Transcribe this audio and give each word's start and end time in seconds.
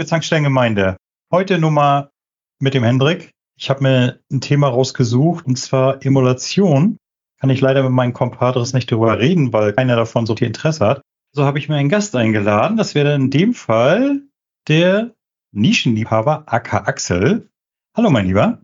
Liebe 0.00 0.08
Zankstellengemeinde. 0.08 0.96
Heute 1.30 1.58
Nummer 1.58 2.10
mit 2.58 2.72
dem 2.72 2.84
Hendrik. 2.84 3.32
Ich 3.58 3.68
habe 3.68 3.82
mir 3.82 4.20
ein 4.32 4.40
Thema 4.40 4.68
rausgesucht, 4.68 5.44
und 5.44 5.56
zwar 5.56 6.02
Emulation. 6.06 6.96
Kann 7.38 7.50
ich 7.50 7.60
leider 7.60 7.82
mit 7.82 7.92
meinen 7.92 8.14
Compadres 8.14 8.72
nicht 8.72 8.90
darüber 8.90 9.18
reden, 9.18 9.52
weil 9.52 9.74
keiner 9.74 9.96
davon 9.96 10.24
so 10.24 10.34
viel 10.34 10.46
Interesse 10.46 10.86
hat. 10.86 11.02
So 11.32 11.44
habe 11.44 11.58
ich 11.58 11.68
mir 11.68 11.76
einen 11.76 11.90
Gast 11.90 12.16
eingeladen. 12.16 12.78
Das 12.78 12.94
wäre 12.94 13.14
in 13.14 13.30
dem 13.30 13.52
Fall 13.52 14.22
der 14.68 15.12
Nischenliebhaber 15.52 16.44
AK 16.46 16.88
Axel. 16.88 17.50
Hallo, 17.94 18.08
mein 18.08 18.24
Lieber. 18.24 18.62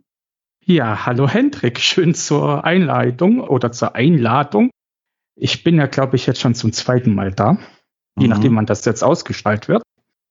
Ja, 0.65 1.05
hallo 1.05 1.29
Hendrik. 1.29 1.81
Schön 1.81 2.15
zur 2.15 2.65
Einleitung 2.65 3.41
oder 3.41 3.73
zur 3.73 3.95
Einladung. 3.95 4.71
Ich 5.39 5.65
bin 5.65 5.77
ja, 5.77 5.85
glaube 5.85 6.17
ich, 6.17 6.25
jetzt 6.25 6.41
schon 6.41 6.55
zum 6.55 6.73
zweiten 6.73 7.15
Mal 7.15 7.31
da. 7.31 7.59
Je 8.19 8.25
mhm. 8.25 8.31
nachdem, 8.31 8.57
wann 8.57 8.65
das 8.65 8.87
jetzt 8.87 9.05
ausgestaltet 9.05 9.69
wird. 9.69 9.83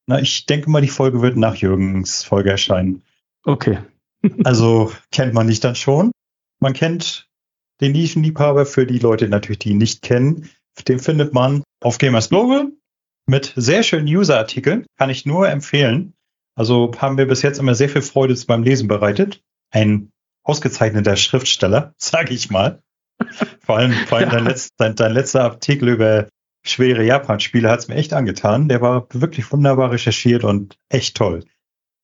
Na, 0.06 0.20
ich 0.20 0.46
denke 0.46 0.70
mal, 0.70 0.80
die 0.80 0.88
Folge 0.88 1.20
wird 1.20 1.36
nach 1.36 1.56
Jürgens 1.56 2.22
Folge 2.22 2.50
erscheinen. 2.50 3.02
Okay. 3.44 3.78
also 4.44 4.92
kennt 5.10 5.34
man 5.34 5.46
nicht 5.46 5.64
dann 5.64 5.74
schon. 5.74 6.12
Man 6.60 6.72
kennt 6.72 7.28
den 7.80 7.92
Nischenliebhaber 7.92 8.66
für 8.66 8.86
die 8.86 8.98
Leute 8.98 9.28
natürlich, 9.28 9.58
die 9.58 9.70
ihn 9.70 9.78
nicht 9.78 10.02
kennen. 10.02 10.48
Den 10.88 10.98
findet 10.98 11.34
man 11.34 11.62
auf 11.80 11.98
Gamers 11.98 12.28
Global 12.28 12.70
mit 13.26 13.52
sehr 13.56 13.82
schönen 13.82 14.06
User-Artikeln. 14.06 14.86
Kann 14.96 15.10
ich 15.10 15.26
nur 15.26 15.48
empfehlen. 15.48 16.14
Also 16.54 16.92
haben 16.98 17.18
wir 17.18 17.26
bis 17.26 17.42
jetzt 17.42 17.58
immer 17.58 17.74
sehr 17.74 17.88
viel 17.88 18.02
Freude 18.02 18.34
beim 18.46 18.62
Lesen 18.62 18.88
bereitet. 18.88 19.42
Ein 19.70 20.10
ausgezeichneter 20.42 21.16
Schriftsteller, 21.16 21.94
sage 21.98 22.32
ich 22.32 22.50
mal. 22.50 22.82
Vor 23.60 23.78
allem, 23.78 23.92
vor 24.06 24.18
allem 24.18 24.28
ja. 24.28 24.36
dein, 24.36 24.44
letzter, 24.44 24.74
dein, 24.76 24.94
dein 24.94 25.12
letzter 25.12 25.44
Artikel 25.44 25.88
über 25.88 26.28
schwere 26.68 27.04
Japan-Spiele 27.04 27.70
hat 27.70 27.80
es 27.80 27.88
mir 27.88 27.94
echt 27.96 28.12
angetan. 28.12 28.68
Der 28.68 28.80
war 28.80 29.06
wirklich 29.12 29.50
wunderbar 29.52 29.90
recherchiert 29.90 30.44
und 30.44 30.78
echt 30.88 31.16
toll. 31.16 31.44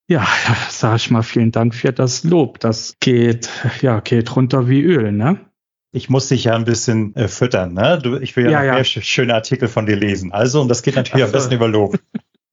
Ja, 0.09 0.27
sag 0.69 0.97
ich 0.97 1.11
mal, 1.11 1.23
vielen 1.23 1.53
Dank 1.53 1.75
für 1.75 1.93
das 1.93 2.25
Lob. 2.25 2.61
Das 2.61 2.97
geht, 3.01 3.49
ja, 3.81 4.01
geht 4.01 4.35
runter 4.35 4.69
wie 4.69 4.83
Öl, 4.83 5.13
ne? 5.13 5.41
Ich 5.95 6.09
muss 6.09 6.29
dich 6.29 6.45
ja 6.45 6.55
ein 6.55 6.65
bisschen 6.65 7.15
äh, 7.17 7.29
füttern, 7.29 7.75
ne? 7.75 7.99
Du, 8.03 8.17
ich 8.17 8.35
will 8.37 8.45
ja, 8.45 8.51
ja, 8.51 8.65
ja. 8.65 8.75
mehr 8.75 8.85
schöne 8.85 9.35
Artikel 9.35 9.69
von 9.69 9.87
dir 9.87 9.97
lesen. 9.97 10.33
Also, 10.33 10.61
und 10.61 10.69
das 10.69 10.83
geht 10.83 10.97
natürlich 10.97 11.25
also. 11.25 11.27
am 11.27 11.33
besten 11.33 11.55
über 11.55 11.69
Lob. 11.69 11.99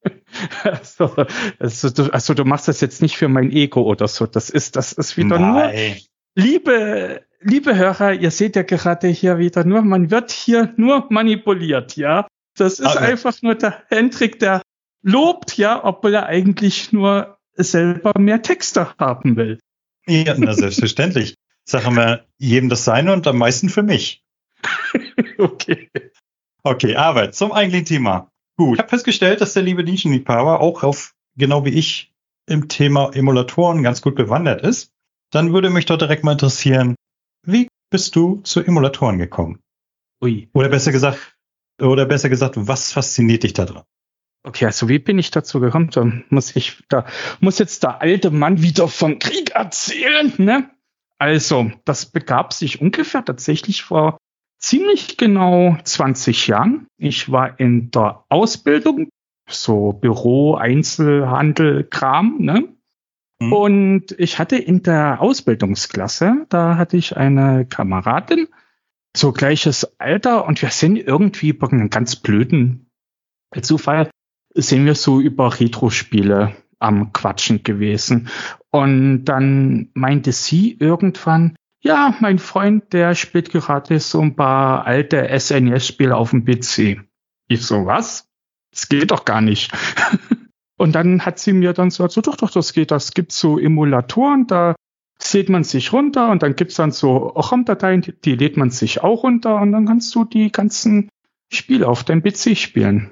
also, 0.63 1.16
also, 1.57 1.89
du, 1.89 2.13
also, 2.13 2.33
du 2.33 2.45
machst 2.45 2.67
das 2.67 2.81
jetzt 2.81 3.01
nicht 3.01 3.17
für 3.17 3.29
mein 3.29 3.51
Ego 3.51 3.81
oder 3.81 4.07
so. 4.07 4.25
Das 4.25 4.49
ist, 4.49 4.75
das 4.75 4.91
ist 4.91 5.17
wieder 5.17 5.39
Nein. 5.39 5.95
nur 6.35 6.45
Liebe, 6.45 7.21
liebe 7.41 7.75
Hörer, 7.75 8.13
ihr 8.13 8.31
seht 8.31 8.55
ja 8.55 8.63
gerade 8.63 9.07
hier 9.07 9.37
wieder 9.37 9.63
nur, 9.63 9.81
man 9.81 10.11
wird 10.11 10.31
hier 10.31 10.73
nur 10.77 11.07
manipuliert, 11.09 11.95
ja. 11.95 12.27
Das 12.57 12.79
ist 12.79 12.95
okay. 12.95 13.11
einfach 13.11 13.41
nur 13.41 13.55
der 13.55 13.83
Hendrik, 13.89 14.39
der 14.39 14.61
lobt, 15.01 15.57
ja, 15.57 15.83
obwohl 15.83 16.15
er 16.15 16.25
eigentlich 16.25 16.91
nur 16.91 17.37
selber 17.55 18.13
mehr 18.17 18.41
Texte 18.41 18.93
haben 18.97 19.35
will. 19.37 19.59
Ja, 20.07 20.35
na, 20.37 20.53
selbstverständlich. 20.53 21.35
Sagen 21.65 21.95
wir 21.95 22.25
jedem 22.37 22.69
das 22.69 22.83
Seine 22.83 23.13
und 23.13 23.27
am 23.27 23.37
meisten 23.37 23.69
für 23.69 23.83
mich. 23.83 24.23
okay. 25.37 25.89
Okay, 26.63 26.95
aber 26.95 27.31
zum 27.31 27.51
eigentlichen 27.51 27.85
Thema. 27.85 28.31
Gut. 28.57 28.75
Ich 28.75 28.79
habe 28.79 28.89
festgestellt, 28.89 29.39
dass 29.39 29.53
der 29.53 29.63
liebe 29.63 29.83
Nischenliebhaber 29.83 30.59
auch 30.59 30.83
auf, 30.83 31.13
genau 31.37 31.63
wie 31.63 31.69
ich, 31.69 32.11
im 32.47 32.67
Thema 32.67 33.11
Emulatoren 33.13 33.83
ganz 33.83 34.01
gut 34.01 34.16
bewandert 34.16 34.61
ist. 34.61 34.91
Dann 35.31 35.53
würde 35.53 35.69
mich 35.69 35.85
doch 35.85 35.97
direkt 35.97 36.23
mal 36.23 36.33
interessieren, 36.33 36.95
wie 37.45 37.67
bist 37.89 38.16
du 38.16 38.41
zu 38.44 38.61
Emulatoren 38.61 39.17
gekommen? 39.17 39.59
Ui. 40.22 40.50
Oder 40.53 40.69
besser 40.69 40.91
gesagt, 40.91 41.38
oder 41.81 42.05
besser 42.05 42.29
gesagt, 42.29 42.55
was 42.57 42.91
fasziniert 42.91 43.44
dich 43.44 43.53
daran? 43.53 43.83
Okay, 44.44 44.66
also 44.66 44.88
wie 44.88 45.00
bin 45.00 45.19
ich 45.19 45.31
dazu 45.31 45.59
gekommen? 45.59 45.89
Da 45.91 46.11
muss 46.29 46.55
ich, 46.55 46.83
da 46.89 47.05
muss 47.39 47.59
jetzt 47.59 47.83
der 47.83 48.01
alte 48.01 48.31
Mann 48.31 48.61
wieder 48.61 48.88
vom 48.88 49.19
Krieg 49.19 49.51
erzählen, 49.51 50.33
ne? 50.38 50.69
Also, 51.17 51.72
das 51.83 52.05
begab 52.05 52.53
sich 52.53 52.79
ungefähr 52.79 53.25
tatsächlich 53.25 53.83
vor 53.83 54.17
ziemlich 54.57 55.17
genau 55.17 55.78
20 55.83 56.47
Jahren. 56.47 56.88
Ich 56.97 57.31
war 57.31 57.59
in 57.59 57.91
der 57.91 58.23
Ausbildung, 58.29 59.09
so 59.49 59.91
Büro, 59.91 60.55
Einzelhandel, 60.55 61.83
Kram, 61.83 62.38
ne? 62.39 62.73
Mhm. 63.41 63.53
Und 63.53 64.11
ich 64.17 64.39
hatte 64.39 64.57
in 64.57 64.83
der 64.83 65.22
Ausbildungsklasse, 65.22 66.45
da 66.50 66.77
hatte 66.77 66.97
ich 66.97 67.17
eine 67.17 67.66
Kameradin, 67.66 68.47
so 69.16 69.31
gleiches 69.31 70.00
Alter, 70.00 70.45
und 70.45 70.61
wir 70.61 70.69
sind 70.69 70.97
irgendwie 70.97 71.53
bei 71.53 71.67
einem 71.67 71.89
ganz 71.89 72.16
blöden 72.16 72.91
Zufall, 73.61 74.09
sind 74.53 74.85
wir 74.85 74.95
so 74.95 75.19
über 75.19 75.59
Retro-Spiele 75.59 76.55
am 76.79 77.11
Quatschen 77.13 77.63
gewesen. 77.63 78.29
Und 78.72 79.25
dann 79.25 79.89
meinte 79.94 80.31
sie 80.31 80.78
irgendwann, 80.79 81.55
ja, 81.81 82.16
mein 82.19 82.39
Freund, 82.39 82.94
der 82.94 83.16
spielt 83.16 83.51
gerade 83.51 83.99
so 83.99 84.22
ein 84.22 84.35
paar 84.35 84.85
alte 84.85 85.28
SNES-Spiele 85.39 86.16
auf 86.16 86.31
dem 86.31 86.45
PC. 86.45 87.01
Ich 87.47 87.66
so, 87.66 87.85
was? 87.85 88.28
Das 88.72 88.89
geht 88.89 89.11
doch 89.11 89.25
gar 89.25 89.41
nicht. 89.41 89.72
Und 90.79 90.94
dann 90.95 91.25
hat 91.25 91.40
sie 91.40 91.51
mir 91.51 91.73
dann 91.73 91.91
so, 91.91 92.07
so 92.07 92.22
doch, 92.22 92.38
doch, 92.38 92.51
das 92.51 92.72
geht, 92.72 92.91
das 92.91 93.12
gibt 93.12 93.34
so 93.34 93.59
Emulatoren, 93.59 94.47
da 94.47 94.75
lädt 95.34 95.50
man 95.50 95.66
sich 95.66 95.91
runter 95.91 96.31
und 96.31 96.41
dann 96.41 96.56
gibt's 96.56 96.75
dann 96.75 96.91
so 96.91 97.17
ROM-Dateien, 97.17 98.01
die, 98.01 98.13
die 98.13 98.35
lädt 98.35 98.56
man 98.56 98.72
sich 98.72 99.03
auch 99.03 99.23
runter 99.23 99.59
und 99.59 99.73
dann 99.73 99.85
kannst 99.85 100.16
du 100.16 100.23
die 100.23 100.53
ganzen 100.53 101.09
Spiele 101.51 101.85
auf 101.85 102.06
deinem 102.06 102.23
PC 102.23 102.57
spielen. 102.57 103.12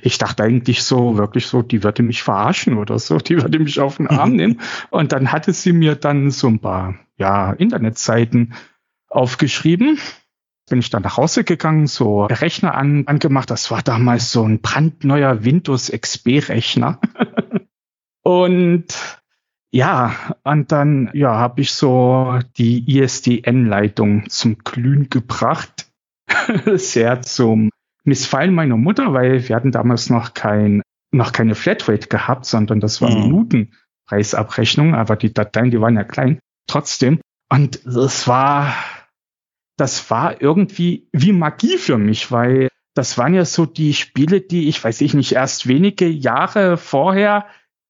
Ich 0.00 0.16
dachte 0.16 0.42
eigentlich 0.42 0.84
so, 0.84 1.18
wirklich 1.18 1.46
so, 1.46 1.60
die 1.60 1.84
würde 1.84 2.02
mich 2.02 2.22
verarschen 2.22 2.78
oder 2.78 2.98
so, 2.98 3.18
die 3.18 3.36
würde 3.36 3.58
mich 3.58 3.78
auf 3.78 3.98
den 3.98 4.06
Arm 4.06 4.32
nehmen. 4.36 4.62
Und 4.88 5.12
dann 5.12 5.32
hatte 5.32 5.52
sie 5.52 5.74
mir 5.74 5.96
dann 5.96 6.30
so 6.30 6.46
ein 6.46 6.60
paar, 6.60 6.94
ja, 7.18 7.52
Internetseiten 7.52 8.54
aufgeschrieben 9.10 9.98
bin 10.68 10.80
ich 10.80 10.90
dann 10.90 11.02
nach 11.02 11.16
Hause 11.16 11.44
gegangen, 11.44 11.86
so 11.86 12.24
Rechner 12.24 12.74
an, 12.74 13.06
angemacht. 13.06 13.50
Das 13.50 13.70
war 13.70 13.82
damals 13.82 14.32
so 14.32 14.42
ein 14.42 14.60
brandneuer 14.60 15.44
Windows 15.44 15.90
XP 15.90 16.48
Rechner. 16.48 17.00
und 18.22 18.86
ja, 19.70 20.14
und 20.42 20.72
dann 20.72 21.10
ja, 21.12 21.34
habe 21.34 21.60
ich 21.60 21.72
so 21.72 22.38
die 22.56 22.98
ISDN-Leitung 22.98 24.28
zum 24.28 24.58
Glühen 24.58 25.10
gebracht. 25.10 25.90
Sehr 26.74 27.22
zum 27.22 27.70
Missfallen 28.04 28.54
meiner 28.54 28.76
Mutter, 28.76 29.12
weil 29.12 29.48
wir 29.48 29.54
hatten 29.54 29.72
damals 29.72 30.10
noch 30.10 30.34
kein 30.34 30.82
noch 31.12 31.32
keine 31.32 31.54
Flatrate 31.54 32.08
gehabt, 32.08 32.46
sondern 32.46 32.80
das 32.80 33.00
war 33.00 33.10
mhm. 33.10 33.22
Minutenpreisabrechnung, 33.22 34.94
aber 34.94 35.16
die 35.16 35.32
Dateien, 35.32 35.70
die 35.70 35.80
waren 35.80 35.96
ja 35.96 36.04
klein. 36.04 36.40
Trotzdem. 36.66 37.20
Und 37.48 37.84
es 37.86 38.26
war 38.26 38.74
das 39.76 40.10
war 40.10 40.40
irgendwie 40.40 41.08
wie 41.12 41.32
Magie 41.32 41.78
für 41.78 41.98
mich, 41.98 42.32
weil 42.32 42.68
das 42.94 43.18
waren 43.18 43.34
ja 43.34 43.44
so 43.44 43.66
die 43.66 43.92
Spiele, 43.92 44.40
die 44.40 44.68
ich, 44.68 44.82
weiß 44.82 45.02
ich 45.02 45.14
nicht, 45.14 45.32
erst 45.32 45.68
wenige 45.68 46.08
Jahre 46.08 46.76
vorher 46.78 47.46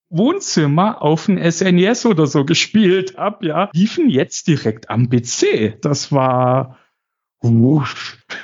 Wohnzimmer 0.09 1.03
auf 1.03 1.27
dem 1.27 1.39
SNES 1.39 2.07
oder 2.07 2.27
so 2.27 2.45
gespielt 2.45 3.17
habe, 3.17 3.47
ja, 3.47 3.71
liefen 3.73 4.09
jetzt 4.09 4.47
direkt 4.49 4.91
am 4.91 5.09
PC. 5.09 5.81
Das 5.81 6.13
war 6.13 6.79
uh. 7.43 7.85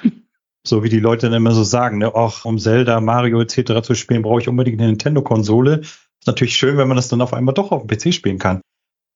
so 0.67 0.83
wie 0.83 0.88
die 0.88 1.00
Leute 1.00 1.27
dann 1.29 1.37
immer 1.37 1.53
so 1.53 1.65
sagen, 1.65 1.99
ne, 1.99 2.15
auch 2.15 2.45
um 2.45 2.59
Zelda, 2.59 3.00
Mario 3.00 3.41
etc. 3.41 3.83
zu 3.83 3.95
spielen, 3.95 4.23
brauche 4.23 4.41
ich 4.41 4.49
unbedingt 4.49 4.81
eine 4.81 4.91
Nintendo-Konsole. 4.91 5.81
Ist 5.81 6.27
natürlich 6.27 6.56
schön, 6.56 6.77
wenn 6.77 6.88
man 6.88 6.97
das 6.97 7.09
dann 7.09 7.21
auf 7.21 7.35
einmal 7.35 7.55
doch 7.55 7.73
auf 7.73 7.87
dem 7.87 7.88
PC 7.88 8.15
spielen 8.15 8.38
kann. 8.38 8.61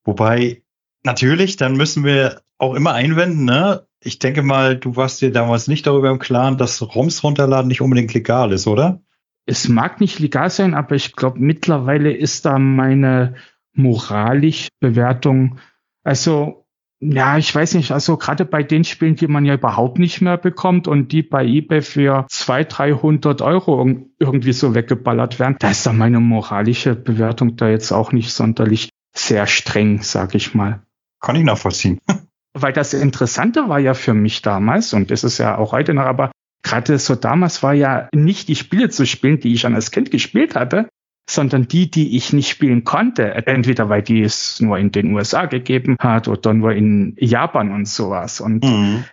Wobei 0.05 0.63
natürlich, 1.05 1.57
dann 1.57 1.77
müssen 1.77 2.05
wir 2.05 2.43
auch 2.59 2.75
immer 2.75 2.93
einwenden, 2.93 3.45
ne? 3.45 3.86
Ich 4.03 4.19
denke 4.19 4.43
mal, 4.43 4.77
du 4.77 4.97
warst 4.97 5.21
dir 5.23 5.33
damals 5.33 5.69
nicht 5.69 5.87
darüber 5.87 6.11
im 6.11 6.19
Klaren, 6.19 6.59
dass 6.59 6.83
ROMs 6.83 7.23
runterladen 7.25 7.69
nicht 7.69 7.81
unbedingt 7.81 8.13
legal 8.15 8.53
ist, 8.53 8.67
oder? 8.67 9.01
Es 9.47 9.69
mag 9.69 10.01
nicht 10.01 10.19
legal 10.19 10.51
sein, 10.51 10.75
aber 10.75 10.97
ich 10.97 11.15
glaube, 11.15 11.39
mittlerweile 11.39 12.13
ist 12.13 12.45
da 12.47 12.59
meine 12.59 13.37
moralische 13.73 14.69
Bewertung, 14.81 15.59
also 16.03 16.67
ja, 16.99 17.37
ich 17.37 17.55
weiß 17.55 17.75
nicht, 17.75 17.93
also 17.93 18.17
gerade 18.17 18.47
bei 18.47 18.63
den 18.63 18.83
Spielen, 18.83 19.17
die 19.17 19.27
man 19.27 19.45
ja 19.45 19.55
überhaupt 19.55 19.99
nicht 19.99 20.23
mehr 20.23 20.39
bekommt 20.39 20.89
und 20.89 21.13
die 21.13 21.23
bei 21.23 21.45
eBay 21.45 21.83
für 21.83 22.27
200, 22.29 22.79
300 22.79 23.43
Euro 23.43 23.87
irgendwie 24.19 24.53
so 24.53 24.75
weggeballert 24.75 25.39
werden, 25.39 25.57
da 25.59 25.71
ist 25.71 25.85
dann 25.85 25.99
meine 25.99 26.21
moralische 26.21 26.95
Bewertung 26.95 27.57
da 27.57 27.69
jetzt 27.69 27.93
auch 27.93 28.13
nicht 28.13 28.33
sonderlich 28.33 28.89
sehr 29.15 29.47
streng, 29.47 30.01
sag 30.03 30.35
ich 30.35 30.55
mal. 30.55 30.83
Kann 31.21 31.37
ich 31.37 31.45
nachvollziehen. 31.45 31.99
Weil 32.59 32.73
das 32.73 32.95
Interessante 32.95 33.69
war 33.69 33.79
ja 33.79 33.93
für 33.93 34.15
mich 34.15 34.41
damals, 34.41 34.95
und 34.95 35.11
das 35.11 35.25
ist 35.25 35.37
ja 35.37 35.59
auch 35.59 35.73
heute 35.73 35.93
noch, 35.93 36.05
aber 36.05 36.33
gerade 36.63 36.99
so 36.99 37.15
damals 37.15 37.63
war 37.63 37.75
ja 37.75 38.09
nicht 38.15 38.49
die 38.49 38.57
Spiele 38.57 38.89
zu 38.89 39.05
spielen, 39.05 39.41
die 39.41 39.53
ich 39.53 39.61
schon 39.61 39.75
als 39.75 39.91
Kind 39.91 40.11
gespielt 40.11 40.55
hatte, 40.55 40.89
sondern 41.29 41.69
die, 41.69 41.91
die 41.91 42.17
ich 42.17 42.33
nicht 42.33 42.49
spielen 42.49 42.85
konnte. 42.85 43.35
Entweder 43.47 43.91
weil 43.91 44.03
die 44.03 44.23
es 44.23 44.59
nur 44.61 44.79
in 44.79 44.91
den 44.91 45.13
USA 45.13 45.45
gegeben 45.45 45.97
hat 46.01 46.29
oder 46.29 46.55
nur 46.55 46.73
in 46.73 47.15
Japan 47.19 47.73
und 47.73 47.87
sowas. 47.87 48.41
Und 48.41 48.65
mhm. 48.65 49.05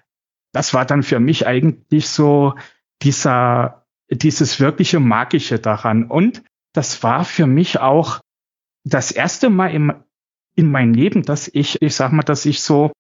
das 0.54 0.74
war 0.74 0.86
dann 0.86 1.04
für 1.04 1.20
mich 1.20 1.46
eigentlich 1.46 2.08
so 2.08 2.54
dieser, 3.02 3.86
dieses 4.10 4.62
wirkliche 4.62 5.02
Magische 5.02 5.60
daran. 5.60 6.06
Und 6.06 6.44
das 6.74 7.04
war 7.04 7.26
für 7.26 7.46
mich 7.46 7.80
auch 7.80 8.22
das 8.86 9.12
erste 9.12 9.50
Mal 9.50 9.74
im, 9.74 9.94
in 10.56 10.72
meinem 10.72 10.94
Leben, 10.94 11.24
dass 11.24 11.50
ich, 11.54 11.82
ich 11.82 11.94
sag 11.94 12.14
mal, 12.14 12.24
dass 12.24 12.46
ich 12.46 12.62
so 12.62 12.94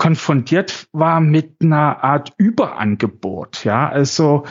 konfrontiert 0.00 0.88
war 0.92 1.20
mit 1.20 1.56
einer 1.60 2.02
Art 2.02 2.32
Überangebot. 2.38 3.64
Ja, 3.64 3.86
also 3.86 4.46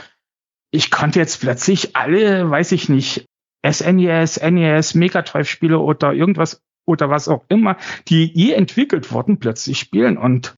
ich 0.70 0.92
konnte 0.92 1.18
jetzt 1.18 1.42
plötzlich 1.42 1.96
alle, 1.96 2.48
weiß 2.48 2.72
ich 2.72 2.88
nicht, 2.88 3.26
SNES, 3.68 4.40
NES, 4.42 4.94
Mega 4.94 5.24
Drive 5.24 5.50
Spiele 5.50 5.80
oder 5.80 6.14
irgendwas 6.14 6.62
oder 6.86 7.10
was 7.10 7.28
auch 7.28 7.46
immer, 7.50 7.78
die 8.08 8.32
je 8.32 8.52
entwickelt 8.52 9.12
wurden, 9.12 9.40
plötzlich 9.40 9.80
spielen. 9.80 10.20
Und 10.20 10.54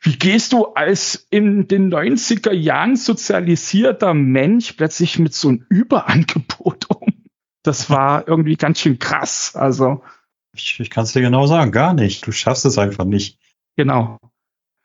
wie 0.00 0.18
gehst 0.18 0.52
du 0.52 0.64
als 0.64 1.24
in 1.30 1.68
den 1.68 1.94
90er 1.94 2.52
Jahren 2.52 2.96
sozialisierter 2.96 4.12
Mensch 4.12 4.72
plötzlich 4.72 5.20
mit 5.20 5.34
so 5.34 5.50
einem 5.50 5.66
Überangebot 5.68 6.90
um? 6.90 7.14
Das 7.62 7.90
war 7.90 8.26
irgendwie 8.26 8.56
ganz 8.56 8.80
schön 8.80 8.98
krass. 8.98 9.54
Also. 9.54 10.02
Ich, 10.52 10.80
ich 10.80 10.90
kann 10.90 11.04
es 11.04 11.12
dir 11.12 11.22
genau 11.22 11.46
sagen, 11.46 11.70
gar 11.70 11.94
nicht. 11.94 12.26
Du 12.26 12.32
schaffst 12.32 12.66
es 12.66 12.76
einfach 12.76 13.04
nicht. 13.04 13.38
Genau. 13.76 14.18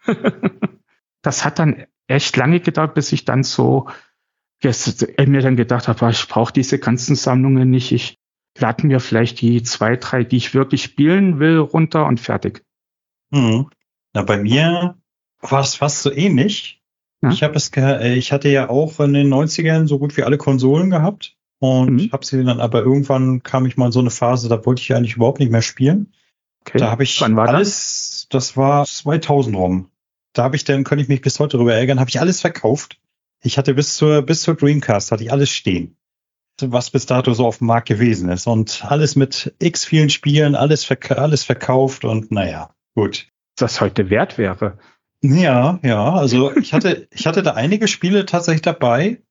das 1.22 1.46
hat 1.46 1.60
dann 1.60 1.86
echt 2.08 2.36
lange 2.38 2.60
gedauert, 2.60 2.94
bis 2.94 3.12
ich 3.12 3.26
dann 3.26 3.44
so 3.44 3.88
mir 4.64 5.42
dann 5.42 5.56
gedacht 5.56 5.88
habe, 5.88 6.10
ich 6.10 6.28
brauche 6.28 6.54
diese 6.54 6.80
ganzen 6.80 7.16
Sammlungen 7.16 7.70
nicht. 7.70 7.92
Ich 7.92 8.20
lade 8.58 8.88
mir 8.88 9.00
vielleicht 9.00 9.42
die 9.42 9.62
zwei, 9.62 9.96
drei, 9.98 10.24
die 10.24 10.38
ich 10.38 10.54
wirklich 10.54 10.84
spielen 10.84 11.40
will, 11.40 11.60
runter 11.60 12.06
und 12.06 12.20
fertig. 12.20 12.64
Mhm. 13.30 13.70
Na, 14.14 14.24
bei 14.24 14.38
mir 14.38 14.98
war 15.42 15.62
es 15.62 15.76
fast 15.76 16.02
so 16.02 16.12
ähnlich. 16.12 16.82
Ja? 17.22 17.30
Ich 17.30 17.44
habe 17.44 17.56
es, 17.56 17.72
äh, 17.76 18.16
ich 18.16 18.32
hatte 18.32 18.50
ja 18.50 18.70
auch 18.70 19.00
in 19.00 19.14
den 19.14 19.32
90ern 19.32 19.88
so 19.88 20.00
gut 20.00 20.18
wie 20.18 20.24
alle 20.24 20.38
Konsolen 20.38 20.90
gehabt 20.90 21.36
und 21.60 21.94
mhm. 21.94 22.12
habe 22.12 22.26
sie 22.26 22.44
dann 22.44 22.60
aber 22.60 22.82
irgendwann 22.82 23.44
kam 23.44 23.66
ich 23.66 23.78
mal 23.78 23.88
in 23.88 23.92
so 23.92 24.00
eine 24.00 24.12
Phase, 24.12 24.50
da 24.50 24.66
wollte 24.66 24.82
ich 24.82 24.94
eigentlich 24.94 25.16
überhaupt 25.16 25.40
nicht 25.40 25.52
mehr 25.52 25.62
spielen. 25.62 26.14
Okay. 26.62 26.80
Da 26.80 26.92
habe 26.92 27.04
ich 27.04 27.22
Wann 27.22 27.36
war 27.36 27.48
alles, 27.48 28.28
das? 28.30 28.48
das 28.50 28.58
war 28.58 28.86
2000 28.86 29.56
rum. 29.56 29.90
Da 30.38 30.44
habe 30.44 30.56
ich 30.56 30.64
dann, 30.64 30.84
könnte 30.84 31.02
ich 31.02 31.10
mich 31.10 31.22
bis 31.22 31.40
heute 31.40 31.58
darüber 31.58 31.74
ärgern, 31.74 32.00
habe 32.00 32.10
ich 32.10 32.20
alles 32.20 32.42
verkauft 32.42 33.00
ich 33.42 33.58
hatte 33.58 33.74
bis 33.74 33.96
zur, 33.96 34.22
bis 34.22 34.42
zur 34.42 34.56
Dreamcast 34.56 35.12
hatte 35.12 35.24
ich 35.24 35.32
alles 35.32 35.50
stehen, 35.50 35.98
was 36.62 36.90
bis 36.90 37.06
dato 37.06 37.34
so 37.34 37.46
auf 37.46 37.60
dem 37.60 37.68
Markt 37.68 37.88
gewesen 37.88 38.30
ist 38.30 38.48
und 38.48 38.86
alles 38.86 39.16
mit 39.16 39.54
x 39.60 39.86
vielen 39.86 40.10
Spielen, 40.10 40.56
alles, 40.56 40.84
verk 40.84 41.12
alles 41.12 41.44
verkauft 41.44 42.06
und 42.06 42.32
naja, 42.32 42.74
gut. 42.96 43.28
Was 43.60 43.82
heute 43.82 44.10
wert 44.10 44.38
wäre. 44.38 44.78
Ja, 45.24 45.80
ja, 45.82 46.14
also 46.14 46.56
ich 46.56 46.74
hatte, 46.74 47.08
ich 47.12 47.26
hatte 47.26 47.44
da 47.44 47.54
einige 47.54 47.88
Spiele 47.88 48.26
tatsächlich 48.26 48.62
dabei. 48.62 49.22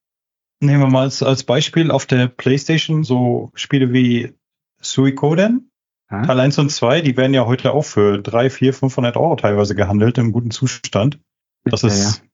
Nehmen 0.61 0.81
wir 0.81 0.89
mal 0.89 1.03
als, 1.03 1.23
als 1.23 1.45
Beispiel 1.45 1.91
auf 1.91 2.07
der 2.07 2.29
Playstation 2.29 3.05
so 3.05 3.51
Spiele 3.55 3.93
wie 3.93 4.35
Suikoden. 4.81 5.71
Hm? 6.09 6.23
Teil 6.25 6.41
1 6.41 6.59
und 6.59 6.71
2, 6.71 7.01
die 7.01 7.17
werden 7.17 7.35
ja 7.35 7.47
heute 7.47 7.73
auch 7.73 7.85
für 7.85 8.19
3, 8.19 8.51
4, 8.51 8.75
500 8.75 9.17
Euro 9.17 9.37
teilweise 9.37 9.75
gehandelt 9.75 10.19
im 10.19 10.33
guten 10.33 10.51
Zustand. 10.51 11.21
Das 11.65 11.83
ja, 11.83 11.89
ist 11.89 12.21
ja 12.21 12.27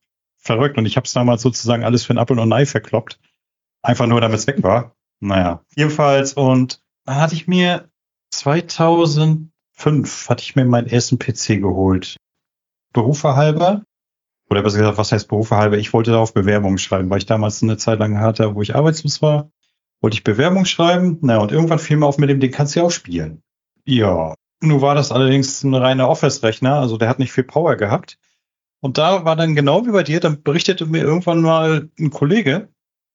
verrückt. 0.43 0.77
Und 0.77 0.87
ich 0.87 0.97
habe 0.97 1.07
es 1.07 1.13
damals 1.13 1.43
sozusagen 1.43 1.85
alles 1.85 2.05
für 2.05 2.15
ein 2.15 2.19
Apple 2.19 2.37
und 2.41 2.53
ein 2.53 2.53
Ei 2.53 2.67
verkloppt. 2.67 3.19
Einfach 3.83 4.07
nur, 4.07 4.21
damit 4.21 4.39
es 4.39 4.47
weg 4.47 4.63
war. 4.63 4.95
Naja, 5.21 5.65
jedenfalls. 5.75 6.35
Und 6.35 6.83
dann 7.05 7.17
hatte 7.17 7.35
ich 7.35 7.49
mir 7.49 7.89
2005 8.31 9.51
hatte 10.29 10.43
ich 10.43 10.57
mir 10.57 10.65
meinen 10.65 10.89
ersten 10.89 11.19
PC 11.19 11.61
geholt. 11.61 12.17
Berufe 12.93 13.37
halber. 13.37 13.85
Oder 14.51 14.63
besser 14.63 14.79
gesagt, 14.79 14.99
was 14.99 15.13
heißt 15.13 15.29
Berufe 15.29 15.57
halber? 15.57 15.79
Ich 15.79 15.93
wollte 15.93 16.11
darauf 16.11 16.35
Bewerbungen 16.35 16.79
schreiben, 16.79 17.09
weil 17.09 17.19
ich 17.19 17.27
damals 17.27 17.63
eine 17.63 17.79
Zeit 17.79 17.99
lang 17.99 18.19
hatte, 18.19 18.55
wo 18.55 18.63
ich 18.63 18.75
arbeitslos 18.75 19.23
war. 19.23 19.51
Wollte 20.01 20.17
ich 20.17 20.25
Bewerbung 20.25 20.65
schreiben. 20.65 21.19
Naja, 21.23 21.41
und 21.41 21.53
irgendwann 21.53 21.79
fiel 21.79 21.97
mir 21.97 22.07
auf 22.07 22.19
mit 22.19 22.29
dem, 22.29 22.41
den 22.41 22.51
kannst 22.51 22.75
du 22.75 22.81
ja 22.81 22.87
auch 22.87 22.91
spielen. 22.91 23.43
Ja. 23.85 24.35
Nun 24.61 24.81
war 24.81 24.95
das 24.95 25.11
allerdings 25.11 25.65
ein 25.65 25.75
reiner 25.75 26.09
Office-Rechner, 26.09 26.75
also 26.75 26.97
der 26.97 27.09
hat 27.09 27.19
nicht 27.19 27.33
viel 27.33 27.45
Power 27.45 27.77
gehabt. 27.77 28.19
Und 28.81 28.99
da 28.99 29.25
war 29.25 29.37
dann 29.37 29.55
genau 29.55 29.87
wie 29.87 29.91
bei 29.91 30.03
dir, 30.03 30.21
dann 30.21 30.43
berichtete 30.43 30.87
mir 30.87 31.03
irgendwann 31.03 31.41
mal 31.41 31.89
ein 31.99 32.11
Kollege, 32.11 32.69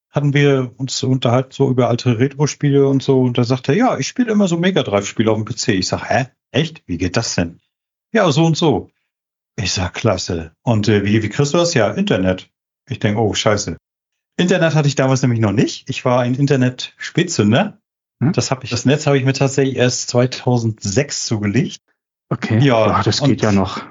hatten 0.09 0.33
wir 0.33 0.73
uns 0.77 1.03
unterhalten 1.03 1.51
so 1.51 1.69
über 1.69 1.89
alte 1.89 2.19
Retro-Spiele 2.19 2.87
und 2.87 3.03
so, 3.03 3.21
und 3.21 3.37
da 3.37 3.43
sagte 3.43 3.73
er, 3.73 3.77
ja, 3.77 3.97
ich 3.97 4.07
spiele 4.07 4.31
immer 4.31 4.47
so 4.47 4.57
Mega 4.57 4.83
Drive-Spiele 4.83 5.31
auf 5.31 5.37
dem 5.37 5.45
PC. 5.45 5.69
Ich 5.69 5.87
sag, 5.87 6.09
hä? 6.09 6.27
Echt? 6.51 6.83
Wie 6.85 6.97
geht 6.97 7.17
das 7.17 7.35
denn? 7.35 7.59
Ja, 8.13 8.31
so 8.31 8.45
und 8.45 8.57
so. 8.57 8.89
Ich 9.57 9.73
sag, 9.73 9.93
klasse. 9.93 10.53
Und 10.63 10.87
äh, 10.87 11.03
wie, 11.03 11.23
wie 11.23 11.29
kriegst 11.29 11.53
du 11.53 11.57
das? 11.57 11.73
Ja, 11.73 11.91
Internet. 11.91 12.49
Ich 12.89 12.99
denk, 12.99 13.17
oh, 13.17 13.33
scheiße. 13.33 13.77
Internet 14.37 14.75
hatte 14.75 14.87
ich 14.87 14.95
damals 14.95 15.21
nämlich 15.21 15.39
noch 15.41 15.51
nicht. 15.51 15.89
Ich 15.89 16.05
war 16.05 16.21
ein 16.21 16.35
Internet-Spätzünder. 16.35 17.79
Hm? 18.21 18.33
Das, 18.33 18.51
hab 18.51 18.63
ich, 18.63 18.69
das 18.69 18.85
Netz 18.85 19.07
habe 19.07 19.17
ich 19.17 19.25
mir 19.25 19.33
tatsächlich 19.33 19.75
erst 19.75 20.09
2006 20.09 21.25
zugelegt. 21.25 21.81
Okay. 22.29 22.59
Ja, 22.59 22.85
Ach, 22.87 23.03
das 23.03 23.23
geht 23.23 23.41
ja 23.41 23.51
noch 23.51 23.85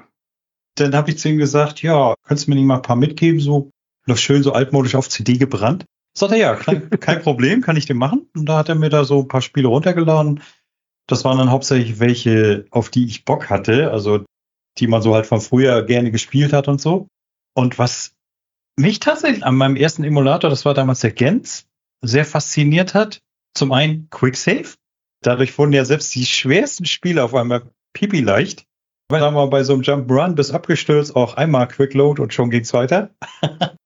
dann 0.79 0.95
habe 0.95 1.09
ich 1.09 1.17
zu 1.17 1.29
ihm 1.29 1.37
gesagt, 1.37 1.81
ja, 1.81 2.15
könntest 2.23 2.47
du 2.47 2.51
mir 2.51 2.55
nicht 2.55 2.65
mal 2.65 2.75
ein 2.77 2.81
paar 2.81 2.95
mitgeben, 2.95 3.39
so 3.39 3.71
noch 4.05 4.17
schön 4.17 4.43
so 4.43 4.53
altmodisch 4.53 4.95
auf 4.95 5.09
CD 5.09 5.37
gebrannt. 5.37 5.85
Sagt 6.17 6.31
er, 6.31 6.37
ja, 6.37 6.55
kein, 6.55 6.89
kein 6.99 7.21
Problem, 7.21 7.61
kann 7.61 7.77
ich 7.77 7.85
den 7.85 7.97
machen. 7.97 8.29
Und 8.35 8.47
da 8.47 8.57
hat 8.57 8.69
er 8.69 8.75
mir 8.75 8.89
da 8.89 9.03
so 9.03 9.21
ein 9.21 9.27
paar 9.27 9.41
Spiele 9.41 9.67
runtergeladen. 9.67 10.41
Das 11.07 11.23
waren 11.25 11.37
dann 11.37 11.51
hauptsächlich 11.51 11.99
welche, 11.99 12.65
auf 12.71 12.89
die 12.89 13.05
ich 13.05 13.25
Bock 13.25 13.49
hatte, 13.49 13.91
also 13.91 14.25
die 14.77 14.87
man 14.87 15.01
so 15.01 15.15
halt 15.15 15.25
von 15.25 15.41
früher 15.41 15.83
gerne 15.83 16.11
gespielt 16.11 16.53
hat 16.53 16.67
und 16.67 16.79
so. 16.79 17.07
Und 17.55 17.79
was 17.79 18.13
mich 18.77 18.99
tatsächlich 18.99 19.43
an 19.43 19.55
meinem 19.55 19.75
ersten 19.75 20.03
Emulator, 20.03 20.49
das 20.49 20.65
war 20.65 20.73
damals 20.73 20.99
der 20.99 21.11
Gens, 21.11 21.65
sehr 22.01 22.25
fasziniert 22.25 22.93
hat, 22.93 23.19
zum 23.57 23.71
einen 23.71 24.09
Quick 24.09 24.35
Save. 24.35 24.75
Dadurch 25.21 25.57
wurden 25.57 25.73
ja 25.73 25.85
selbst 25.85 26.13
die 26.15 26.25
schwersten 26.25 26.85
Spiele 26.85 27.23
auf 27.23 27.33
einmal 27.33 27.71
pipi 27.93 28.21
leicht. 28.21 28.65
Weil 29.09 29.21
sagen 29.21 29.35
wir 29.35 29.47
bei 29.47 29.63
so 29.63 29.73
einem 29.73 29.83
Jump 29.83 30.11
Run 30.11 30.35
bis 30.35 30.51
abgestürzt 30.51 31.15
auch 31.15 31.35
einmal 31.35 31.67
Quick 31.67 31.93
Load 31.93 32.21
und 32.21 32.33
schon 32.33 32.49
geht's 32.49 32.73
weiter. 32.73 33.15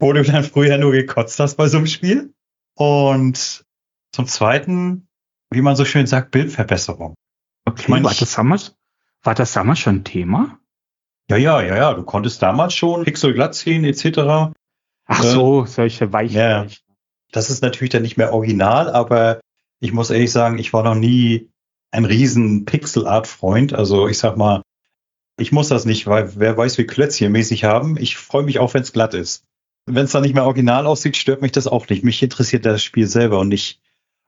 Wo 0.00 0.12
du 0.12 0.22
dann 0.22 0.44
früher 0.44 0.78
nur 0.78 0.92
gekotzt 0.92 1.38
hast 1.38 1.56
bei 1.56 1.68
so 1.68 1.76
einem 1.76 1.86
Spiel. 1.86 2.32
Und 2.74 3.64
zum 4.12 4.26
zweiten, 4.26 5.06
wie 5.50 5.60
man 5.60 5.76
so 5.76 5.84
schön 5.84 6.06
sagt, 6.06 6.30
Bildverbesserung. 6.30 7.14
Okay, 7.66 7.82
ich 7.82 7.88
mein, 7.88 8.04
war, 8.04 8.14
das 8.14 8.34
damals, 8.34 8.74
war 9.22 9.34
das 9.34 9.52
damals 9.52 9.80
schon 9.80 9.96
ein 9.96 10.04
Thema? 10.04 10.58
Ja, 11.28 11.36
ja, 11.36 11.60
ja, 11.60 11.76
ja. 11.76 11.94
Du 11.94 12.02
konntest 12.02 12.40
damals 12.42 12.74
schon 12.74 13.04
Pixel 13.04 13.34
glatt 13.34 13.54
ziehen, 13.54 13.84
etc. 13.84 14.52
Ach 15.06 15.22
so, 15.22 15.66
solche 15.66 16.12
Weichen. 16.12 16.36
Ja, 16.36 16.66
das 17.32 17.50
ist 17.50 17.62
natürlich 17.62 17.90
dann 17.90 18.02
nicht 18.02 18.16
mehr 18.16 18.32
original, 18.32 18.90
aber 18.90 19.40
ich 19.80 19.92
muss 19.92 20.10
ehrlich 20.10 20.32
sagen, 20.32 20.58
ich 20.58 20.72
war 20.72 20.82
noch 20.82 20.94
nie 20.94 21.50
ein 21.90 22.04
riesen 22.04 22.64
Pixel-Art-Freund. 22.64 23.72
Also 23.72 24.08
ich 24.08 24.18
sag 24.18 24.36
mal, 24.36 24.62
ich 25.38 25.52
muss 25.52 25.68
das 25.68 25.86
nicht, 25.86 26.06
weil 26.06 26.32
wer 26.36 26.56
weiß, 26.56 26.78
wie 26.78 26.86
Klötzchen 26.86 27.32
mäßig 27.32 27.64
haben. 27.64 27.96
Ich 27.96 28.16
freue 28.16 28.42
mich 28.42 28.58
auch, 28.58 28.74
wenn 28.74 28.82
es 28.82 28.92
glatt 28.92 29.14
ist. 29.14 29.44
Wenn 29.86 30.04
es 30.04 30.12
dann 30.12 30.22
nicht 30.22 30.34
mehr 30.34 30.44
original 30.44 30.86
aussieht, 30.86 31.16
stört 31.16 31.42
mich 31.42 31.52
das 31.52 31.66
auch 31.66 31.88
nicht. 31.88 32.04
Mich 32.04 32.22
interessiert 32.22 32.66
das 32.66 32.82
Spiel 32.82 33.06
selber 33.06 33.40
und 33.40 33.48
nicht, 33.48 33.80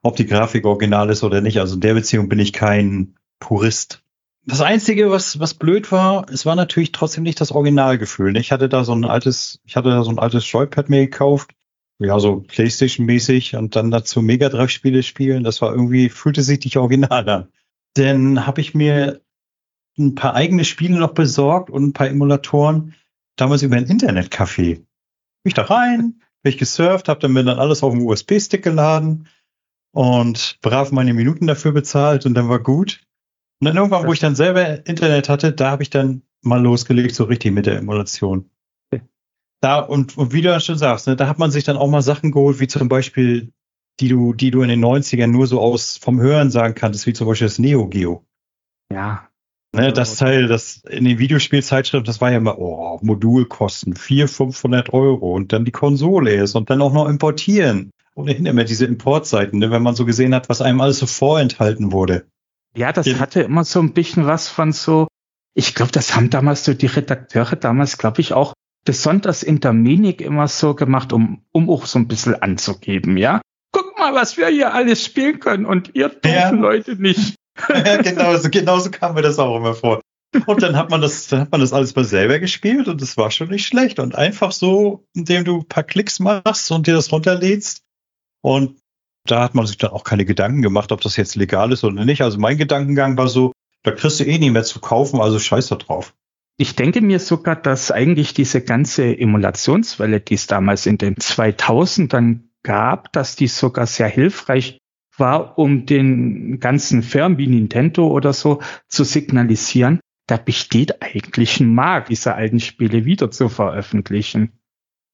ob 0.02 0.16
die 0.16 0.26
Grafik 0.26 0.64
original 0.64 1.10
ist 1.10 1.22
oder 1.22 1.40
nicht. 1.40 1.60
Also 1.60 1.74
in 1.74 1.80
der 1.80 1.94
Beziehung 1.94 2.28
bin 2.28 2.38
ich 2.38 2.52
kein 2.52 3.16
Purist. 3.38 4.02
Das 4.44 4.60
Einzige, 4.60 5.10
was, 5.10 5.38
was 5.38 5.54
blöd 5.54 5.92
war, 5.92 6.26
es 6.30 6.46
war 6.46 6.56
natürlich 6.56 6.90
trotzdem 6.90 7.22
nicht 7.22 7.40
das 7.40 7.52
Originalgefühl. 7.52 8.36
Ich 8.36 8.50
hatte 8.50 8.68
da 8.68 8.82
so 8.82 8.92
ein 8.92 9.04
altes, 9.04 9.60
ich 9.64 9.76
hatte 9.76 9.90
da 9.90 10.02
so 10.02 10.10
ein 10.10 10.18
altes 10.18 10.50
Joypad 10.50 10.88
mir 10.88 11.02
gekauft. 11.02 11.52
Ja, 12.04 12.18
so 12.18 12.40
Playstation-mäßig 12.40 13.56
und 13.56 13.76
dann 13.76 13.90
dazu 13.90 14.22
Mega 14.22 14.48
Drive-Spiele 14.48 15.02
spielen. 15.02 15.44
Das 15.44 15.62
war 15.62 15.72
irgendwie, 15.72 16.08
fühlte 16.08 16.42
sich 16.42 16.64
nicht 16.64 16.76
original 16.76 17.28
an. 17.28 17.48
Dann 17.94 18.46
habe 18.46 18.60
ich 18.60 18.74
mir 18.74 19.20
ein 19.98 20.14
paar 20.14 20.34
eigene 20.34 20.64
Spiele 20.64 20.98
noch 20.98 21.12
besorgt 21.12 21.70
und 21.70 21.84
ein 21.84 21.92
paar 21.92 22.08
Emulatoren. 22.08 22.94
Damals 23.36 23.62
über 23.62 23.76
ein 23.76 23.86
Internetcafé. 23.86 24.74
Bin 24.74 24.86
ich 25.44 25.54
da 25.54 25.62
rein, 25.62 26.20
bin 26.42 26.52
ich 26.52 26.58
gesurft, 26.58 27.08
habe 27.08 27.20
dann 27.20 27.32
mir 27.32 27.44
dann 27.44 27.58
alles 27.58 27.82
auf 27.82 27.92
dem 27.92 28.06
USB-Stick 28.06 28.62
geladen 28.62 29.28
und 29.92 30.58
brav 30.62 30.92
meine 30.92 31.14
Minuten 31.14 31.46
dafür 31.46 31.72
bezahlt 31.72 32.26
und 32.26 32.34
dann 32.34 32.48
war 32.48 32.60
gut. 32.60 33.00
Und 33.60 33.66
dann 33.66 33.76
irgendwann, 33.76 34.06
wo 34.06 34.12
ich 34.12 34.18
dann 34.18 34.34
selber 34.34 34.86
Internet 34.86 35.28
hatte, 35.28 35.52
da 35.52 35.70
habe 35.70 35.82
ich 35.82 35.90
dann 35.90 36.22
mal 36.42 36.60
losgelegt, 36.60 37.14
so 37.14 37.24
richtig 37.24 37.52
mit 37.52 37.66
der 37.66 37.78
Emulation. 37.78 38.50
Da, 39.62 39.78
und, 39.78 40.18
und 40.18 40.32
wie 40.32 40.42
du 40.42 40.58
schon 40.60 40.76
sagst, 40.76 41.06
ne, 41.06 41.16
da 41.16 41.28
hat 41.28 41.38
man 41.38 41.50
sich 41.50 41.64
dann 41.64 41.76
auch 41.76 41.88
mal 41.88 42.02
Sachen 42.02 42.32
geholt, 42.32 42.60
wie 42.60 42.66
zum 42.66 42.88
Beispiel, 42.88 43.52
die 44.00 44.08
du, 44.08 44.34
die 44.34 44.50
du 44.50 44.62
in 44.62 44.68
den 44.68 44.84
90ern 44.84 45.28
nur 45.28 45.46
so 45.46 45.60
aus 45.60 45.96
vom 45.96 46.20
Hören 46.20 46.50
sagen 46.50 46.74
kanntest, 46.74 47.06
wie 47.06 47.12
zum 47.12 47.26
Beispiel 47.28 47.46
das 47.46 47.58
Neo 47.58 47.88
Geo. 47.88 48.24
Ja, 48.92 49.28
Ne, 49.74 49.90
das 49.90 50.16
Teil, 50.16 50.48
das 50.48 50.82
in 50.90 51.04
den 51.06 51.18
Videospielzeitschriften, 51.18 52.04
das 52.04 52.20
war 52.20 52.30
ja 52.30 52.36
immer, 52.36 52.58
oh, 52.58 52.98
Modulkosten, 53.00 53.96
400, 53.96 54.30
500 54.30 54.92
Euro 54.92 55.34
und 55.34 55.54
dann 55.54 55.64
die 55.64 55.70
Konsole 55.70 56.34
ist 56.34 56.54
und 56.54 56.68
dann 56.68 56.82
auch 56.82 56.92
noch 56.92 57.08
importieren. 57.08 57.90
Ohnehin 58.14 58.44
immer 58.44 58.64
diese 58.64 58.84
Importseiten, 58.84 59.60
ne, 59.60 59.70
wenn 59.70 59.82
man 59.82 59.94
so 59.94 60.04
gesehen 60.04 60.34
hat, 60.34 60.50
was 60.50 60.60
einem 60.60 60.82
alles 60.82 60.98
so 60.98 61.06
vorenthalten 61.06 61.90
wurde. 61.90 62.26
Ja, 62.76 62.92
das 62.92 63.06
ja. 63.06 63.18
hatte 63.18 63.40
immer 63.40 63.64
so 63.64 63.80
ein 63.80 63.94
bisschen 63.94 64.26
was 64.26 64.48
von 64.48 64.72
so, 64.72 65.08
ich 65.54 65.74
glaube, 65.74 65.92
das 65.92 66.14
haben 66.14 66.28
damals 66.28 66.66
so 66.66 66.74
die 66.74 66.86
Redakteure 66.86 67.56
damals, 67.56 67.96
glaube 67.96 68.20
ich, 68.20 68.34
auch 68.34 68.52
besonders 68.84 69.42
in 69.42 69.60
der 69.60 69.72
Minik 69.72 70.20
immer 70.20 70.48
so 70.48 70.74
gemacht, 70.74 71.12
um, 71.12 71.44
um 71.52 71.70
auch 71.70 71.86
so 71.86 71.98
ein 71.98 72.08
bisschen 72.08 72.34
anzugeben, 72.34 73.16
ja. 73.16 73.40
Guck 73.72 73.96
mal, 73.98 74.02
mal, 74.02 74.14
was 74.14 74.36
wir 74.36 74.48
hier 74.48 74.74
alles 74.74 75.04
spielen 75.04 75.40
können 75.40 75.64
und 75.64 75.94
ihr 75.94 76.08
dürfen 76.08 76.34
ja. 76.34 76.50
Leute 76.50 76.96
nicht. 76.96 77.36
ja, 77.68 77.96
genau, 78.00 78.36
so, 78.36 78.50
genau 78.50 78.78
so 78.78 78.90
kam 78.90 79.14
mir 79.14 79.22
das 79.22 79.38
auch 79.38 79.56
immer 79.56 79.74
vor. 79.74 80.00
Und 80.46 80.62
dann 80.62 80.76
hat 80.76 80.90
man 80.90 81.02
das, 81.02 81.28
dann 81.28 81.40
hat 81.40 81.52
man 81.52 81.60
das 81.60 81.74
alles 81.74 81.94
mal 81.94 82.04
selber 82.04 82.38
gespielt 82.38 82.88
und 82.88 83.02
das 83.02 83.18
war 83.18 83.30
schon 83.30 83.48
nicht 83.48 83.66
schlecht. 83.66 83.98
Und 83.98 84.14
einfach 84.14 84.50
so, 84.50 85.04
indem 85.14 85.44
du 85.44 85.58
ein 85.58 85.68
paar 85.68 85.84
Klicks 85.84 86.20
machst 86.20 86.70
und 86.70 86.86
dir 86.86 86.94
das 86.94 87.12
runterlädst. 87.12 87.82
Und 88.40 88.78
da 89.26 89.42
hat 89.42 89.54
man 89.54 89.66
sich 89.66 89.76
dann 89.76 89.90
auch 89.90 90.04
keine 90.04 90.24
Gedanken 90.24 90.62
gemacht, 90.62 90.90
ob 90.90 91.02
das 91.02 91.16
jetzt 91.16 91.36
legal 91.36 91.70
ist 91.70 91.84
oder 91.84 92.04
nicht. 92.04 92.22
Also 92.22 92.38
mein 92.38 92.56
Gedankengang 92.56 93.16
war 93.18 93.28
so, 93.28 93.52
da 93.82 93.90
kriegst 93.90 94.20
du 94.20 94.24
eh 94.24 94.38
nie 94.38 94.50
mehr 94.50 94.64
zu 94.64 94.80
kaufen, 94.80 95.20
also 95.20 95.38
scheiß 95.38 95.68
da 95.68 95.76
drauf. 95.76 96.14
Ich 96.58 96.76
denke 96.76 97.00
mir 97.00 97.18
sogar, 97.18 97.56
dass 97.56 97.90
eigentlich 97.90 98.34
diese 98.34 98.62
ganze 98.62 99.18
Emulationswelle, 99.18 100.20
die 100.20 100.34
es 100.34 100.46
damals 100.46 100.86
in 100.86 100.98
den 100.98 101.16
2000ern 101.16 102.40
gab, 102.62 103.12
dass 103.12 103.36
die 103.36 103.48
sogar 103.48 103.86
sehr 103.86 104.08
hilfreich 104.08 104.78
war, 105.16 105.58
um 105.58 105.86
den 105.86 106.60
ganzen 106.60 107.02
Firmen 107.02 107.38
wie 107.38 107.46
Nintendo 107.46 108.06
oder 108.06 108.32
so 108.32 108.60
zu 108.88 109.04
signalisieren, 109.04 110.00
da 110.26 110.36
besteht 110.36 111.02
eigentlich 111.02 111.60
ein 111.60 111.74
Markt, 111.74 112.10
diese 112.10 112.34
alten 112.34 112.60
Spiele 112.60 113.04
wieder 113.04 113.30
zu 113.30 113.48
veröffentlichen. 113.48 114.52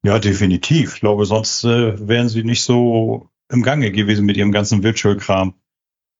Ja, 0.05 0.19
definitiv. 0.19 0.95
Ich 0.95 1.01
glaube, 1.01 1.25
sonst 1.25 1.65
äh, 1.65 2.07
wären 2.07 2.29
sie 2.29 2.45
nicht 2.45 2.63
so 2.63 3.31
im 3.51 3.63
Gange 3.63 3.91
gewesen 3.91 4.27
mit 4.27 4.37
ihrem 4.37 4.53
ganzen 4.53 4.83
Virtual-Kram. 4.83 5.55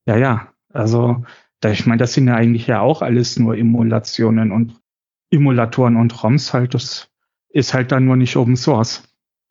Ja, 0.05 0.17
ja. 0.17 0.53
Also, 0.73 1.23
da, 1.61 1.71
ich 1.71 1.85
meine, 1.85 1.99
das 1.99 2.13
sind 2.13 2.27
ja 2.27 2.35
eigentlich 2.35 2.67
ja 2.67 2.81
auch 2.81 3.01
alles 3.01 3.39
nur 3.39 3.57
Emulationen 3.57 4.51
und 4.51 4.78
Emulatoren 5.31 5.95
und 5.95 6.23
ROMs 6.23 6.53
halt. 6.53 6.73
Das 6.73 7.09
ist 7.49 7.73
halt 7.73 7.91
dann 7.91 8.05
nur 8.05 8.15
nicht 8.15 8.35
Open 8.35 8.55
Source. 8.55 9.03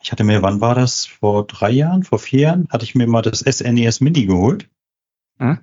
Ich 0.02 0.12
hatte 0.12 0.24
mir, 0.24 0.42
wann 0.42 0.60
war 0.60 0.74
das? 0.74 1.06
Vor 1.06 1.46
drei 1.46 1.70
Jahren, 1.70 2.04
vor 2.04 2.18
vier 2.18 2.40
Jahren, 2.40 2.68
hatte 2.70 2.84
ich 2.84 2.94
mir 2.94 3.06
mal 3.06 3.22
das 3.22 3.40
SNES 3.40 4.00
e 4.00 4.04
Mini 4.04 4.26
geholt. 4.26 4.68
Hm? 5.38 5.58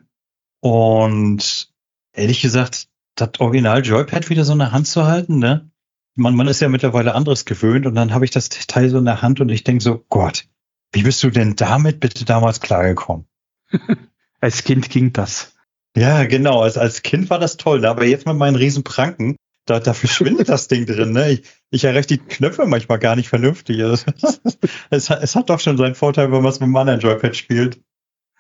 Und 0.60 1.74
ehrlich 2.14 2.42
gesagt, 2.42 2.88
das 3.16 3.40
Original 3.40 3.86
Joypad 3.86 4.30
wieder 4.30 4.44
so 4.44 4.54
in 4.54 4.60
der 4.60 4.72
Hand 4.72 4.88
zu 4.88 5.06
halten, 5.06 5.40
ne? 5.40 5.70
Man, 6.16 6.36
man 6.36 6.48
ist 6.48 6.62
ja 6.62 6.70
mittlerweile 6.70 7.14
anderes 7.14 7.46
gewöhnt 7.46 7.86
und 7.86 7.96
dann 7.96 8.14
habe 8.14 8.26
ich 8.26 8.32
das 8.32 8.50
Teil 8.50 8.90
so 8.90 8.98
in 8.98 9.06
der 9.06 9.22
Hand 9.22 9.42
und 9.42 9.50
ich 9.50 9.64
denke 9.64 9.84
so, 9.84 10.06
Gott, 10.10 10.48
wie 10.92 11.04
bist 11.04 11.22
du 11.24 11.30
denn 11.30 11.56
damit 11.56 12.00
bitte 12.00 12.24
damals 12.24 12.62
klargekommen? 12.62 13.28
als 14.40 14.64
Kind 14.64 14.90
ging 14.90 15.12
das. 15.12 15.56
Ja, 15.96 16.26
genau. 16.26 16.62
Als, 16.62 16.78
als 16.78 17.02
Kind 17.02 17.30
war 17.30 17.40
das 17.40 17.58
toll. 17.58 17.86
Aber 17.86 18.06
jetzt 18.06 18.26
mit 18.26 18.36
meinen 18.38 18.56
riesen 18.56 18.84
Pranken, 18.84 19.36
da, 19.66 19.80
da 19.80 19.94
verschwindet 19.94 20.50
das 20.50 20.68
Ding 20.68 20.86
drin. 20.86 21.12
Ne? 21.12 21.32
Ich, 21.32 21.44
ich 21.72 21.84
erreiche 21.84 22.08
die 22.08 22.18
Knöpfe 22.18 22.66
manchmal 22.66 23.00
gar 23.00 23.16
nicht 23.16 23.30
vernünftig. 23.30 23.80
es, 24.90 25.10
es 25.10 25.36
hat 25.36 25.50
doch 25.50 25.60
schon 25.60 25.78
seinen 25.78 25.96
Vorteil, 25.96 26.32
wenn 26.32 26.42
man 26.42 26.52
es 26.52 26.60
mit 26.60 26.68
einem 26.68 26.76
anderen 26.76 27.00
Joypad 27.00 27.36
spielt. 27.36 27.82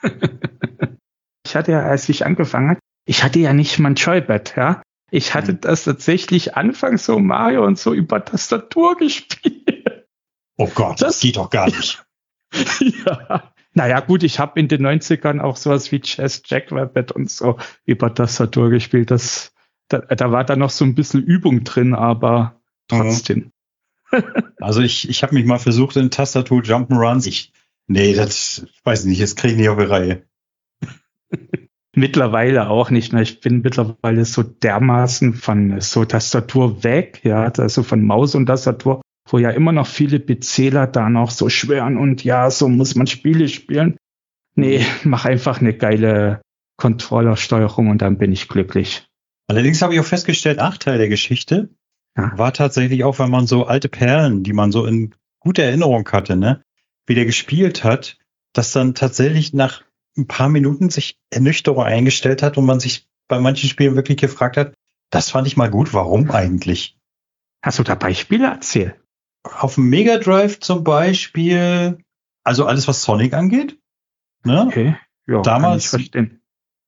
Ich 1.48 1.56
hatte 1.56 1.74
ja, 1.74 1.84
als 1.84 2.10
ich 2.10 2.26
angefangen 2.26 2.72
habe, 2.72 2.80
ich 3.06 3.24
hatte 3.24 3.38
ja 3.38 3.54
nicht 3.54 3.78
mal 3.78 3.92
ein 3.92 3.96
Joypad, 3.96 4.56
ja. 4.58 4.82
Ich 5.12 5.36
hatte 5.36 5.54
mhm. 5.54 5.62
das 5.62 5.84
tatsächlich 5.84 6.56
anfangs 6.56 7.06
so 7.06 7.20
Mario 7.20 7.64
und 7.64 7.78
so 7.78 7.94
über 7.94 8.26
Tastatur 8.26 8.98
gespielt. 8.98 10.08
Oh 10.58 10.68
Gott, 10.74 11.02
das, 11.02 11.14
das 11.14 11.20
geht 11.20 11.38
doch 11.38 11.52
gar 11.52 11.68
nicht. 11.68 12.04
ja. 12.80 13.52
Naja, 13.74 14.00
gut, 14.00 14.24
ich 14.24 14.40
habe 14.40 14.60
in 14.60 14.70
den 14.70 14.86
90ern 14.86 15.42
auch 15.42 15.58
sowas 15.58 15.92
wie 15.92 16.00
Chess, 16.00 16.42
Jack 16.46 16.72
Rabbit 16.72 17.12
und 17.12 17.30
so 17.30 17.58
über 17.86 18.14
Tastatur 18.14 18.70
gespielt. 18.70 19.12
Das, 19.12 19.54
da, 19.88 20.00
da 20.00 20.32
war 20.32 20.44
da 20.44 20.56
noch 20.56 20.70
so 20.70 20.86
ein 20.86 20.96
bisschen 20.96 21.24
Übung 21.24 21.64
drin, 21.64 21.94
aber 21.94 22.60
trotzdem. 22.88 23.52
also 24.60 24.82
ich, 24.82 25.10
ich 25.10 25.24
habe 25.24 25.36
mich 25.36 25.46
mal 25.46 25.60
versucht 25.60 25.96
in 25.96 26.12
Tastatur 26.12 26.62
Jump'n'Runs. 26.62 27.28
Ich, 27.28 27.52
nee, 27.88 28.14
das 28.14 28.66
weiß 28.84 29.02
ich 29.02 29.10
nicht, 29.10 29.22
das 29.22 29.36
kriege 29.36 29.54
ich 29.54 29.60
nicht 29.60 29.70
auf 29.70 29.80
die 29.80 29.86
Reihe. 29.86 30.24
Mittlerweile 31.96 32.70
auch 32.70 32.90
nicht 32.90 33.14
mehr. 33.14 33.22
Ich 33.22 33.40
bin 33.40 33.62
mittlerweile 33.62 34.26
so 34.26 34.44
dermaßen 34.44 35.34
von 35.34 35.80
so 35.80 36.04
Tastatur 36.04 36.84
weg, 36.84 37.22
ja, 37.24 37.46
also 37.46 37.84
von 37.84 38.04
Maus 38.04 38.36
und 38.36 38.48
Tastatur, 38.48 39.02
wo 39.30 39.38
ja 39.38 39.52
immer 39.52 39.72
noch 39.72 39.88
viele 39.88 40.20
Bezähler 40.20 40.88
da 40.88 41.10
noch 41.10 41.32
so 41.32 41.48
schwören 41.48 41.98
und 41.98 42.26
ja, 42.26 42.52
so 42.52 42.68
muss 42.68 42.96
man 42.96 43.08
Spiele 43.08 43.48
spielen. 43.48 43.96
Nee, 44.56 44.86
mach 45.06 45.24
einfach 45.24 45.62
eine 45.62 45.74
geile 45.74 46.42
Controllersteuerung 46.76 47.88
und 47.88 48.02
dann 48.02 48.18
bin 48.18 48.34
ich 48.34 48.50
glücklich. 48.50 49.08
Allerdings 49.48 49.82
habe 49.82 49.94
ich 49.94 50.00
auch 50.00 50.06
festgestellt, 50.06 50.58
Nachteil 50.58 50.98
der 50.98 51.10
Geschichte 51.10 51.70
ja. 52.18 52.38
war 52.38 52.54
tatsächlich 52.54 53.04
auch, 53.04 53.20
wenn 53.20 53.30
man 53.30 53.48
so 53.48 53.66
alte 53.66 53.90
Perlen, 53.90 54.44
die 54.44 54.54
man 54.54 54.72
so 54.72 54.86
in 54.86 55.14
guter 55.40 55.64
Erinnerung 55.64 56.08
hatte, 56.12 56.36
ne, 56.36 56.64
wieder 57.06 57.26
gespielt 57.26 57.84
hat, 57.84 58.18
dass 58.54 58.72
dann 58.72 58.96
tatsächlich 58.96 59.54
nach 59.54 59.84
ein 60.18 60.28
paar 60.28 60.50
Minuten 60.50 60.90
sich 60.90 61.20
Ernüchterung 61.30 61.84
eingestellt 61.84 62.42
hat 62.42 62.58
und 62.58 62.66
man 62.66 62.80
sich 62.80 63.08
bei 63.28 63.40
manchen 63.40 63.70
Spielen 63.70 63.96
wirklich 63.96 64.18
gefragt 64.18 64.58
hat, 64.58 64.74
das 65.12 65.30
fand 65.30 65.48
ich 65.48 65.58
mal 65.58 65.70
gut, 65.70 65.94
warum 65.94 66.32
eigentlich? 66.32 66.98
Hast 67.62 67.80
du 67.80 67.84
da 67.84 67.96
Beispiele 67.96 68.48
erzählt? 68.48 68.96
Auf 69.44 69.76
dem 69.76 69.90
Mega 69.90 70.18
Drive 70.18 70.60
zum 70.60 70.84
Beispiel, 70.84 72.00
also 72.44 72.66
alles, 72.66 72.88
was 72.88 73.04
Sonic 73.04 73.34
angeht. 73.34 73.78
Ne? 74.44 74.66
Okay, 74.68 74.98
ja, 75.28 75.42
damals. 75.42 75.94
ich, 75.94 76.12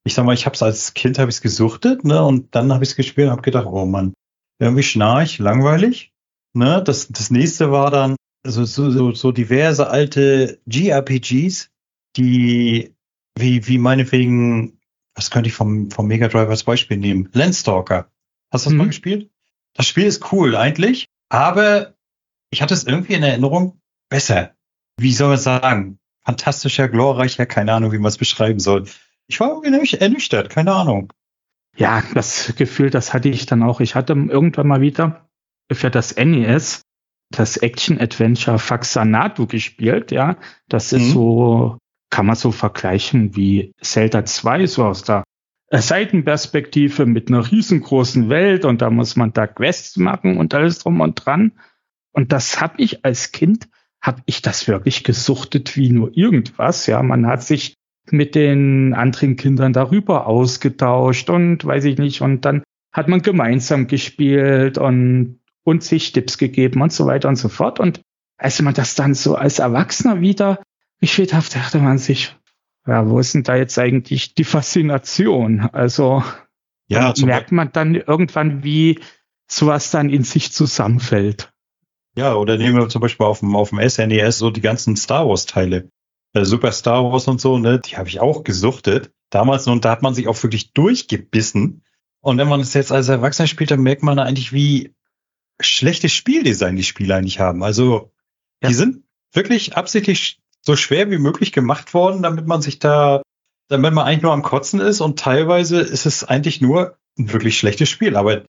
ich 0.08 0.14
sag 0.14 0.26
mal, 0.26 0.34
ich 0.34 0.46
habe 0.46 0.56
es 0.56 0.64
als 0.64 0.94
Kind 0.94 1.20
habe 1.20 1.30
ich 1.30 1.42
gesuchtet, 1.42 2.04
ne? 2.04 2.24
Und 2.24 2.56
dann 2.56 2.74
habe 2.74 2.84
ich 2.84 2.92
es 2.92 2.96
gespielt 2.96 3.28
und 3.28 3.32
habe 3.34 3.42
gedacht, 3.42 3.68
oh 3.70 3.86
Mann, 3.86 4.14
irgendwie 4.60 4.84
schnarch, 4.84 5.38
langweilig. 5.38 6.14
Ne? 6.54 6.82
Das, 6.84 7.10
das 7.10 7.30
nächste 7.30 7.72
war 7.72 7.92
dann 7.92 8.16
so, 8.46 8.66
so, 8.66 9.12
so 9.12 9.32
diverse 9.32 9.90
alte 9.90 10.60
GRPGs, 10.66 11.70
die 12.16 12.96
wie, 13.38 13.68
wie 13.68 13.78
meinetwegen, 13.78 14.80
was 15.14 15.30
könnte 15.30 15.50
ich 15.50 15.56
vom, 15.56 15.92
vom 15.92 16.08
Mega 16.08 16.28
Drive 16.28 16.50
als 16.50 16.64
Beispiel 16.64 16.98
nehmen? 16.98 17.30
Landstalker. 17.34 18.10
Hast 18.52 18.66
du 18.66 18.70
das 18.70 18.74
mhm. 18.74 18.78
mal 18.78 18.88
gespielt? 18.88 19.30
Das 19.74 19.88
Spiel 19.88 20.06
ist 20.06 20.32
cool 20.32 20.56
eigentlich, 20.56 21.06
aber 21.30 21.96
ich 22.50 22.62
hatte 22.62 22.74
es 22.74 22.86
irgendwie 22.86 23.14
in 23.14 23.24
Erinnerung 23.24 23.80
besser. 24.10 24.56
Wie 24.98 25.14
soll 25.14 25.30
man 25.30 25.38
sagen? 25.38 26.00
Fantastischer, 26.26 26.88
glorreicher, 26.88 27.46
keine 27.46 27.74
Ahnung, 27.74 27.92
wie 27.92 28.00
man 28.00 28.10
es 28.10 28.18
beschreiben 28.18 28.60
soll. 28.60 28.88
Ich 29.28 29.40
war 29.40 29.50
irgendwie 29.50 29.98
ernüchtert, 29.98 30.50
keine 30.50 30.74
Ahnung. 30.74 31.14
Ja, 31.76 32.04
das 32.14 32.54
Gefühl, 32.56 32.90
das 32.90 33.14
hatte 33.14 33.30
ich 33.30 33.46
dann 33.46 33.64
auch. 33.64 33.82
Ich 33.82 33.96
hatte 33.96 34.14
irgendwann 34.14 34.68
mal 34.68 34.82
wieder 34.82 35.30
für 35.72 35.92
das 35.92 36.16
NES 36.16 36.82
das 37.30 37.58
Action-Adventure 37.58 38.58
Faxanadu 38.58 39.48
gespielt, 39.48 40.12
ja. 40.12 40.38
Das 40.70 40.94
ist 40.94 41.10
mhm. 41.10 41.12
so 41.12 41.78
kann 42.10 42.26
man 42.26 42.36
so 42.36 42.52
vergleichen 42.52 43.36
wie 43.36 43.74
Zelda 43.82 44.24
2, 44.24 44.66
so 44.68 44.86
aus 44.86 45.04
der 45.04 45.24
Seitenperspektive 45.70 47.06
mit 47.06 47.28
einer 47.28 47.52
riesengroßen 47.52 48.30
Welt 48.30 48.64
und 48.64 48.82
da 48.82 48.90
muss 48.90 49.18
man 49.18 49.34
da 49.34 49.46
Quests 49.46 49.98
machen 49.98 50.38
und 50.38 50.54
alles 50.54 50.80
drum 50.80 51.02
und 51.02 51.16
dran. 51.16 51.52
Und 52.14 52.32
das 52.32 52.62
habe 52.62 52.82
ich 52.82 53.04
als 53.04 53.34
Kind, 53.34 53.68
habe 54.02 54.22
ich 54.26 54.42
das 54.42 54.68
wirklich 54.70 55.04
gesuchtet 55.04 55.76
wie 55.76 55.90
nur 55.90 56.16
irgendwas. 56.16 56.88
Ja, 56.88 57.04
man 57.04 57.28
hat 57.28 57.44
sich 57.44 57.76
mit 58.12 58.36
den 58.36 58.94
anderen 58.94 59.36
Kindern 59.36 59.74
darüber 59.74 60.28
ausgetauscht 60.28 61.30
und 61.30 61.66
weiß 61.66 61.86
ich 61.86 61.98
nicht. 61.98 62.22
Und 62.22 62.46
dann 62.46 62.64
hat 62.92 63.08
man 63.08 63.22
gemeinsam 63.22 63.88
gespielt 63.88 64.78
und, 64.78 65.40
und 65.64 65.84
sich 65.84 66.12
Tipps 66.14 66.38
gegeben 66.38 66.82
und 66.82 66.94
so 66.94 67.06
weiter 67.06 67.30
und 67.30 67.36
so 67.36 67.50
fort. 67.50 67.80
Und 67.80 68.02
als 68.38 68.62
man 68.62 68.74
das 68.74 68.96
dann 68.96 69.14
so 69.14 69.36
als 69.36 69.60
Erwachsener 69.60 70.22
wieder 70.22 70.62
gespielt 71.00 71.34
habe, 71.34 71.46
dachte 71.52 71.80
man 71.80 71.98
sich, 71.98 72.36
ja, 72.86 73.10
wo 73.10 73.20
ist 73.20 73.34
denn 73.34 73.44
da 73.44 73.56
jetzt 73.56 73.78
eigentlich 73.78 74.34
die 74.34 74.46
Faszination? 74.46 75.62
Also 75.74 76.24
ja, 76.88 77.14
merkt 77.22 77.52
man 77.52 77.72
dann 77.72 77.96
irgendwann, 77.96 78.64
wie 78.64 79.00
sowas 79.48 79.92
dann 79.92 80.10
in 80.10 80.24
sich 80.24 80.52
zusammenfällt. 80.52 81.52
Ja, 82.16 82.34
oder 82.34 82.58
nehmen 82.58 82.78
wir 82.78 82.90
zum 82.90 83.02
Beispiel 83.02 83.26
auf 83.26 83.42
dem, 83.42 83.56
auf 83.56 83.70
dem 83.70 83.88
SNES 83.88 84.12
e 84.12 84.32
so 84.32 84.50
die 84.50 84.62
ganzen 84.62 84.96
Star 84.96 85.28
Wars 85.28 85.46
Teile. 85.46 85.90
Äh, 86.38 86.46
Super 86.46 86.72
Star 86.72 87.04
Wars 87.04 87.28
und 87.28 87.42
so, 87.42 87.58
ne, 87.58 87.80
die 87.80 87.98
habe 87.98 88.10
ich 88.10 88.20
auch 88.20 88.44
gesuchtet. 88.44 89.12
Damals, 89.30 89.68
und 89.68 89.84
da 89.84 89.92
hat 89.92 90.02
man 90.02 90.14
sich 90.14 90.28
auch 90.28 90.42
wirklich 90.42 90.74
durchgebissen. 90.74 91.84
Und 92.22 92.38
wenn 92.38 92.48
man 92.48 92.62
es 92.62 92.74
jetzt 92.74 92.92
als 92.92 93.10
Erwachsener 93.10 93.48
spielt, 93.48 93.72
dann 93.72 93.82
merkt 93.82 94.04
man 94.04 94.20
eigentlich, 94.20 94.54
wie 94.54 94.94
schlechtes 95.60 96.14
Spieldesign 96.14 96.76
die 96.76 96.84
Spiele 96.84 97.16
eigentlich 97.16 97.40
haben. 97.40 97.64
Also, 97.64 98.12
ja. 98.62 98.70
die 98.70 98.76
sind 98.76 99.04
wirklich 99.34 99.76
absichtlich 99.76 100.40
so 100.62 100.76
schwer 100.76 101.10
wie 101.12 101.18
möglich 101.18 101.52
gemacht 101.52 101.94
worden, 101.94 102.24
damit 102.24 102.48
man 102.48 102.62
sich 102.62 102.80
da, 102.80 103.22
damit 103.68 103.94
man 103.94 104.06
eigentlich 104.06 104.24
nur 104.24 104.34
am 104.34 104.44
Kotzen 104.44 104.80
ist 104.80 105.02
und 105.02 105.20
teilweise 105.20 105.80
ist 105.80 106.06
es 106.06 106.24
eigentlich 106.24 106.62
nur 106.62 106.98
ein 107.18 107.32
wirklich 107.34 107.58
schlechtes 107.58 107.90
Spiel. 107.90 108.16
Aber 108.16 108.44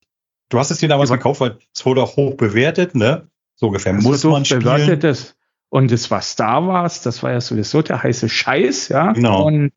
du 0.49 0.59
hast 0.59 0.71
es 0.71 0.79
dir 0.79 0.89
damals 0.89 1.11
gekauft, 1.11 1.41
weil 1.41 1.59
es 1.75 1.85
wurde 1.85 2.03
auch 2.03 2.17
hoch 2.17 2.37
bewertet, 2.37 2.95
ne? 2.95 3.29
So 3.57 3.67
ungefähr 3.67 3.93
muss 3.93 4.21
so 4.21 4.31
man 4.31 4.45
spielen. 4.45 4.63
Bewertet 4.63 5.37
und 5.71 5.93
es 5.93 6.11
war 6.11 6.23
Star 6.23 6.67
Wars, 6.67 7.03
das 7.03 7.23
war 7.23 7.33
ja 7.33 7.41
sowieso 7.41 7.83
der 7.83 8.03
heiße 8.03 8.29
Scheiß, 8.29 8.89
ja. 8.89 9.13
Genau. 9.13 9.47
Und 9.47 9.73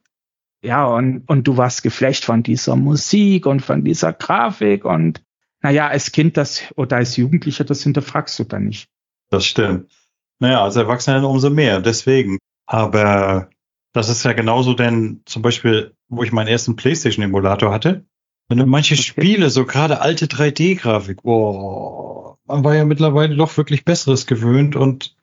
ja, 0.63 0.85
und, 0.85 1.27
und 1.27 1.47
du 1.47 1.57
warst 1.57 1.81
geflecht 1.83 2.23
von 2.23 2.43
dieser 2.43 2.75
Musik 2.75 3.45
und 3.45 3.61
von 3.61 3.83
dieser 3.83 4.13
Grafik 4.13 4.85
und 4.85 5.23
naja, 5.63 5.87
als 5.87 6.11
Kind 6.11 6.37
das 6.37 6.63
oder 6.75 6.97
als 6.97 7.17
Jugendlicher, 7.17 7.63
das 7.63 7.83
hinterfragst 7.83 8.37
du 8.39 8.43
dann 8.43 8.65
nicht. 8.65 8.87
Das 9.29 9.45
stimmt. 9.45 9.91
Naja, 10.39 10.63
als 10.63 10.75
Erwachsener 10.75 11.27
umso 11.27 11.49
mehr, 11.49 11.81
deswegen. 11.81 12.37
Aber 12.65 13.49
Das 13.93 14.07
ist 14.07 14.23
ja 14.23 14.33
genauso 14.33 14.73
denn 14.73 15.21
zum 15.25 15.41
Beispiel, 15.41 15.93
wo 16.07 16.23
ich 16.23 16.31
meinen 16.31 16.47
ersten 16.47 16.75
PlayStation-Emulator 16.75 17.71
hatte. 17.73 18.05
Wenn 18.47 18.57
du 18.57 18.65
manche 18.65 18.95
okay. 18.95 19.03
Spiele, 19.03 19.49
so 19.49 19.65
gerade 19.65 20.01
alte 20.01 20.27
3D-Grafik, 20.27 21.23
boah, 21.23 22.37
man 22.45 22.63
war 22.63 22.75
ja 22.75 22.85
mittlerweile 22.85 23.35
doch 23.35 23.55
wirklich 23.57 23.85
Besseres 23.85 24.27
gewöhnt 24.27 24.75
und 24.75 25.15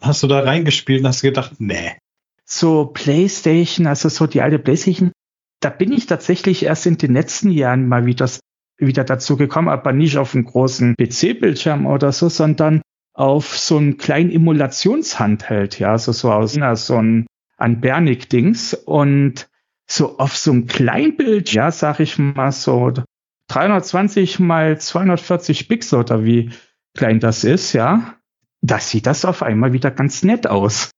hast 0.00 0.22
du 0.22 0.26
da 0.26 0.40
reingespielt 0.40 1.00
und 1.00 1.08
hast 1.08 1.22
gedacht, 1.22 1.52
nee. 1.58 1.92
So 2.44 2.86
PlayStation, 2.86 3.86
also 3.86 4.08
so 4.08 4.26
die 4.26 4.42
alte 4.42 4.58
PlayStation, 4.58 5.12
da 5.60 5.70
bin 5.70 5.92
ich 5.92 6.06
tatsächlich 6.06 6.64
erst 6.64 6.86
in 6.86 6.98
den 6.98 7.12
letzten 7.12 7.50
Jahren 7.50 7.86
mal 7.86 8.06
wieder, 8.06 8.28
wieder 8.78 9.04
dazu 9.04 9.36
gekommen, 9.36 9.68
aber 9.68 9.92
nicht 9.92 10.16
auf 10.16 10.34
einem 10.34 10.44
großen 10.44 10.96
PC-Bildschirm 10.96 11.86
oder 11.86 12.12
so, 12.12 12.28
sondern 12.28 12.82
auf 13.12 13.58
so 13.58 13.76
einen 13.76 13.98
kleinen 13.98 14.30
Emulationshandheld, 14.30 15.78
ja, 15.78 15.92
also 15.92 16.12
so 16.12 16.32
aus 16.32 16.56
na, 16.56 16.74
so 16.76 16.96
ein 16.96 17.26
an 17.58 17.80
Bernig-Dings 17.80 18.74
und 18.74 19.48
so 19.86 20.18
auf 20.18 20.36
so 20.36 20.52
einem 20.52 20.66
Kleinbild, 20.66 21.52
ja, 21.52 21.70
sag 21.70 22.00
ich 22.00 22.18
mal 22.18 22.52
so 22.52 22.92
320 23.48 24.38
mal 24.38 24.80
240 24.80 25.68
Pixel 25.68 25.98
oder 25.98 26.24
wie 26.24 26.50
klein 26.94 27.20
das 27.20 27.44
ist, 27.44 27.72
ja, 27.72 28.14
da 28.62 28.78
sieht 28.78 29.06
das 29.06 29.24
auf 29.24 29.42
einmal 29.42 29.72
wieder 29.72 29.90
ganz 29.90 30.22
nett 30.22 30.46
aus. 30.46 30.90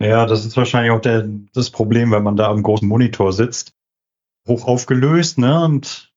Ja, 0.00 0.24
das 0.26 0.46
ist 0.46 0.56
wahrscheinlich 0.56 0.92
auch 0.92 1.00
der, 1.00 1.28
das 1.52 1.70
Problem, 1.70 2.10
wenn 2.10 2.22
man 2.22 2.36
da 2.36 2.48
am 2.48 2.62
großen 2.62 2.88
Monitor 2.88 3.32
sitzt. 3.32 3.72
Hoch 4.48 4.66
aufgelöst, 4.66 5.38
ne? 5.38 5.62
Und 5.62 6.12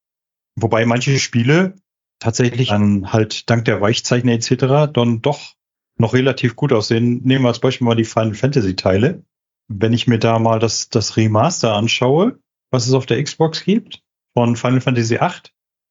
wobei 0.55 0.85
manche 0.85 1.19
Spiele 1.19 1.75
tatsächlich 2.19 2.69
dann 2.69 3.11
halt 3.11 3.49
dank 3.49 3.65
der 3.65 3.81
Weichzeichner 3.81 4.31
etc. 4.31 4.91
dann 4.93 5.21
doch 5.21 5.55
noch 5.97 6.13
relativ 6.13 6.55
gut 6.55 6.71
aussehen. 6.71 7.21
Nehmen 7.23 7.43
wir 7.43 7.49
als 7.49 7.59
Beispiel 7.59 7.85
mal 7.85 7.95
die 7.95 8.05
Final 8.05 8.33
Fantasy 8.33 8.75
Teile. 8.75 9.23
Wenn 9.67 9.93
ich 9.93 10.07
mir 10.07 10.19
da 10.19 10.39
mal 10.39 10.59
das, 10.59 10.89
das 10.89 11.17
Remaster 11.17 11.73
anschaue, 11.73 12.39
was 12.71 12.87
es 12.87 12.93
auf 12.93 13.05
der 13.05 13.21
Xbox 13.21 13.63
gibt, 13.63 14.01
von 14.33 14.55
Final 14.55 14.81
Fantasy 14.81 15.19
VIII, 15.19 15.29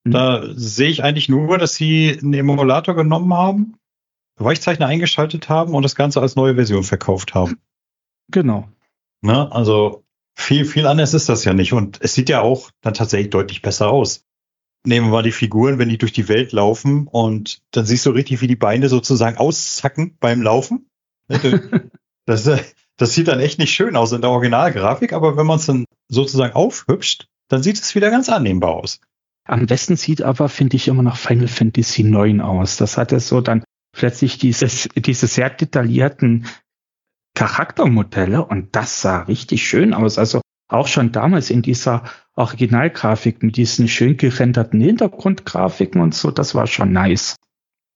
mhm. 0.04 0.10
da 0.10 0.42
sehe 0.54 0.88
ich 0.88 1.04
eigentlich 1.04 1.28
nur, 1.28 1.58
dass 1.58 1.74
sie 1.74 2.18
einen 2.18 2.34
Emulator 2.34 2.94
genommen 2.94 3.32
haben, 3.34 3.76
Weichzeichner 4.44 4.86
eingeschaltet 4.86 5.48
haben 5.48 5.74
und 5.74 5.82
das 5.82 5.94
Ganze 5.94 6.20
als 6.20 6.36
neue 6.36 6.54
Version 6.54 6.84
verkauft 6.84 7.34
haben. 7.34 7.60
Genau. 8.30 8.68
Ne? 9.20 9.50
Also 9.52 10.04
viel, 10.34 10.64
viel 10.64 10.86
anders 10.86 11.14
ist 11.14 11.28
das 11.28 11.44
ja 11.44 11.52
nicht. 11.52 11.72
Und 11.72 11.98
es 12.00 12.14
sieht 12.14 12.28
ja 12.28 12.40
auch 12.40 12.70
dann 12.80 12.94
tatsächlich 12.94 13.30
deutlich 13.30 13.62
besser 13.62 13.90
aus. 13.90 14.24
Nehmen 14.84 15.06
wir 15.06 15.12
mal 15.12 15.22
die 15.22 15.32
Figuren, 15.32 15.78
wenn 15.78 15.88
die 15.88 15.98
durch 15.98 16.12
die 16.12 16.28
Welt 16.28 16.52
laufen 16.52 17.06
und 17.06 17.62
dann 17.70 17.86
siehst 17.86 18.04
du 18.04 18.10
richtig, 18.10 18.40
wie 18.40 18.48
die 18.48 18.56
Beine 18.56 18.88
sozusagen 18.88 19.36
auszacken 19.36 20.16
beim 20.18 20.42
Laufen. 20.42 20.90
Ne, 21.28 21.90
das, 22.26 22.50
das 22.96 23.14
sieht 23.14 23.28
dann 23.28 23.38
echt 23.38 23.60
nicht 23.60 23.72
schön 23.72 23.94
aus 23.94 24.10
in 24.12 24.22
der 24.22 24.30
Originalgrafik, 24.30 25.12
aber 25.12 25.36
wenn 25.36 25.46
man 25.46 25.58
es 25.58 25.66
dann 25.66 25.84
sozusagen 26.08 26.54
aufhübscht, 26.54 27.28
dann 27.48 27.62
sieht 27.62 27.78
es 27.78 27.94
wieder 27.94 28.10
ganz 28.10 28.28
annehmbar 28.28 28.74
aus. 28.74 29.00
Am 29.44 29.66
besten 29.66 29.96
sieht 29.96 30.22
aber, 30.22 30.48
finde 30.48 30.76
ich, 30.76 30.88
immer 30.88 31.02
noch 31.02 31.16
Final 31.16 31.48
Fantasy 31.48 32.04
9 32.04 32.40
aus. 32.40 32.76
Das 32.76 32.96
hatte 32.96 33.18
so 33.20 33.40
dann 33.40 33.64
plötzlich 33.92 34.38
dieses, 34.38 34.88
diese 34.96 35.26
sehr 35.26 35.50
detaillierten 35.50 36.46
Charaktermodelle 37.34 38.44
und 38.44 38.74
das 38.76 39.00
sah 39.00 39.22
richtig 39.22 39.66
schön 39.66 39.94
aus. 39.94 40.18
Also 40.18 40.40
auch 40.68 40.88
schon 40.88 41.12
damals 41.12 41.50
in 41.50 41.62
dieser 41.62 42.04
Originalgrafik 42.34 43.42
mit 43.42 43.56
diesen 43.56 43.88
schön 43.88 44.16
gerenderten 44.16 44.80
Hintergrundgrafiken 44.80 46.00
und 46.00 46.14
so, 46.14 46.30
das 46.30 46.54
war 46.54 46.66
schon 46.66 46.92
nice. 46.92 47.36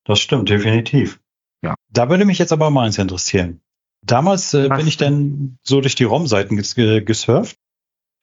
Das 0.04 0.20
stimmt, 0.20 0.48
definitiv. 0.48 1.20
Ja. 1.62 1.74
Da 1.90 2.08
würde 2.08 2.24
mich 2.24 2.38
jetzt 2.38 2.52
aber 2.52 2.70
mal 2.70 2.86
eins 2.86 2.98
interessieren. 2.98 3.60
Damals 4.02 4.54
äh, 4.54 4.68
bin 4.68 4.86
ich 4.86 4.96
dann 4.96 5.58
so 5.62 5.80
durch 5.80 5.96
die 5.96 6.04
ROM-Seiten 6.04 6.56
ges 6.56 6.74
gesurft. 6.74 7.58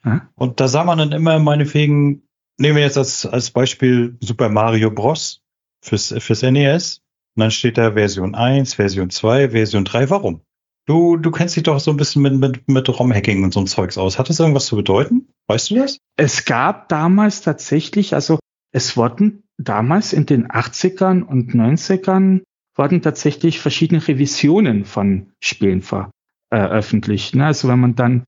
Hm? 0.03 0.21
Und 0.35 0.59
da 0.59 0.67
sah 0.67 0.83
man 0.83 0.97
dann 0.97 1.11
immer 1.11 1.39
meinetwegen, 1.39 2.23
nehmen 2.57 2.77
wir 2.77 2.83
jetzt 2.83 2.97
als, 2.97 3.25
als 3.25 3.51
Beispiel 3.51 4.17
Super 4.21 4.49
Mario 4.49 4.91
Bros. 4.91 5.41
fürs, 5.81 6.13
fürs 6.19 6.41
NES. 6.41 7.01
Und 7.35 7.41
dann 7.41 7.51
steht 7.51 7.77
da 7.77 7.93
Version 7.93 8.35
1, 8.35 8.75
Version 8.75 9.09
2, 9.09 9.49
Version 9.49 9.85
3. 9.85 10.09
Warum? 10.09 10.41
Du, 10.85 11.17
du 11.17 11.31
kennst 11.31 11.55
dich 11.55 11.63
doch 11.63 11.79
so 11.79 11.91
ein 11.91 11.97
bisschen 11.97 12.21
mit, 12.21 12.33
mit, 12.33 12.67
mit 12.67 12.89
ROM-Hacking 12.89 13.43
und 13.43 13.53
so 13.53 13.61
ein 13.61 13.67
Zeugs 13.67 13.97
aus. 13.97 14.19
Hat 14.19 14.29
das 14.29 14.39
irgendwas 14.39 14.65
zu 14.65 14.75
bedeuten? 14.75 15.29
Weißt 15.47 15.71
du 15.71 15.75
das? 15.75 15.97
Es 16.17 16.45
gab 16.45 16.89
damals 16.89 17.41
tatsächlich, 17.41 18.13
also 18.13 18.39
es 18.71 18.97
wurden 18.97 19.43
damals 19.57 20.13
in 20.13 20.25
den 20.25 20.47
80ern 20.47 21.23
und 21.23 21.53
90ern 21.55 22.41
wurden 22.75 23.01
tatsächlich 23.01 23.59
verschiedene 23.59 24.05
Revisionen 24.05 24.83
von 24.83 25.31
Spielen 25.41 25.81
veröffentlicht. 25.81 27.35
Ne? 27.35 27.45
Also 27.45 27.67
wenn 27.67 27.79
man 27.79 27.95
dann 27.95 28.25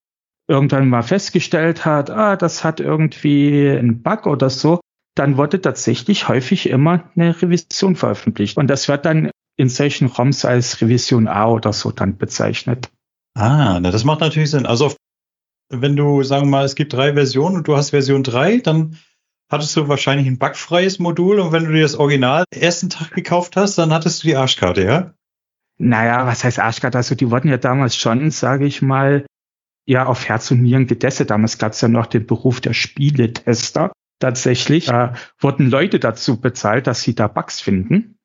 irgendwann 0.47 0.87
mal 0.87 1.03
festgestellt 1.03 1.85
hat, 1.85 2.09
ah, 2.09 2.35
das 2.35 2.63
hat 2.63 2.79
irgendwie 2.79 3.69
einen 3.69 4.01
Bug 4.01 4.27
oder 4.27 4.49
so, 4.49 4.79
dann 5.15 5.37
wurde 5.37 5.61
tatsächlich 5.61 6.27
häufig 6.27 6.69
immer 6.69 7.09
eine 7.15 7.41
Revision 7.41 7.95
veröffentlicht. 7.95 8.57
Und 8.57 8.67
das 8.67 8.87
wird 8.87 9.05
dann 9.05 9.31
in 9.57 9.69
solchen 9.69 10.07
ROMs 10.07 10.45
als 10.45 10.81
Revision 10.81 11.27
A 11.27 11.47
oder 11.47 11.73
so 11.73 11.91
dann 11.91 12.17
bezeichnet. 12.17 12.91
Ah, 13.33 13.79
na, 13.79 13.91
das 13.91 14.03
macht 14.03 14.19
natürlich 14.19 14.51
Sinn. 14.51 14.65
Also 14.65 14.93
wenn 15.69 15.95
du, 15.95 16.23
sagen 16.23 16.45
wir 16.45 16.51
mal, 16.51 16.65
es 16.65 16.75
gibt 16.75 16.93
drei 16.93 17.13
Versionen 17.13 17.55
und 17.57 17.67
du 17.67 17.75
hast 17.75 17.89
Version 17.91 18.23
3, 18.23 18.57
dann 18.57 18.97
hattest 19.49 19.75
du 19.75 19.87
wahrscheinlich 19.87 20.27
ein 20.27 20.37
bugfreies 20.37 20.99
Modul 20.99 21.39
und 21.39 21.51
wenn 21.51 21.65
du 21.65 21.71
dir 21.71 21.81
das 21.81 21.95
Original 21.95 22.43
ersten 22.51 22.89
Tag 22.89 23.11
gekauft 23.11 23.55
hast, 23.55 23.77
dann 23.77 23.93
hattest 23.93 24.23
du 24.23 24.27
die 24.27 24.35
Arschkarte, 24.35 24.83
ja? 24.83 25.13
Naja, 25.77 26.25
was 26.25 26.43
heißt 26.43 26.59
Arschkarte? 26.59 26.97
Also 26.97 27.15
die 27.15 27.31
wurden 27.31 27.49
ja 27.49 27.57
damals 27.57 27.97
schon, 27.97 28.31
sage 28.31 28.65
ich 28.65 28.81
mal, 28.81 29.25
ja 29.85 30.05
auf 30.05 30.27
Herz 30.27 30.49
und 30.51 30.61
Nieren 30.61 30.87
getestet. 30.87 31.29
Damals 31.29 31.57
gab 31.57 31.73
es 31.73 31.81
ja 31.81 31.87
noch 31.87 32.05
den 32.05 32.25
Beruf 32.25 32.61
der 32.61 32.73
Spieletester. 32.73 33.91
Tatsächlich 34.19 34.89
äh, 34.89 35.13
wurden 35.39 35.69
Leute 35.69 35.99
dazu 35.99 36.39
bezahlt, 36.39 36.87
dass 36.87 37.01
sie 37.01 37.15
da 37.15 37.27
Bugs 37.27 37.61
finden 37.61 38.15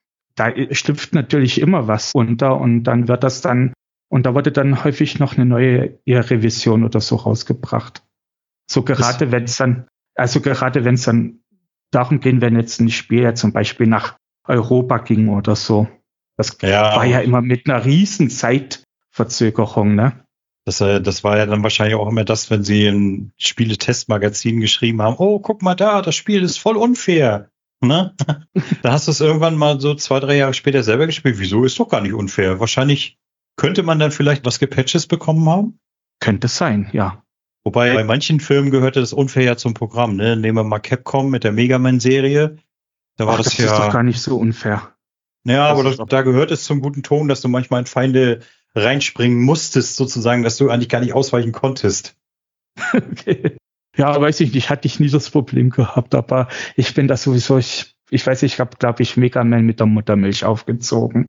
da 0.41 0.53
schlüpft 0.75 1.15
natürlich 1.15 1.61
immer 1.61 1.87
was 1.87 2.13
unter 2.15 2.59
und 2.59 2.85
dann 2.85 3.09
wird 3.09 3.25
das 3.25 3.43
dann, 3.43 3.75
und 4.09 4.25
da 4.25 4.35
wurde 4.35 4.53
dann 4.53 4.85
häufig 4.85 5.19
noch 5.19 5.37
eine 5.37 5.45
neue 5.45 5.99
Revision 6.09 6.85
oder 6.85 7.01
so 7.01 7.17
rausgebracht. 7.17 8.03
So 8.67 8.83
gerade 8.83 9.33
wenn 9.33 9.45
es 9.45 9.57
dann, 9.57 9.87
also 10.15 10.41
gerade 10.41 10.85
wenn 10.85 10.95
es 10.95 11.03
dann 11.03 11.41
darum 11.91 12.21
ging, 12.21 12.41
wenn 12.41 12.57
jetzt 12.57 12.81
ein 12.81 12.89
Spiel 12.89 13.23
ja 13.23 13.35
zum 13.35 13.53
Beispiel 13.53 13.87
nach 13.87 14.17
Europa 14.47 14.99
ging 14.99 15.29
oder 15.29 15.57
so. 15.57 15.89
Das 16.37 16.57
ja. 16.63 16.97
war 16.97 17.05
ja 17.05 17.21
immer 17.21 17.43
mit 17.43 17.69
einer 17.69 17.85
riesen 17.85 18.31
Zeitverzögerung, 18.31 19.95
ne? 19.95 20.25
Das, 20.71 20.81
äh, 20.81 21.01
das 21.01 21.25
war 21.25 21.37
ja 21.37 21.47
dann 21.47 21.65
wahrscheinlich 21.65 21.97
auch 21.97 22.07
immer 22.07 22.23
das, 22.23 22.49
wenn 22.49 22.63
sie 22.63 22.87
ein 22.87 23.33
Spieletestmagazin 23.39 24.61
geschrieben 24.61 25.03
haben, 25.03 25.17
oh, 25.19 25.41
guck 25.41 25.63
mal 25.63 25.75
da, 25.75 26.01
das 26.01 26.15
Spiel 26.15 26.45
ist 26.45 26.59
voll 26.59 26.77
unfair. 26.77 27.51
Ne? 27.81 28.15
da 28.83 28.93
hast 28.93 29.09
du 29.09 29.11
es 29.11 29.21
irgendwann 29.21 29.57
mal 29.57 29.81
so 29.81 29.97
zwei, 29.97 30.21
drei 30.21 30.37
Jahre 30.37 30.55
später 30.55 30.85
selber 30.85 31.07
gespielt. 31.07 31.41
Wieso 31.41 31.65
ist 31.65 31.81
doch 31.81 31.89
gar 31.89 32.01
nicht 32.01 32.13
unfair? 32.13 32.61
Wahrscheinlich 32.61 33.19
könnte 33.57 33.83
man 33.83 33.99
dann 33.99 34.13
vielleicht 34.13 34.47
was 34.47 34.61
gepatches 34.61 35.09
bekommen 35.09 35.49
haben. 35.49 35.81
Könnte 36.21 36.47
sein, 36.47 36.89
ja. 36.93 37.25
Wobei 37.65 37.93
bei 37.93 38.05
manchen 38.05 38.39
Filmen 38.39 38.71
gehörte 38.71 39.01
das 39.01 39.13
unfair 39.13 39.43
ja 39.43 39.57
zum 39.57 39.75
Programm. 39.75 40.15
Ne? 40.15 40.37
Nehmen 40.37 40.57
wir 40.57 40.63
mal 40.65 40.79
Capcom 40.79 41.31
mit 41.31 41.43
der 41.43 41.51
Mega 41.51 41.81
Man-Serie. 41.81 42.59
Da 43.17 43.27
war 43.27 43.35
Ach, 43.35 43.39
das, 43.39 43.47
das 43.47 43.59
ja. 43.59 43.65
Das 43.65 43.73
ist 43.73 43.87
doch 43.87 43.93
gar 43.93 44.05
nicht 44.05 44.23
so 44.23 44.37
unfair. 44.37 44.95
Ja, 45.43 45.67
aber 45.67 45.83
das, 45.83 45.97
da 45.97 46.23
gehört 46.23 46.53
es 46.53 46.63
zum 46.63 46.81
guten 46.81 47.03
Ton, 47.03 47.27
dass 47.27 47.41
du 47.41 47.49
manchmal 47.49 47.81
in 47.81 47.87
Feinde 47.87 48.41
reinspringen 48.75 49.41
musstest, 49.41 49.97
sozusagen, 49.97 50.43
dass 50.43 50.57
du 50.57 50.71
eigentlich 50.71 50.89
gar 50.89 51.01
nicht 51.01 51.13
ausweichen 51.13 51.53
konntest. 51.53 52.17
okay. 52.93 53.57
Ja, 53.97 54.19
weiß 54.21 54.41
ich 54.41 54.55
nicht, 54.55 54.71
hatte 54.71 54.87
ich 54.87 55.01
nie 55.01 55.11
das 55.11 55.31
Problem 55.31 55.71
gehabt, 55.71 56.15
aber 56.15 56.49
ich 56.77 56.95
bin 56.95 57.09
da 57.09 57.17
sowieso, 57.17 57.59
ich, 57.59 57.95
ich 58.09 58.27
weiß, 58.27 58.43
ich 58.45 58.61
habe, 58.61 58.77
glaube 58.79 59.03
ich, 59.03 59.17
Mega 59.17 59.43
Man 59.43 59.67
mit 59.67 59.81
der 59.81 59.87
Muttermilch 59.87 60.45
aufgezogen. 60.45 61.27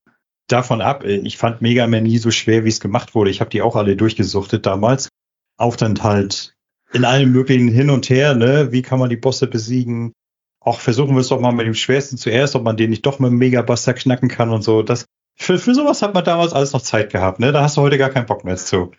Davon 0.48 0.82
ab, 0.82 1.04
äh, 1.04 1.18
ich 1.18 1.38
fand 1.38 1.62
Mega 1.62 1.88
Man 1.88 2.04
nie 2.04 2.18
so 2.18 2.32
schwer, 2.32 2.64
wie 2.64 2.70
es 2.70 2.80
gemacht 2.80 3.16
wurde. 3.16 3.32
Ich 3.32 3.42
habe 3.42 3.50
die 3.50 3.62
auch 3.62 3.76
alle 3.76 3.96
durchgesuchtet 3.96 4.66
damals. 4.66 5.10
Auch 5.58 5.76
dann 5.76 6.02
halt 6.04 6.54
in 6.94 7.06
allen 7.06 7.32
möglichen 7.32 7.70
hin 7.70 7.90
und 7.90 8.10
her, 8.10 8.36
ne? 8.36 8.72
Wie 8.72 8.82
kann 8.82 9.00
man 9.00 9.10
die 9.10 9.18
Bosse 9.18 9.48
besiegen? 9.48 10.14
Auch 10.60 10.80
versuchen 10.80 11.16
wir 11.16 11.22
es 11.22 11.30
doch 11.30 11.40
mal 11.40 11.54
mit 11.54 11.66
dem 11.66 11.74
Schwersten 11.74 12.18
zuerst, 12.18 12.56
ob 12.56 12.64
man 12.64 12.78
den 12.78 12.90
nicht 12.90 13.06
doch 13.06 13.20
mit 13.20 13.32
dem 13.32 13.38
Megabuster 13.38 13.94
knacken 13.94 14.30
kann 14.30 14.50
und 14.50 14.62
so. 14.62 14.84
Das, 14.84 15.06
für, 15.42 15.58
für 15.58 15.74
sowas 15.74 16.02
hat 16.02 16.14
man 16.14 16.24
damals 16.24 16.54
alles 16.54 16.72
noch 16.72 16.82
Zeit 16.82 17.12
gehabt, 17.12 17.40
ne? 17.40 17.52
Da 17.52 17.64
hast 17.64 17.78
du 17.78 17.82
heute 17.82 17.98
gar 17.98 18.10
keinen 18.10 18.28
Bock 18.28 18.44
mehr 18.44 18.58
zu. 18.58 18.92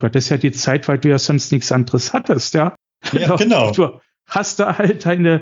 Gott, 0.00 0.14
das 0.14 0.24
ist 0.24 0.30
ja 0.30 0.36
die 0.36 0.52
Zeit, 0.52 0.86
weil 0.86 0.98
du 0.98 1.08
ja 1.08 1.18
sonst 1.18 1.50
nichts 1.50 1.72
anderes 1.72 2.12
hattest, 2.12 2.54
ja? 2.54 2.76
Ja, 3.12 3.34
genau. 3.36 3.72
Du 3.72 4.00
hast 4.28 4.60
da 4.60 4.78
halt 4.78 5.06
eine, 5.06 5.40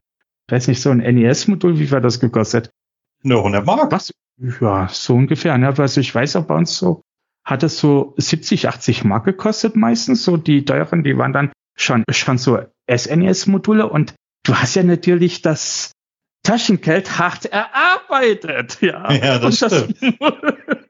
weiß 0.49 0.69
nicht, 0.69 0.81
so 0.81 0.90
ein 0.90 0.99
NES-Modul, 0.99 1.79
wie 1.79 1.90
war 1.90 2.01
das 2.01 2.21
gekostet? 2.21 2.71
Nur 3.23 3.38
100 3.38 3.66
Mark. 3.66 3.92
Was? 3.92 4.12
Ja, 4.61 4.88
so 4.88 5.14
ungefähr. 5.14 5.57
Ne? 5.59 5.75
Also 5.77 6.01
ich 6.01 6.14
weiß 6.14 6.37
auch 6.37 6.45
bei 6.45 6.55
uns 6.55 6.77
so, 6.77 7.03
hat 7.45 7.62
es 7.62 7.79
so 7.79 8.14
70, 8.16 8.69
80 8.69 9.05
Mark 9.05 9.25
gekostet 9.25 9.77
meistens. 9.77 10.25
So 10.25 10.37
die 10.37 10.64
teuren, 10.64 11.03
die 11.03 11.19
waren 11.19 11.33
dann 11.33 11.53
schon, 11.77 12.05
schon 12.11 12.38
so 12.38 12.59
SNES-Module 12.90 13.88
und 13.88 14.14
du 14.45 14.55
hast 14.55 14.75
ja 14.75 14.83
natürlich 14.83 15.42
das 15.42 15.92
Taschengeld 16.47 17.19
hart 17.19 17.47
erarbeitet. 17.47 18.79
Ja, 18.81 19.13
ja 19.13 19.39
das, 19.39 19.59
das 19.59 19.85
stimmt. 19.85 20.19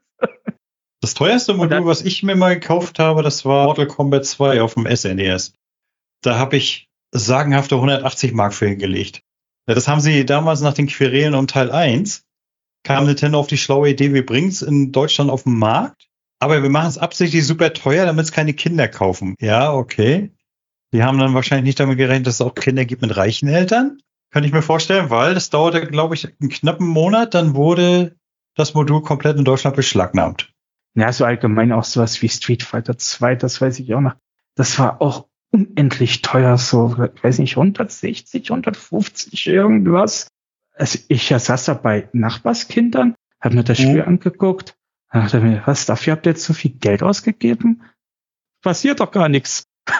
Das 1.02 1.14
teuerste 1.14 1.54
Modul, 1.54 1.86
was 1.86 2.02
ich 2.02 2.24
mir 2.24 2.34
mal 2.34 2.58
gekauft 2.58 2.98
habe, 2.98 3.22
das 3.22 3.44
war 3.44 3.66
Mortal 3.66 3.86
Kombat 3.86 4.24
2 4.24 4.60
auf 4.60 4.74
dem 4.74 4.88
SNES. 4.88 5.50
E 5.50 5.52
da 6.22 6.36
habe 6.36 6.56
ich 6.56 6.88
sagenhafte 7.12 7.76
180 7.76 8.32
Mark 8.32 8.52
für 8.54 8.66
hingelegt. 8.66 9.22
Das 9.66 9.86
haben 9.86 10.00
sie 10.00 10.26
damals 10.26 10.62
nach 10.62 10.74
den 10.74 10.88
Querelen 10.88 11.36
um 11.36 11.46
Teil 11.46 11.70
1, 11.70 12.24
kam 12.82 13.06
Nintendo 13.06 13.38
auf 13.38 13.46
die 13.46 13.58
schlaue 13.58 13.90
Idee, 13.90 14.14
wir 14.14 14.26
bringen 14.26 14.48
es 14.48 14.62
in 14.62 14.90
Deutschland 14.90 15.30
auf 15.30 15.44
den 15.44 15.56
Markt, 15.56 16.08
aber 16.40 16.64
wir 16.64 16.70
machen 16.70 16.88
es 16.88 16.98
absichtlich 16.98 17.46
super 17.46 17.72
teuer, 17.72 18.06
damit 18.06 18.24
es 18.24 18.32
keine 18.32 18.54
Kinder 18.54 18.88
kaufen. 18.88 19.36
Ja, 19.38 19.72
okay. 19.72 20.32
Die 20.92 21.04
haben 21.04 21.18
dann 21.18 21.34
wahrscheinlich 21.34 21.66
nicht 21.66 21.78
damit 21.78 21.98
gerechnet, 21.98 22.26
dass 22.26 22.34
es 22.34 22.40
auch 22.40 22.54
Kinder 22.54 22.84
gibt 22.84 23.02
mit 23.02 23.16
reichen 23.16 23.48
Eltern. 23.48 24.00
Kann 24.30 24.44
ich 24.44 24.52
mir 24.52 24.62
vorstellen, 24.62 25.10
weil 25.10 25.34
das 25.34 25.50
dauerte, 25.50 25.86
glaube 25.86 26.14
ich, 26.14 26.28
einen 26.40 26.50
knappen 26.50 26.86
Monat, 26.86 27.34
dann 27.34 27.54
wurde 27.54 28.16
das 28.54 28.74
Modul 28.74 29.02
komplett 29.02 29.36
in 29.38 29.44
Deutschland 29.44 29.76
beschlagnahmt. 29.76 30.52
Ja, 30.94 31.12
so 31.12 31.24
allgemein 31.24 31.72
auch 31.72 31.84
sowas 31.84 32.20
wie 32.22 32.28
Street 32.28 32.62
Fighter 32.62 32.96
2, 32.98 33.36
das 33.36 33.60
weiß 33.60 33.78
ich 33.80 33.94
auch 33.94 34.00
noch. 34.00 34.14
Das 34.54 34.78
war 34.78 35.02
auch 35.02 35.28
unendlich 35.52 36.22
teuer, 36.22 36.56
so, 36.58 36.96
weiß 36.98 37.38
nicht, 37.38 37.56
160, 37.56 38.50
150 38.50 39.46
irgendwas. 39.46 40.28
Also 40.72 40.98
ich 41.08 41.28
saß 41.28 41.66
da 41.66 41.74
bei 41.74 42.08
Nachbarskindern, 42.12 43.14
hab 43.40 43.52
mir 43.52 43.64
das 43.64 43.78
Spiel 43.78 44.02
mhm. 44.02 44.08
angeguckt, 44.08 44.76
dachte 45.12 45.40
mir, 45.40 45.62
was, 45.66 45.86
dafür 45.86 46.14
habt 46.14 46.26
ihr 46.26 46.32
jetzt 46.32 46.44
so 46.44 46.52
viel 46.52 46.72
Geld 46.72 47.02
ausgegeben? 47.02 47.82
Passiert 48.62 49.00
doch 49.00 49.10
gar 49.10 49.28
nichts. 49.28 49.64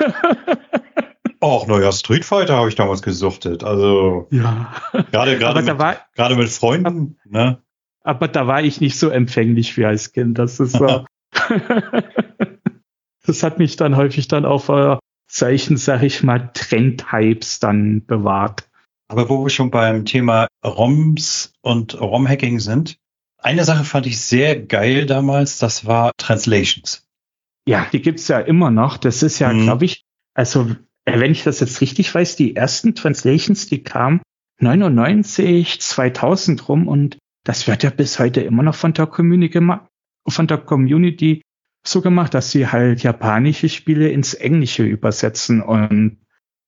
Auch 1.40 1.66
neuer 1.66 1.92
Street 1.92 2.24
Fighter 2.24 2.56
habe 2.56 2.68
ich 2.68 2.74
damals 2.74 3.02
gesuchtet. 3.02 3.64
Also 3.64 4.28
ja. 4.30 4.72
gerade 5.10 5.38
gerade 5.38 5.62
mit, 5.62 5.78
war, 5.78 5.96
gerade 6.14 6.36
mit 6.36 6.48
Freunden. 6.48 7.18
Ne? 7.24 7.62
Aber 8.02 8.28
da 8.28 8.46
war 8.46 8.62
ich 8.62 8.80
nicht 8.80 8.98
so 8.98 9.08
empfänglich 9.08 9.76
wie 9.76 9.84
als 9.84 10.12
Kind. 10.12 10.38
Das 10.38 10.60
ist 10.60 10.72
so. 10.72 11.04
das 13.26 13.42
hat 13.42 13.58
mich 13.58 13.76
dann 13.76 13.96
häufig 13.96 14.28
dann 14.28 14.44
auf 14.44 14.68
äh, 14.68 14.96
solchen, 15.26 15.76
sag 15.76 16.02
ich 16.02 16.22
mal, 16.22 16.50
Trendhypes 16.54 17.58
dann 17.58 18.04
bewahrt. 18.06 18.68
Aber 19.08 19.28
wo 19.28 19.44
wir 19.44 19.50
schon 19.50 19.70
beim 19.70 20.04
Thema 20.04 20.48
ROMs 20.64 21.52
und 21.60 22.00
ROM-Hacking 22.00 22.58
sind, 22.58 22.96
eine 23.38 23.64
Sache 23.64 23.84
fand 23.84 24.06
ich 24.06 24.20
sehr 24.20 24.60
geil 24.60 25.06
damals, 25.06 25.58
das 25.58 25.86
war 25.86 26.12
Translations. 26.16 27.06
Ja, 27.68 27.86
die 27.92 28.02
gibt's 28.02 28.28
ja 28.28 28.40
immer 28.40 28.70
noch. 28.70 28.96
Das 28.96 29.22
ist 29.22 29.38
ja, 29.38 29.52
mhm. 29.52 29.64
glaube 29.64 29.84
ich, 29.84 30.04
also 30.34 30.74
wenn 31.06 31.32
ich 31.32 31.44
das 31.44 31.60
jetzt 31.60 31.80
richtig 31.80 32.14
weiß, 32.14 32.36
die 32.36 32.56
ersten 32.56 32.94
Translations, 32.94 33.66
die 33.66 33.82
kamen 33.82 34.20
99, 34.60 35.80
2000 35.80 36.68
rum 36.68 36.88
und 36.88 37.18
das 37.44 37.68
wird 37.68 37.82
ja 37.82 37.90
bis 37.90 38.18
heute 38.18 38.40
immer 38.40 38.62
noch 38.62 38.74
von 38.74 38.92
der 38.92 39.06
Community, 39.06 39.60
von 40.26 40.46
der 40.46 40.58
Community 40.58 41.42
so 41.86 42.00
gemacht, 42.00 42.34
dass 42.34 42.50
sie 42.50 42.66
halt 42.66 43.02
japanische 43.02 43.68
Spiele 43.68 44.08
ins 44.08 44.34
Englische 44.34 44.82
übersetzen 44.82 45.62
und 45.62 46.18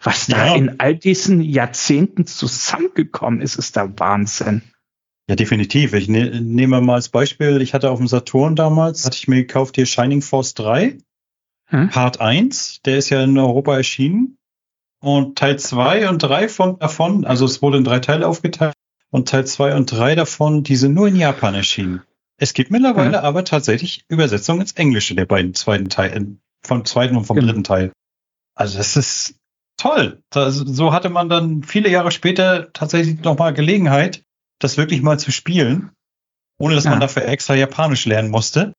was 0.00 0.26
da 0.26 0.46
ja. 0.46 0.54
in 0.54 0.78
all 0.78 0.94
diesen 0.94 1.40
Jahrzehnten 1.40 2.24
zusammengekommen 2.26 3.40
ist, 3.40 3.56
ist 3.56 3.74
der 3.74 3.98
Wahnsinn. 3.98 4.62
Ja, 5.28 5.34
definitiv. 5.34 5.92
Ich 5.92 6.08
ne, 6.08 6.40
nehme 6.40 6.80
mal 6.80 6.94
als 6.94 7.08
Beispiel, 7.08 7.60
ich 7.60 7.74
hatte 7.74 7.90
auf 7.90 7.98
dem 7.98 8.06
Saturn 8.06 8.54
damals, 8.54 9.04
hatte 9.04 9.16
ich 9.16 9.26
mir 9.26 9.36
gekauft 9.36 9.74
hier 9.74 9.86
Shining 9.86 10.22
Force 10.22 10.54
3, 10.54 10.98
hm? 11.68 11.90
Part 11.90 12.20
1, 12.20 12.82
der 12.82 12.98
ist 12.98 13.10
ja 13.10 13.22
in 13.22 13.38
Europa 13.38 13.76
erschienen. 13.76 14.38
Und 15.00 15.38
Teil 15.38 15.58
2 15.58 16.08
und 16.08 16.22
3 16.22 16.48
von, 16.48 16.78
davon, 16.78 17.24
also 17.24 17.44
es 17.44 17.62
wurde 17.62 17.78
in 17.78 17.84
drei 17.84 18.00
Teile 18.00 18.26
aufgeteilt, 18.26 18.74
und 19.10 19.28
Teil 19.28 19.46
2 19.46 19.76
und 19.76 19.90
3 19.90 20.16
davon, 20.16 20.64
die 20.64 20.76
sind 20.76 20.94
nur 20.94 21.08
in 21.08 21.16
Japan 21.16 21.54
erschienen. 21.54 22.02
Es 22.36 22.52
gibt 22.52 22.70
mittlerweile 22.70 23.18
mhm. 23.18 23.24
aber 23.24 23.44
tatsächlich 23.44 24.04
Übersetzungen 24.08 24.62
ins 24.62 24.72
Englische 24.72 25.14
der 25.14 25.26
beiden 25.26 25.54
zweiten 25.54 25.88
Teilen, 25.88 26.40
vom 26.62 26.84
zweiten 26.84 27.16
und 27.16 27.24
vom 27.24 27.36
genau. 27.36 27.48
dritten 27.48 27.64
Teil. 27.64 27.92
Also 28.54 28.78
das 28.78 28.96
ist 28.96 29.36
toll. 29.76 30.22
Das, 30.30 30.56
so 30.56 30.92
hatte 30.92 31.08
man 31.08 31.28
dann 31.28 31.62
viele 31.62 31.88
Jahre 31.88 32.10
später 32.10 32.72
tatsächlich 32.72 33.22
nochmal 33.22 33.54
Gelegenheit, 33.54 34.24
das 34.58 34.76
wirklich 34.76 35.02
mal 35.02 35.18
zu 35.18 35.32
spielen, 35.32 35.90
ohne 36.58 36.74
dass 36.74 36.84
ja. 36.84 36.90
man 36.90 37.00
dafür 37.00 37.24
extra 37.24 37.54
Japanisch 37.54 38.04
lernen 38.06 38.30
musste. 38.30 38.74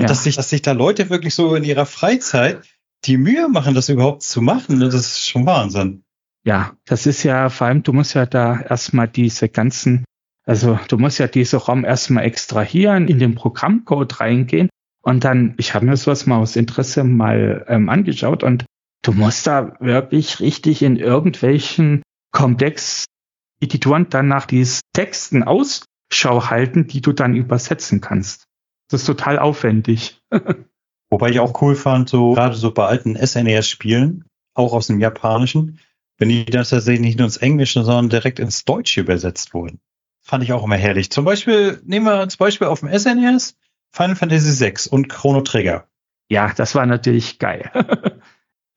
Und 0.00 0.04
ja. 0.04 0.08
dass 0.08 0.24
sich, 0.24 0.36
dass 0.36 0.50
sich 0.50 0.62
da 0.62 0.72
Leute 0.72 1.10
wirklich 1.10 1.34
so 1.34 1.54
in 1.54 1.64
ihrer 1.64 1.86
Freizeit 1.86 2.62
die 3.04 3.16
Mühe 3.16 3.48
machen, 3.48 3.74
das 3.74 3.88
überhaupt 3.88 4.22
zu 4.22 4.42
machen, 4.42 4.80
das 4.80 4.94
ist 4.94 5.28
schon 5.28 5.46
Wahnsinn. 5.46 6.02
Ja, 6.44 6.72
das 6.86 7.06
ist 7.06 7.22
ja 7.22 7.48
vor 7.50 7.66
allem, 7.66 7.82
du 7.82 7.92
musst 7.92 8.14
ja 8.14 8.26
da 8.26 8.60
erstmal 8.60 9.08
diese 9.08 9.48
ganzen 9.48 10.04
also 10.50 10.78
du 10.88 10.98
musst 10.98 11.18
ja 11.18 11.28
diese 11.28 11.58
ROM 11.58 11.84
erstmal 11.84 12.24
extrahieren, 12.24 13.06
in 13.06 13.18
den 13.18 13.34
Programmcode 13.34 14.20
reingehen 14.20 14.68
und 15.02 15.24
dann, 15.24 15.54
ich 15.58 15.74
habe 15.74 15.86
mir 15.86 15.96
sowas 15.96 16.26
mal 16.26 16.38
aus 16.38 16.56
Interesse 16.56 17.04
mal 17.04 17.64
ähm, 17.68 17.88
angeschaut 17.88 18.42
und 18.42 18.64
du 19.02 19.12
musst 19.12 19.46
da 19.46 19.76
wirklich 19.80 20.40
richtig 20.40 20.82
in 20.82 20.96
irgendwelchen 20.96 22.02
Comdex-Editoren 22.32 24.08
dann 24.08 24.28
nach 24.28 24.46
diesen 24.46 24.80
Texten 24.92 25.42
Ausschau 25.42 26.50
halten, 26.50 26.86
die 26.86 27.00
du 27.00 27.12
dann 27.12 27.34
übersetzen 27.34 28.00
kannst. 28.00 28.44
Das 28.90 29.02
ist 29.02 29.06
total 29.06 29.38
aufwendig. 29.38 30.20
Wobei 31.10 31.30
ich 31.30 31.40
auch 31.40 31.60
cool 31.62 31.74
fand, 31.74 32.08
so 32.08 32.34
gerade 32.34 32.56
so 32.56 32.72
bei 32.72 32.86
alten 32.86 33.16
SNES-Spielen, 33.16 34.24
auch 34.54 34.72
aus 34.72 34.88
dem 34.88 35.00
Japanischen, 35.00 35.80
wenn 36.18 36.28
die 36.28 36.44
das 36.44 36.70
tatsächlich 36.70 37.00
nicht 37.00 37.18
nur 37.18 37.26
ins 37.26 37.38
Englische, 37.38 37.82
sondern 37.82 38.10
direkt 38.10 38.38
ins 38.38 38.64
Deutsche 38.64 39.00
übersetzt 39.00 39.54
wurden. 39.54 39.80
Fand 40.20 40.44
ich 40.44 40.52
auch 40.52 40.64
immer 40.64 40.76
herrlich. 40.76 41.10
Zum 41.10 41.24
Beispiel, 41.24 41.80
nehmen 41.84 42.06
wir 42.06 42.12
als 42.12 42.36
Beispiel 42.36 42.66
auf 42.66 42.80
dem 42.80 42.96
SNES 42.96 43.56
Final 43.92 44.16
Fantasy 44.16 44.64
VI 44.64 44.90
und 44.90 45.08
Chrono 45.08 45.40
Trigger. 45.40 45.88
Ja, 46.28 46.52
das 46.54 46.74
war 46.74 46.86
natürlich 46.86 47.38
geil. 47.38 47.70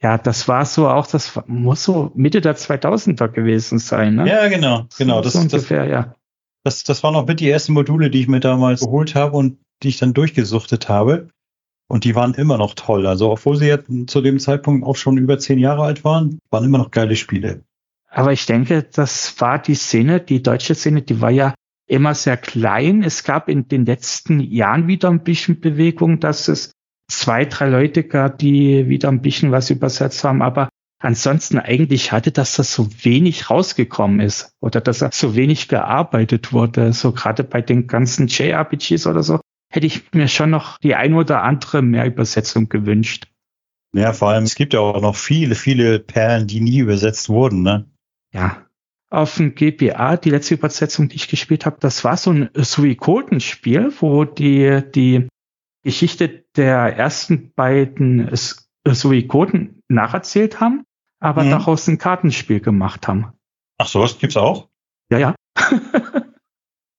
ja, 0.02 0.18
das 0.18 0.48
war 0.48 0.66
so 0.66 0.90
auch, 0.90 1.06
das 1.06 1.40
muss 1.46 1.84
so 1.84 2.12
Mitte 2.16 2.42
der 2.42 2.56
2000er 2.56 3.28
gewesen 3.28 3.78
sein, 3.78 4.16
ne? 4.16 4.28
Ja, 4.28 4.48
genau, 4.48 4.88
genau. 4.98 5.22
Das, 5.22 5.34
so 5.34 5.40
ungefähr, 5.40 5.84
das, 5.84 5.92
ja. 5.92 6.16
Das, 6.64 6.84
das 6.84 7.04
waren 7.04 7.16
auch 7.16 7.28
mit 7.28 7.42
die 7.42 7.50
ersten 7.50 7.74
Module, 7.74 8.10
die 8.10 8.22
ich 8.22 8.28
mir 8.28 8.40
damals 8.40 8.82
geholt 8.82 9.14
habe 9.14 9.38
und 9.38 9.60
die 9.84 9.90
ich 9.90 9.98
dann 9.98 10.14
durchgesuchtet 10.14 10.90
habe. 10.90 11.30
Und 11.88 12.06
die 12.06 12.16
waren 12.16 12.34
immer 12.34 12.58
noch 12.58 12.74
toll. 12.74 13.06
Also, 13.06 13.32
obwohl 13.32 13.58
sie 13.58 13.68
jetzt 13.68 13.90
zu 14.08 14.22
dem 14.22 14.40
Zeitpunkt 14.40 14.86
auch 14.86 14.96
schon 14.96 15.18
über 15.18 15.38
zehn 15.38 15.60
Jahre 15.60 15.84
alt 15.84 16.04
waren, 16.04 16.40
waren 16.50 16.66
immer 16.66 16.78
noch 16.78 16.92
geile 16.92 17.16
Spiele. 17.16 17.62
Aber 18.10 18.32
ich 18.32 18.46
denke, 18.46 18.84
das 18.84 19.40
war 19.40 19.60
die 19.60 19.76
Szene, 19.76 20.20
die 20.20 20.42
deutsche 20.42 20.76
Szene, 20.76 21.02
die 21.02 21.20
war 21.20 21.32
ja 21.32 21.54
immer 21.88 22.16
sehr 22.16 22.38
klein. 22.38 23.04
Es 23.04 23.24
gab 23.24 23.50
in 23.50 23.68
den 23.68 23.86
letzten 23.86 24.40
Jahren 24.40 24.88
wieder 24.88 25.10
ein 25.10 25.24
bisschen 25.24 25.60
Bewegung, 25.60 26.20
dass 26.20 26.48
es 26.48 26.72
zwei, 27.12 27.46
drei 27.46 27.68
Leute 27.70 28.04
gab, 28.04 28.38
die 28.38 28.88
wieder 28.88 29.10
ein 29.10 29.22
bisschen 29.22 29.52
was 29.52 29.70
übersetzt 29.70 30.24
haben. 30.24 30.42
Aber 30.42 30.70
ansonsten 31.00 31.60
eigentlich 31.60 32.12
hatte, 32.12 32.32
dass 32.32 32.56
das 32.56 32.74
so 32.74 32.88
wenig 33.04 33.50
rausgekommen 33.50 34.20
ist 34.20 34.54
oder 34.62 34.80
dass 34.80 35.02
er 35.02 35.12
so 35.12 35.36
wenig 35.36 35.68
gearbeitet 35.68 36.54
wurde. 36.54 36.94
So 36.94 37.12
gerade 37.12 37.44
bei 37.44 37.62
den 37.62 37.88
ganzen 37.88 38.28
JRPGs 38.28 39.06
oder 39.08 39.24
so 39.24 39.40
hätte 39.74 39.88
ich 39.88 40.14
mir 40.14 40.28
schon 40.28 40.52
noch 40.52 40.78
die 40.78 40.96
ein 40.96 41.14
oder 41.14 41.44
andere 41.44 41.82
mehr 41.82 42.06
Übersetzung 42.06 42.70
gewünscht. 42.70 43.28
Ja, 43.96 44.14
vor 44.14 44.30
allem, 44.30 44.44
es 44.44 44.56
gibt 44.56 44.74
ja 44.74 44.80
auch 44.80 45.02
noch 45.02 45.16
viele, 45.16 45.56
viele 45.56 46.00
Perlen, 46.00 46.48
die 46.48 46.62
nie 46.62 46.80
übersetzt 46.80 47.30
wurden, 47.30 47.62
ne? 47.62 47.86
ja, 48.34 48.66
auf 49.10 49.36
dem 49.38 49.54
GPA, 49.54 50.18
die 50.18 50.32
letzte 50.32 50.56
Übersetzung, 50.56 51.08
die 51.08 51.18
ich 51.18 51.28
gespielt 51.28 51.68
habe, 51.68 51.78
das 51.80 52.04
war 52.04 52.18
so 52.18 52.32
ein 52.32 52.50
Suikoden-Spiel, 52.56 53.94
wo 54.00 54.26
die, 54.26 54.82
die 54.94 55.28
Geschichte 55.84 56.46
der 56.56 56.98
ersten 56.98 57.54
beiden 57.54 58.32
Suikoden 58.86 59.84
nacherzählt 59.88 60.60
haben, 60.60 60.84
aber 61.20 61.44
mhm. 61.44 61.52
daraus 61.52 61.88
ein 61.88 62.00
Kartenspiel 62.00 62.60
gemacht 62.60 63.08
haben. 63.08 63.34
Ach 63.78 63.88
so, 63.88 64.02
was 64.02 64.18
gibt's 64.18 64.38
auch? 64.38 64.70
Ja, 65.12 65.20
ja. 65.20 65.36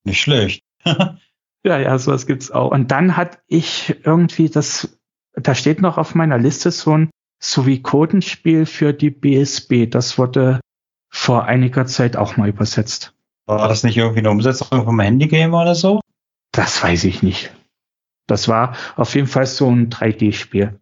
Nicht 0.04 0.20
schlecht. 0.20 0.62
ja, 1.64 1.78
ja, 1.78 1.98
sowas 1.98 2.26
gibt's 2.26 2.50
auch. 2.50 2.70
Und 2.70 2.90
dann 2.90 3.16
hatte 3.16 3.38
ich 3.46 3.96
irgendwie 4.04 4.48
das, 4.48 4.98
da 5.32 5.54
steht 5.54 5.80
noch 5.80 5.98
auf 5.98 6.14
meiner 6.14 6.38
Liste 6.38 6.70
so 6.70 6.96
ein 6.96 7.10
Suikoden-Spiel 7.40 8.66
für 8.66 8.92
die 8.92 9.10
BSB. 9.10 9.86
Das 9.90 10.18
wurde 10.18 10.60
vor 11.10 11.44
einiger 11.44 11.86
Zeit 11.86 12.16
auch 12.16 12.36
mal 12.36 12.48
übersetzt. 12.48 13.14
War 13.46 13.68
das 13.68 13.82
nicht 13.82 13.96
irgendwie 13.96 14.20
eine 14.20 14.30
Umsetzung 14.30 14.84
vom 14.84 15.00
Handygame 15.00 15.56
oder 15.56 15.74
so? 15.74 16.00
Das 16.52 16.82
weiß 16.82 17.04
ich 17.04 17.22
nicht. 17.22 17.52
Das 18.26 18.48
war 18.48 18.76
auf 18.96 19.14
jeden 19.14 19.26
Fall 19.26 19.46
so 19.46 19.70
ein 19.70 19.90
3D-Spiel. 19.90 20.80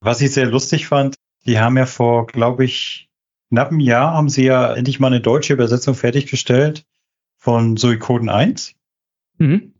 Was 0.00 0.20
ich 0.20 0.32
sehr 0.32 0.46
lustig 0.46 0.86
fand, 0.86 1.16
die 1.46 1.58
haben 1.58 1.76
ja 1.76 1.86
vor, 1.86 2.26
glaube 2.26 2.64
ich, 2.64 3.08
knapp 3.50 3.70
einem 3.70 3.80
Jahr 3.80 4.14
haben 4.14 4.28
sie 4.28 4.44
ja 4.44 4.72
endlich 4.74 5.00
mal 5.00 5.08
eine 5.08 5.20
deutsche 5.20 5.52
Übersetzung 5.52 5.94
fertiggestellt 5.94 6.84
von 7.36 7.76
Suikoden 7.76 8.28
1. 8.28 8.74
Mhm. 9.38 9.73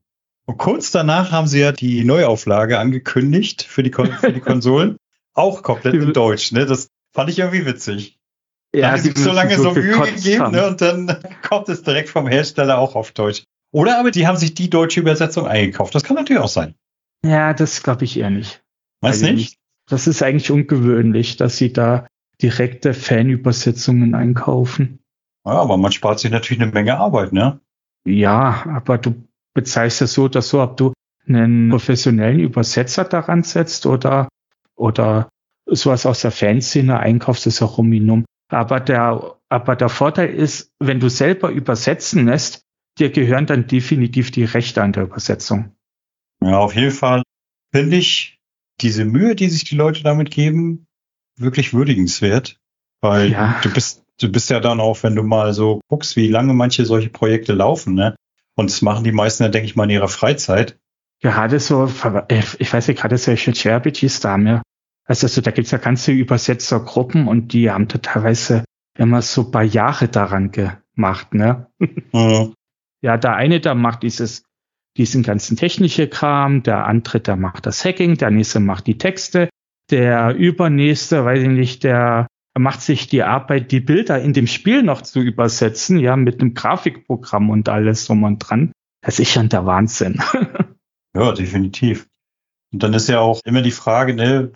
Und 0.46 0.58
kurz 0.58 0.90
danach 0.90 1.32
haben 1.32 1.46
sie 1.46 1.60
ja 1.60 1.72
die 1.72 2.04
Neuauflage 2.04 2.78
angekündigt 2.78 3.62
für 3.62 3.82
die, 3.82 3.90
Kon 3.90 4.12
für 4.12 4.32
die 4.32 4.40
Konsolen. 4.40 4.96
Auch 5.32 5.62
komplett 5.62 5.94
in 5.94 6.12
Deutsch, 6.12 6.52
ne? 6.52 6.66
Das 6.66 6.88
fand 7.12 7.30
ich 7.30 7.38
irgendwie 7.38 7.66
witzig. 7.66 8.18
Ja, 8.74 8.90
haben 8.90 8.98
sich 9.00 9.16
so 9.16 9.32
lange 9.32 9.56
so, 9.56 9.62
so 9.62 9.72
Mühe 9.72 10.00
gegeben 10.00 10.50
ne, 10.50 10.66
und 10.66 10.80
dann 10.80 11.16
kommt 11.48 11.68
es 11.68 11.82
direkt 11.82 12.08
vom 12.08 12.26
Hersteller 12.26 12.78
auch 12.78 12.96
auf 12.96 13.12
Deutsch. 13.12 13.44
Oder 13.72 13.98
aber 13.98 14.10
die 14.10 14.26
haben 14.26 14.36
sich 14.36 14.54
die 14.54 14.68
deutsche 14.68 15.00
Übersetzung 15.00 15.46
eingekauft. 15.46 15.94
Das 15.94 16.02
kann 16.02 16.16
natürlich 16.16 16.42
auch 16.42 16.48
sein. 16.48 16.74
Ja, 17.24 17.54
das 17.54 17.82
glaube 17.82 18.04
ich 18.04 18.18
eher 18.18 18.30
nicht. 18.30 18.62
Weiß 19.00 19.22
Also 19.22 19.32
nicht? 19.32 19.58
Das 19.88 20.06
ist 20.06 20.22
eigentlich 20.22 20.50
ungewöhnlich, 20.50 21.36
dass 21.36 21.56
sie 21.56 21.72
da 21.72 22.06
direkte 22.42 22.94
Fanübersetzungen 22.94 24.14
einkaufen. 24.14 25.00
Ja, 25.46 25.52
aber 25.52 25.76
man 25.76 25.92
spart 25.92 26.20
sich 26.20 26.30
natürlich 26.30 26.62
eine 26.62 26.72
Menge 26.72 26.96
Arbeit, 26.96 27.32
ne? 27.32 27.60
Ja, 28.06 28.64
aber 28.66 28.98
du 28.98 29.14
bezeichnest 29.54 30.02
es 30.02 30.12
so 30.14 30.24
oder 30.24 30.42
so, 30.42 30.62
ob 30.62 30.76
du 30.76 30.92
einen 31.26 31.70
professionellen 31.70 32.40
Übersetzer 32.40 33.04
daran 33.04 33.42
setzt 33.42 33.86
oder, 33.86 34.28
oder 34.76 35.28
sowas 35.66 36.04
aus 36.06 36.20
der 36.20 36.30
Fanszene 36.30 36.98
einkaufst, 36.98 37.46
ist 37.46 37.62
auch 37.62 37.78
Ruminum. 37.78 38.24
Aber 38.50 38.80
der, 38.80 39.36
aber 39.48 39.76
der 39.76 39.88
Vorteil 39.88 40.28
ist, 40.28 40.70
wenn 40.78 41.00
du 41.00 41.08
selber 41.08 41.50
übersetzen 41.50 42.26
lässt, 42.26 42.60
dir 42.98 43.10
gehören 43.10 43.46
dann 43.46 43.66
definitiv 43.66 44.30
die 44.30 44.44
Rechte 44.44 44.82
an 44.82 44.92
der 44.92 45.04
Übersetzung. 45.04 45.74
Ja, 46.42 46.58
auf 46.58 46.74
jeden 46.74 46.90
Fall 46.90 47.22
finde 47.72 47.96
ich 47.96 48.38
diese 48.80 49.04
Mühe, 49.04 49.34
die 49.34 49.48
sich 49.48 49.64
die 49.64 49.76
Leute 49.76 50.02
damit 50.02 50.30
geben, 50.30 50.86
wirklich 51.38 51.72
würdigenswert. 51.72 52.58
Weil 53.00 53.32
Ja. 53.32 53.60
du 53.62 53.72
bist, 53.72 54.02
du 54.20 54.30
bist 54.30 54.50
ja 54.50 54.60
dann 54.60 54.80
auch, 54.80 55.02
wenn 55.02 55.14
du 55.14 55.22
mal 55.22 55.52
so 55.54 55.80
guckst, 55.88 56.16
wie 56.16 56.28
lange 56.28 56.54
manche 56.54 56.84
solche 56.84 57.10
Projekte 57.10 57.52
laufen, 57.52 57.94
ne? 57.94 58.14
Und 58.56 58.70
das 58.70 58.82
machen 58.82 59.04
die 59.04 59.12
meisten 59.12 59.42
dann, 59.42 59.52
denke 59.52 59.66
ich 59.66 59.76
mal, 59.76 59.84
in 59.84 59.90
ihrer 59.90 60.08
Freizeit. 60.08 60.78
Gerade 61.20 61.58
so, 61.58 61.86
ich 61.88 62.72
weiß 62.72 62.88
nicht, 62.88 63.00
gerade 63.00 63.18
solche 63.18 63.50
JRPGs 63.52 64.20
da 64.20 64.36
mir. 64.36 64.62
Also, 65.06 65.26
so, 65.26 65.40
da 65.40 65.50
gibt's 65.50 65.70
ja 65.70 65.78
ganze 65.78 66.12
Übersetzergruppen 66.12 67.28
und 67.28 67.52
die 67.52 67.70
haben 67.70 67.88
da 67.88 67.98
teilweise 67.98 68.64
immer 68.96 69.22
so 69.22 69.42
ein 69.42 69.50
paar 69.50 69.62
Jahre 69.62 70.08
daran 70.08 70.50
gemacht, 70.50 71.34
ne? 71.34 71.68
Mhm. 72.12 72.54
Ja, 73.02 73.18
der 73.18 73.34
eine, 73.34 73.60
der 73.60 73.74
macht 73.74 74.02
dieses, 74.02 74.44
diesen 74.96 75.22
ganzen 75.22 75.56
technische 75.56 76.08
Kram, 76.08 76.62
der 76.62 76.86
andere, 76.86 77.20
der 77.20 77.36
macht 77.36 77.66
das 77.66 77.84
Hacking, 77.84 78.16
der 78.16 78.30
nächste 78.30 78.60
macht 78.60 78.86
die 78.86 78.96
Texte, 78.96 79.50
der 79.90 80.34
übernächste, 80.34 81.24
weiß 81.24 81.42
ich 81.42 81.48
nicht, 81.48 81.84
der 81.84 82.26
macht 82.58 82.82
sich 82.82 83.08
die 83.08 83.22
Arbeit, 83.22 83.72
die 83.72 83.80
Bilder 83.80 84.20
in 84.20 84.32
dem 84.32 84.46
Spiel 84.46 84.82
noch 84.82 85.02
zu 85.02 85.20
übersetzen, 85.20 85.98
ja, 85.98 86.16
mit 86.16 86.40
einem 86.40 86.54
Grafikprogramm 86.54 87.50
und 87.50 87.68
alles 87.68 88.06
drum 88.06 88.22
und 88.22 88.38
dran. 88.38 88.72
Das 89.02 89.18
ist 89.18 89.32
schon 89.32 89.48
der 89.48 89.66
Wahnsinn. 89.66 90.22
Ja, 91.16 91.30
definitiv. 91.30 92.08
Und 92.72 92.82
dann 92.82 92.92
ist 92.92 93.08
ja 93.08 93.20
auch 93.20 93.40
immer 93.44 93.62
die 93.62 93.70
Frage, 93.70 94.14
ne, 94.14 94.50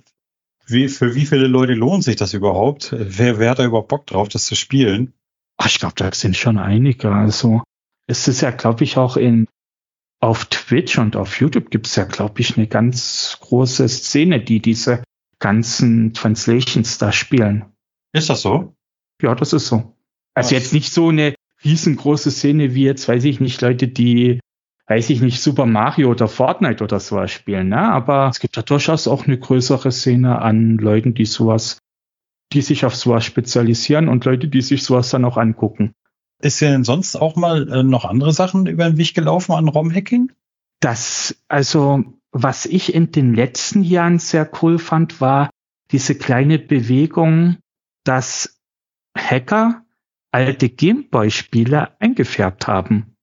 wie, 0.66 0.88
für 0.88 1.14
wie 1.14 1.24
viele 1.24 1.46
Leute 1.46 1.74
lohnt 1.74 2.02
sich 2.02 2.16
das 2.16 2.34
überhaupt? 2.34 2.92
Wer, 2.98 3.38
wer 3.38 3.50
hat 3.50 3.60
da 3.60 3.64
überhaupt 3.64 3.86
Bock 3.86 4.06
drauf, 4.06 4.28
das 4.28 4.46
zu 4.46 4.56
spielen? 4.56 5.14
Ach, 5.56 5.66
ich 5.66 5.78
glaube, 5.78 5.94
da 5.96 6.12
sind 6.12 6.36
schon 6.36 6.58
einige. 6.58 7.12
Also 7.12 7.62
es 8.08 8.26
ist 8.26 8.40
ja, 8.40 8.50
glaube 8.50 8.82
ich, 8.82 8.96
auch 8.96 9.16
in 9.16 9.46
auf 10.20 10.46
Twitch 10.46 10.98
und 10.98 11.14
auf 11.14 11.38
YouTube 11.40 11.70
gibt 11.70 11.86
es 11.86 11.94
ja, 11.94 12.04
glaube 12.04 12.40
ich, 12.40 12.56
eine 12.56 12.66
ganz 12.66 13.38
große 13.40 13.88
Szene, 13.88 14.40
die 14.40 14.60
diese 14.60 15.04
ganzen 15.38 16.12
Translations 16.12 16.98
da 16.98 17.12
spielen. 17.12 17.66
Ist 18.12 18.30
das 18.30 18.42
so? 18.42 18.74
Ja, 19.22 19.34
das 19.34 19.52
ist 19.52 19.66
so. 19.68 19.76
Also 20.34 20.48
Was? 20.48 20.50
jetzt 20.50 20.72
nicht 20.72 20.92
so 20.92 21.08
eine 21.08 21.34
riesengroße 21.64 22.30
Szene 22.30 22.74
wie 22.74 22.84
jetzt, 22.84 23.08
weiß 23.08 23.24
ich 23.24 23.40
nicht, 23.40 23.60
Leute, 23.60 23.88
die, 23.88 24.40
weiß 24.86 25.10
ich 25.10 25.20
nicht, 25.20 25.40
Super 25.40 25.66
Mario 25.66 26.10
oder 26.10 26.28
Fortnite 26.28 26.84
oder 26.84 27.00
sowas 27.00 27.32
spielen, 27.32 27.68
ne? 27.68 27.80
Aber 27.80 28.28
es 28.28 28.38
gibt 28.38 28.56
ja 28.56 28.62
durchaus 28.62 29.08
auch 29.08 29.26
eine 29.26 29.38
größere 29.38 29.90
Szene 29.90 30.40
an 30.40 30.76
Leuten, 30.76 31.14
die 31.14 31.24
sowas, 31.24 31.78
die 32.52 32.62
sich 32.62 32.84
auf 32.84 32.94
sowas 32.94 33.24
spezialisieren 33.24 34.08
und 34.08 34.24
Leute, 34.24 34.48
die 34.48 34.62
sich 34.62 34.84
sowas 34.84 35.10
dann 35.10 35.24
auch 35.24 35.36
angucken. 35.36 35.92
Ist 36.40 36.60
dir 36.60 36.70
denn 36.70 36.84
sonst 36.84 37.16
auch 37.16 37.34
mal 37.34 37.68
äh, 37.68 37.82
noch 37.82 38.04
andere 38.04 38.32
Sachen 38.32 38.66
über 38.66 38.88
den 38.88 38.96
Weg 38.96 39.14
gelaufen 39.14 39.52
an 39.52 39.68
ROM-Hacking? 39.68 40.30
Das, 40.80 41.36
also, 41.48 42.04
was 42.30 42.64
ich 42.64 42.94
in 42.94 43.10
den 43.10 43.34
letzten 43.34 43.82
Jahren 43.82 44.20
sehr 44.20 44.48
cool 44.62 44.78
fand, 44.78 45.20
war 45.20 45.50
diese 45.90 46.14
kleine 46.14 46.60
Bewegung, 46.60 47.56
dass 48.08 48.58
Hacker 49.16 49.84
alte 50.32 50.70
Gameboy-Spiele 50.70 52.00
eingefärbt 52.00 52.66
haben. 52.66 53.14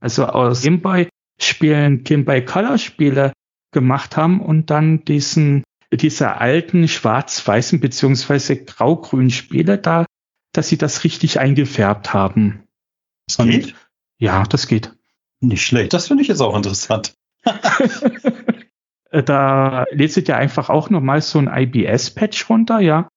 Also 0.00 0.26
aus 0.26 0.62
Gameboy-Spielen 0.62 2.04
Gameboy 2.04 2.44
Color-Spiele 2.44 3.32
gemacht 3.72 4.16
haben 4.16 4.40
und 4.40 4.70
dann 4.70 5.04
diesen, 5.04 5.64
diese 5.92 6.36
alten 6.36 6.86
schwarz-weißen 6.86 7.80
beziehungsweise 7.80 8.64
grau-grünen 8.64 9.30
Spiele 9.30 9.78
da, 9.78 10.06
dass 10.52 10.68
sie 10.68 10.78
das 10.78 11.02
richtig 11.02 11.40
eingefärbt 11.40 12.14
haben. 12.14 12.62
Das 13.26 13.38
Und- 13.40 13.50
geht? 13.50 13.74
Ja, 14.18 14.44
das 14.44 14.68
geht. 14.68 14.92
Nicht 15.40 15.64
schlecht. 15.66 15.92
Das 15.92 16.08
finde 16.08 16.22
ich 16.22 16.28
jetzt 16.28 16.40
auch 16.40 16.56
interessant. 16.56 17.14
Äh, 19.12 19.24
da 19.24 19.86
lädt 19.90 20.12
sich 20.12 20.28
ja 20.28 20.36
einfach 20.36 20.70
auch 20.70 20.88
nochmal 20.88 21.20
so 21.20 21.40
ein 21.40 21.48
IBS-Patch 21.52 22.48
runter, 22.48 22.78
ja. 22.78 23.08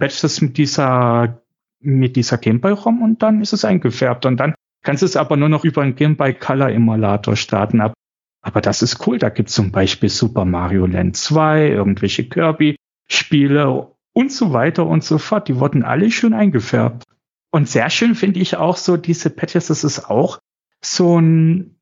Patch 0.00 0.20
das 0.22 0.40
mit 0.40 0.58
dieser, 0.58 1.40
mit 1.80 2.16
dieser 2.16 2.38
Gameboy-ROM 2.38 3.02
und 3.02 3.22
dann 3.22 3.40
ist 3.40 3.52
es 3.52 3.64
eingefärbt 3.64 4.26
und 4.26 4.38
dann 4.38 4.54
kannst 4.82 5.02
du 5.02 5.06
es 5.06 5.16
aber 5.16 5.36
nur 5.36 5.48
noch 5.48 5.64
über 5.64 5.82
einen 5.82 5.94
Gameboy 5.94 6.34
Color 6.34 6.70
Emulator 6.70 7.36
starten. 7.36 7.80
Ab- 7.80 7.94
Aber 8.42 8.60
das 8.60 8.82
ist 8.82 9.06
cool. 9.06 9.18
Da 9.18 9.28
gibt's 9.28 9.52
zum 9.54 9.70
Beispiel 9.70 10.08
Super 10.08 10.44
Mario 10.44 10.86
Land 10.86 11.16
2, 11.16 11.68
irgendwelche 11.68 12.28
Kirby-Spiele 12.28 13.88
und 14.12 14.32
so 14.32 14.52
weiter 14.52 14.86
und 14.86 15.04
so 15.04 15.18
fort. 15.18 15.48
Die 15.48 15.56
wurden 15.60 15.84
alle 15.84 16.10
schön 16.10 16.32
eingefärbt. 16.34 17.04
Und 17.52 17.68
sehr 17.68 17.90
schön 17.90 18.14
finde 18.14 18.40
ich 18.40 18.56
auch 18.56 18.76
so 18.76 18.96
diese 18.96 19.30
Patches. 19.30 19.66
Das 19.66 19.84
ist 19.84 20.08
auch 20.08 20.38
so 20.82 21.20
ein 21.20 21.76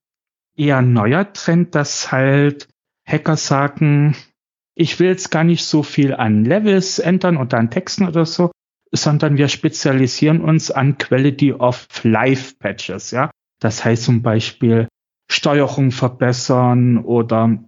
eher 0.57 0.83
neuer 0.83 1.33
Trend, 1.33 1.74
dass 1.74 2.11
halt 2.11 2.68
Hacker 3.07 3.37
sagen, 3.37 4.16
ich 4.79 5.01
will 5.01 5.09
jetzt 5.09 5.31
gar 5.31 5.43
nicht 5.43 5.64
so 5.64 5.83
viel 5.83 6.14
an 6.14 6.45
Levels 6.45 7.01
ändern 7.01 7.37
und 7.37 7.53
an 7.53 7.71
Texten 7.71 8.07
oder 8.07 8.25
so, 8.25 8.53
sondern 8.93 9.37
wir 9.37 9.49
spezialisieren 9.49 10.41
uns 10.41 10.71
an 10.71 10.99
Quality 10.99 11.53
of 11.53 11.88
Life 12.05 12.55
Patches, 12.61 13.11
ja. 13.11 13.31
Das 13.61 13.85
heißt 13.85 14.05
zum 14.05 14.23
Beispiel 14.23 14.87
Steuerung 15.29 15.91
verbessern 15.91 16.99
oder 16.99 17.59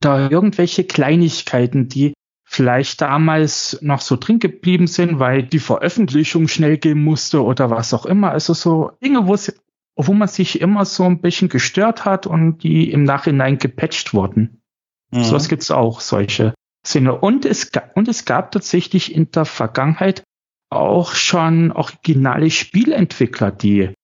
da 0.00 0.28
irgendwelche 0.28 0.82
Kleinigkeiten, 0.82 1.88
die 1.88 2.14
vielleicht 2.44 3.00
damals 3.00 3.78
noch 3.80 4.00
so 4.00 4.16
drin 4.16 4.40
geblieben 4.40 4.88
sind, 4.88 5.20
weil 5.20 5.44
die 5.44 5.60
Veröffentlichung 5.60 6.48
schnell 6.48 6.78
gehen 6.78 7.02
musste 7.02 7.44
oder 7.44 7.70
was 7.70 7.94
auch 7.94 8.06
immer. 8.06 8.32
Also 8.32 8.54
so 8.54 8.90
Dinge, 9.02 9.28
wo 9.28 9.34
es 9.34 9.56
wo 9.98 10.12
man 10.12 10.28
sich 10.28 10.60
immer 10.60 10.84
so 10.84 11.04
ein 11.04 11.20
bisschen 11.20 11.48
gestört 11.48 12.04
hat 12.04 12.26
und 12.26 12.58
die 12.62 12.90
im 12.90 13.04
Nachhinein 13.04 13.56
gepatcht 13.56 14.12
wurden. 14.12 14.60
Mhm. 15.10 15.24
Sowas 15.24 15.48
gibt's 15.48 15.70
auch, 15.70 16.00
solche 16.00 16.54
Szene. 16.84 17.14
Und 17.14 17.44
es, 17.44 17.70
und 17.94 18.08
es 18.08 18.24
gab 18.24 18.52
tatsächlich 18.52 19.14
in 19.14 19.30
der 19.30 19.44
Vergangenheit 19.44 20.22
auch 20.70 21.14
schon 21.14 21.72
originale 21.72 22.50
Spielentwickler, 22.50 23.50
die, 23.50 23.94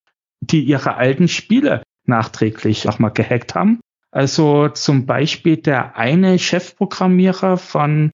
die 0.40 0.62
ihre 0.62 0.94
alten 0.94 1.28
Spiele 1.28 1.82
nachträglich 2.06 2.88
auch 2.88 2.98
mal 2.98 3.10
gehackt 3.10 3.54
haben. 3.54 3.80
Also 4.10 4.68
zum 4.68 5.06
Beispiel 5.06 5.56
der 5.56 5.96
eine 5.96 6.38
Chefprogrammierer 6.38 7.56
von 7.56 8.10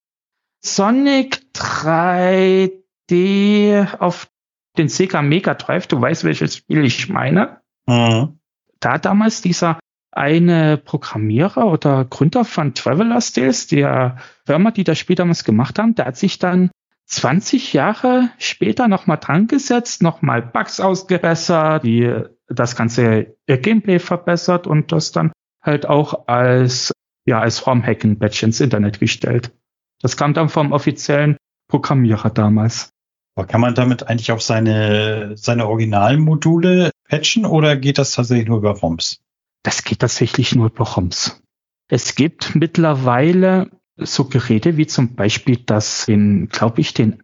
Sonic 0.65 1.41
3D 1.55 3.99
auf 3.99 4.29
den 4.77 4.89
Sega 4.89 5.23
Mega 5.23 5.55
Drive, 5.55 5.89
du 5.89 6.01
weißt, 6.01 6.25
welches 6.25 6.57
Spiel 6.57 6.85
ich 6.85 7.09
meine 7.09 7.61
Mhm. 7.87 8.39
da 8.81 8.99
damals 8.99 9.41
dieser 9.41 9.79
eine 10.11 10.79
Programmierer 10.79 11.67
oder 11.67 12.05
Gründer 12.05 12.45
von 12.45 12.75
Traveler 12.75 13.21
Tales, 13.21 13.67
der 13.67 14.17
Firma, 14.47 14.71
die 14.71 14.85
das 14.85 14.99
Spiel 14.99 15.17
damals 15.17 15.45
gemacht 15.45 15.79
haben, 15.79 15.95
der 15.95 16.07
hat 16.07 16.17
sich 16.17 16.39
dann 16.39 16.71
20 17.07 17.73
Jahre 17.73 18.31
später 18.39 18.89
nochmal 18.89 19.19
dran 19.19 19.47
gesetzt, 19.47 20.03
nochmal 20.03 20.43
Bugs 20.43 20.81
ausgebessert, 20.81 21.85
die 21.85 22.23
das 22.49 22.77
ganze 22.77 23.35
Gameplay 23.47 23.99
verbessert 23.99 24.67
und 24.67 24.93
das 24.93 25.13
dann 25.13 25.33
halt 25.63 25.87
auch 25.87 26.29
als, 26.29 26.93
ja, 27.27 27.41
als 27.41 27.67
ROM-Hacking-Badge 27.67 28.47
ins 28.47 28.61
Internet 28.61 29.01
gestellt. 29.01 29.53
Das 30.01 30.17
kam 30.17 30.35
dann 30.35 30.49
vom 30.49 30.73
offiziellen 30.73 31.37
Programmierer 31.69 32.31
damals. 32.31 32.91
Aber 33.35 33.47
kann 33.47 33.61
man 33.61 33.75
damit 33.75 34.09
eigentlich 34.09 34.33
auch 34.33 34.41
seine, 34.41 35.37
seine 35.37 35.67
originalen 35.67 36.21
Module 36.21 36.91
patchen 37.09 37.47
oder 37.47 37.77
geht 37.77 37.99
das 37.99 38.13
tatsächlich 38.13 38.49
nur 38.49 38.59
über 38.59 38.73
ROMs? 38.73 39.21
Das 39.63 39.85
geht 39.85 40.01
tatsächlich 40.01 40.55
nur 40.55 40.67
über 40.67 40.85
ROMs. 40.85 41.43
Es 41.91 42.15
gibt 42.15 42.55
mittlerweile 42.55 43.71
so 43.97 44.25
Geräte 44.27 44.77
wie 44.77 44.87
zum 44.87 45.15
Beispiel 45.15 45.57
das, 45.57 46.07
den, 46.07 46.49
glaube 46.49 46.81
ich, 46.81 46.95
den 46.95 47.23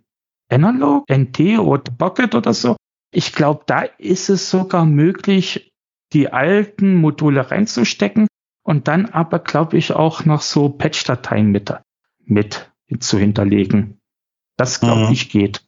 Analog 0.50 1.04
NT 1.08 1.58
oder 1.58 1.92
Pocket 1.92 2.34
oder 2.34 2.52
so. 2.54 2.76
Ich 3.12 3.32
glaube, 3.32 3.62
da 3.66 3.82
ist 3.82 4.28
es 4.28 4.50
sogar 4.50 4.84
möglich, 4.84 5.70
die 6.12 6.32
alten 6.32 6.96
Module 6.96 7.50
reinzustecken 7.50 8.26
und 8.64 8.88
dann 8.88 9.06
aber, 9.06 9.38
glaube 9.38 9.76
ich, 9.78 9.92
auch 9.92 10.24
noch 10.24 10.42
so 10.42 10.68
Patch-Dateien 10.68 11.50
mit, 11.50 11.72
mit 12.24 12.68
zu 13.00 13.18
hinterlegen. 13.18 14.00
Das, 14.56 14.80
glaube 14.80 15.06
Mhm. 15.06 15.12
ich, 15.12 15.30
geht. 15.30 15.64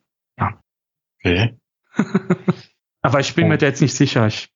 Okay. 1.21 1.57
Aber 3.03 3.21
ich 3.21 3.35
bin 3.35 3.47
Oh. 3.47 3.49
mir 3.49 3.59
da 3.59 3.67
jetzt 3.67 3.81
nicht 3.83 3.95
sicher. 3.95 4.27
Ich, 4.27 4.49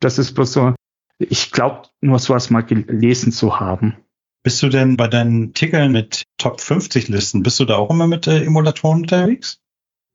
das 0.00 0.18
ist 0.18 0.34
bloß 0.34 0.52
so, 0.52 0.74
ich 1.18 1.50
glaube 1.50 1.88
nur 2.00 2.18
sowas 2.18 2.50
mal 2.50 2.62
gelesen 2.62 3.32
zu 3.32 3.60
haben. 3.60 3.96
Bist 4.44 4.62
du 4.62 4.68
denn 4.68 4.96
bei 4.96 5.08
deinen 5.08 5.52
Tickeln 5.52 5.92
mit 5.92 6.22
Top 6.38 6.60
50 6.60 7.08
Listen, 7.08 7.42
bist 7.42 7.58
du 7.60 7.64
da 7.64 7.76
auch 7.76 7.90
immer 7.90 8.06
mit 8.06 8.26
äh, 8.26 8.44
Emulatoren 8.44 9.02
unterwegs? 9.02 9.60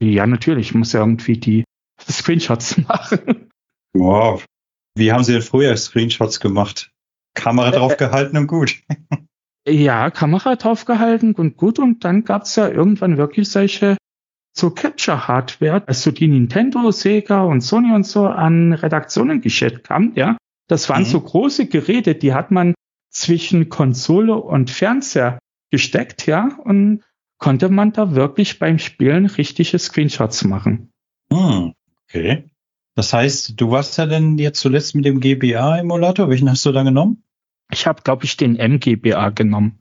Ja, 0.02 0.26
natürlich. 0.26 0.70
Ich 0.70 0.76
muss 0.76 0.94
ja 0.94 1.02
irgendwie 1.02 1.38
die 1.38 1.64
Screenshots 2.10 2.78
machen. 2.78 3.50
Wow. 3.94 4.46
Wie 4.96 5.12
haben 5.12 5.24
Sie 5.24 5.34
denn 5.34 5.42
früher 5.42 5.76
Screenshots 5.76 6.40
gemacht? 6.40 6.92
Kamera 7.36 7.72
draufgehalten 7.72 8.38
und 8.38 8.48
gut. 8.48 8.82
Ja, 9.66 10.12
Kamera 10.12 10.58
draufgehalten 10.58 11.36
und 11.36 11.56
gut. 11.56 11.80
Und 11.80 12.04
dann 12.04 12.26
gab's 12.26 12.58
ja 12.58 12.68
irgendwann 12.68 13.16
wirklich 13.16 13.50
solche 13.50 13.96
so 14.54 14.72
Capture-Hardware, 14.72 15.88
also 15.88 16.12
die 16.12 16.28
Nintendo, 16.28 16.92
Sega 16.92 17.44
und 17.44 17.62
Sony 17.62 17.94
und 17.94 18.06
so 18.06 18.26
an 18.26 18.74
Redaktionen 18.74 19.40
geschickt 19.40 19.90
haben, 19.90 20.12
ja. 20.16 20.36
Das 20.74 20.90
waren 20.90 21.04
mhm. 21.04 21.08
so 21.08 21.22
große 21.22 21.68
Geräte, 21.68 22.16
die 22.16 22.34
hat 22.34 22.50
man 22.50 22.74
zwischen 23.12 23.70
Konsole 23.70 24.34
und 24.34 24.72
Fernseher 24.72 25.38
gesteckt, 25.70 26.26
ja, 26.26 26.50
und 26.64 27.04
konnte 27.38 27.70
man 27.70 27.94
da 27.94 28.16
wirklich 28.16 28.58
beim 28.58 28.80
Spielen 28.80 29.28
richtige 29.28 29.78
Screenshots 29.78 30.44
machen. 30.46 30.92
Hm, 31.32 31.76
okay. 32.10 32.50
Das 32.96 33.14
heißt, 33.14 33.62
du 33.62 33.70
warst 33.70 34.00
ja 34.00 34.08
denn 34.08 34.40
jetzt 34.40 34.62
zuletzt 34.62 34.96
mit 34.96 35.06
dem 35.06 35.20
GBA-Emulator. 35.20 36.28
Welchen 36.32 36.50
hast 36.50 36.66
du 36.66 36.72
da 36.72 36.82
genommen? 36.82 37.24
Ich 37.72 37.86
habe, 37.86 38.02
glaube 38.02 38.26
ich, 38.26 38.36
den 38.36 38.56
MGBA 38.56 39.30
genommen. 39.30 39.78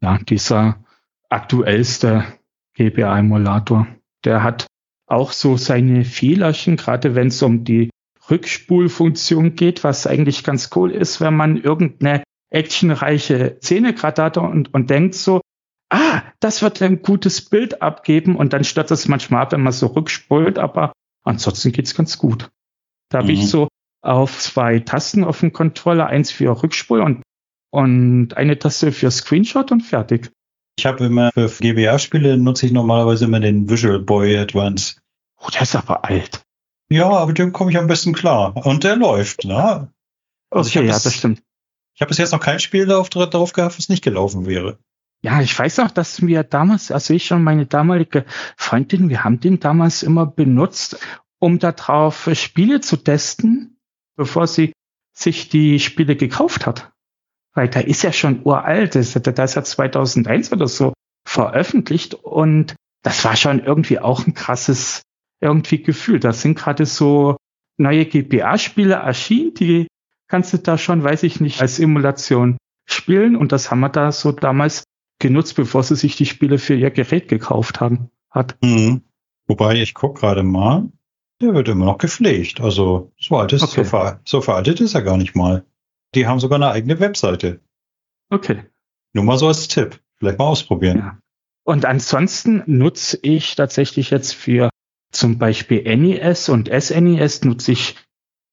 Ja, 0.00 0.18
dieser 0.18 0.84
aktuellste 1.30 2.26
GBA-Emulator. 2.74 3.88
Der 4.24 4.44
hat 4.44 4.68
auch 5.08 5.32
so 5.32 5.56
seine 5.56 6.04
Fehlerchen, 6.04 6.76
gerade 6.76 7.16
wenn 7.16 7.26
es 7.26 7.42
um 7.42 7.64
die 7.64 7.90
Rückspulfunktion 8.30 9.54
geht, 9.54 9.84
was 9.84 10.06
eigentlich 10.06 10.44
ganz 10.44 10.70
cool 10.74 10.90
ist, 10.90 11.20
wenn 11.20 11.34
man 11.34 11.56
irgendeine 11.56 12.22
actionreiche 12.50 13.58
Szene 13.62 13.94
gerade 13.94 14.22
hat 14.22 14.36
und, 14.38 14.72
und 14.74 14.90
denkt 14.90 15.14
so, 15.14 15.40
ah, 15.90 16.22
das 16.40 16.62
wird 16.62 16.82
ein 16.82 17.02
gutes 17.02 17.48
Bild 17.48 17.82
abgeben 17.82 18.36
und 18.36 18.52
dann 18.52 18.64
stört 18.64 18.90
es 18.90 19.08
manchmal 19.08 19.42
ab, 19.42 19.52
wenn 19.52 19.62
man 19.62 19.72
so 19.72 19.88
rückspult, 19.88 20.58
aber 20.58 20.92
ansonsten 21.24 21.72
geht's 21.72 21.94
ganz 21.94 22.18
gut. 22.18 22.48
Da 23.10 23.18
mhm. 23.18 23.22
habe 23.22 23.32
ich 23.32 23.48
so 23.48 23.68
auf 24.02 24.38
zwei 24.38 24.78
Tasten 24.80 25.24
auf 25.24 25.40
dem 25.40 25.52
Controller, 25.52 26.06
eins 26.06 26.30
für 26.30 26.62
Rückspul 26.62 27.00
und, 27.00 27.22
und 27.70 28.36
eine 28.36 28.58
Taste 28.58 28.92
für 28.92 29.10
Screenshot 29.10 29.72
und 29.72 29.82
fertig. 29.82 30.30
Ich 30.78 30.86
habe 30.86 31.06
immer 31.06 31.30
für 31.34 31.48
GBA-Spiele 31.48 32.38
nutze 32.38 32.66
ich 32.66 32.72
normalerweise 32.72 33.24
immer 33.24 33.40
den 33.40 33.68
Visual 33.68 33.98
Boy 33.98 34.36
Advance. 34.38 35.00
Oh, 35.40 35.48
der 35.52 35.62
ist 35.62 35.74
aber 35.74 36.04
alt. 36.04 36.42
Ja, 36.90 37.08
aber 37.10 37.32
dem 37.32 37.52
komme 37.52 37.70
ich 37.70 37.78
am 37.78 37.86
besten 37.86 38.12
klar. 38.12 38.56
Und 38.56 38.84
der 38.84 38.96
läuft, 38.96 39.44
ne? 39.44 39.92
Also 40.50 40.68
okay, 40.68 40.86
ja, 40.86 40.92
das, 40.92 41.02
das 41.02 41.14
stimmt. 41.14 41.42
Ich 41.94 42.00
habe 42.00 42.08
bis 42.08 42.18
jetzt 42.18 42.32
noch 42.32 42.40
kein 42.40 42.60
Spiel 42.60 42.86
darauf, 42.86 43.10
darauf 43.10 43.52
gehabt, 43.52 43.76
was 43.76 43.88
nicht 43.88 44.04
gelaufen 44.04 44.46
wäre. 44.46 44.78
Ja, 45.20 45.40
ich 45.42 45.58
weiß 45.58 45.80
auch, 45.80 45.90
dass 45.90 46.22
wir 46.22 46.44
damals, 46.44 46.92
also 46.92 47.12
ich 47.12 47.32
und 47.32 47.42
meine 47.42 47.66
damalige 47.66 48.24
Freundin, 48.56 49.08
wir 49.08 49.24
haben 49.24 49.40
den 49.40 49.58
damals 49.58 50.04
immer 50.04 50.24
benutzt, 50.24 50.98
um 51.40 51.58
darauf 51.58 52.30
Spiele 52.34 52.80
zu 52.80 52.96
testen, 52.96 53.80
bevor 54.16 54.46
sie 54.46 54.72
sich 55.12 55.48
die 55.48 55.80
Spiele 55.80 56.14
gekauft 56.14 56.66
hat. 56.66 56.92
Weil 57.52 57.68
da 57.68 57.80
ist 57.80 58.02
ja 58.02 58.12
schon 58.12 58.42
uralt, 58.44 58.94
das, 58.94 59.14
das 59.14 59.50
ist 59.50 59.54
ja 59.56 59.64
2001 59.64 60.52
oder 60.52 60.68
so 60.68 60.92
veröffentlicht 61.26 62.14
und 62.14 62.76
das 63.02 63.24
war 63.24 63.36
schon 63.36 63.58
irgendwie 63.58 63.98
auch 63.98 64.26
ein 64.26 64.34
krasses 64.34 65.02
irgendwie 65.40 65.82
Gefühl. 65.82 66.20
Da 66.20 66.32
sind 66.32 66.58
gerade 66.58 66.86
so 66.86 67.36
neue 67.76 68.06
GBA-Spiele 68.06 68.94
erschienen, 68.94 69.54
die 69.54 69.86
kannst 70.28 70.52
du 70.52 70.58
da 70.58 70.78
schon, 70.78 71.02
weiß 71.02 71.22
ich 71.22 71.40
nicht, 71.40 71.60
als 71.60 71.78
Emulation 71.78 72.58
spielen 72.86 73.36
und 73.36 73.52
das 73.52 73.70
haben 73.70 73.80
wir 73.80 73.88
da 73.88 74.12
so 74.12 74.32
damals 74.32 74.84
genutzt, 75.18 75.56
bevor 75.56 75.82
sie 75.82 75.96
sich 75.96 76.16
die 76.16 76.26
Spiele 76.26 76.58
für 76.58 76.74
ihr 76.74 76.90
Gerät 76.90 77.28
gekauft 77.28 77.80
haben. 77.80 78.10
Hat. 78.30 78.58
Mhm. 78.62 79.02
Wobei 79.46 79.74
ich 79.76 79.94
guck 79.94 80.18
gerade 80.18 80.42
mal, 80.42 80.90
der 81.40 81.54
wird 81.54 81.68
immer 81.68 81.86
noch 81.86 81.98
gepflegt. 81.98 82.60
Also 82.60 83.12
so 83.18 83.36
alt 83.36 83.52
ist, 83.52 83.62
okay. 83.62 83.84
so, 83.84 83.84
ver 83.84 84.20
so 84.24 84.40
veraltet 84.40 84.80
ist 84.80 84.94
er 84.94 85.02
gar 85.02 85.16
nicht 85.16 85.34
mal. 85.34 85.64
Die 86.14 86.26
haben 86.26 86.40
sogar 86.40 86.56
eine 86.56 86.70
eigene 86.70 87.00
Webseite. 87.00 87.60
Okay. 88.30 88.64
Nur 89.14 89.24
mal 89.24 89.38
so 89.38 89.48
als 89.48 89.68
Tipp. 89.68 90.00
Vielleicht 90.16 90.38
mal 90.38 90.46
ausprobieren. 90.46 90.98
Ja. 90.98 91.18
Und 91.64 91.84
ansonsten 91.84 92.62
nutze 92.66 93.18
ich 93.22 93.54
tatsächlich 93.54 94.10
jetzt 94.10 94.34
für 94.34 94.70
zum 95.10 95.38
Beispiel 95.38 95.82
NES 95.96 96.48
und 96.48 96.68
SNES 96.68 97.44
nutze 97.44 97.72
ich 97.72 97.96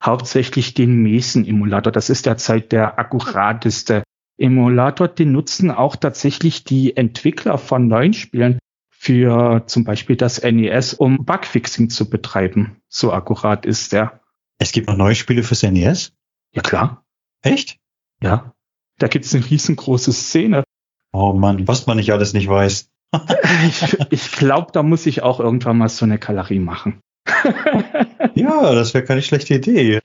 hauptsächlich 0.02 0.74
den 0.74 1.02
Mason-Emulator. 1.02 1.92
Das 1.92 2.10
ist 2.10 2.26
derzeit 2.26 2.72
der 2.72 3.00
akkurateste 3.00 4.04
Emulator. 4.38 5.08
Den 5.08 5.32
nutzen 5.32 5.72
auch 5.72 5.96
tatsächlich 5.96 6.64
die 6.64 6.96
Entwickler 6.96 7.58
von 7.58 7.88
neuen 7.88 8.14
Spielen 8.14 8.60
für 8.90 9.64
zum 9.68 9.84
Beispiel 9.84 10.16
das 10.16 10.42
NES, 10.42 10.94
um 10.94 11.26
Bugfixing 11.26 11.90
zu 11.90 12.10
betreiben. 12.10 12.78
So 12.88 13.12
akkurat 13.12 13.66
ist 13.66 13.94
der. 13.94 14.22
Es 14.58 14.72
gibt 14.72 14.88
noch 14.88 14.98
neue 14.98 15.16
Spiele 15.16 15.44
fürs 15.44 15.64
NES? 15.64 16.14
Ja, 16.52 16.62
klar. 16.62 17.06
Echt? 17.42 17.78
Ja. 18.22 18.54
Da 18.98 19.08
gibt 19.08 19.26
es 19.26 19.36
eine 19.36 19.48
riesengroße 19.48 20.14
Szene. 20.14 20.64
Oh 21.12 21.34
Mann, 21.34 21.68
was 21.68 21.86
man 21.86 21.98
nicht 21.98 22.12
alles 22.12 22.34
nicht 22.34 22.48
weiß. 22.48 22.90
ich 23.68 23.98
ich 24.10 24.32
glaube, 24.32 24.72
da 24.72 24.84
muss 24.84 25.06
ich 25.06 25.24
auch 25.24 25.40
irgendwann 25.40 25.78
mal 25.78 25.90
so 25.90 26.06
eine 26.06 26.20
Galerie 26.20 26.60
machen. 26.60 27.00
ja, 28.36 28.74
das 28.74 28.94
wäre 28.94 29.04
keine 29.04 29.22
schlechte 29.22 29.56
Idee. 29.56 30.00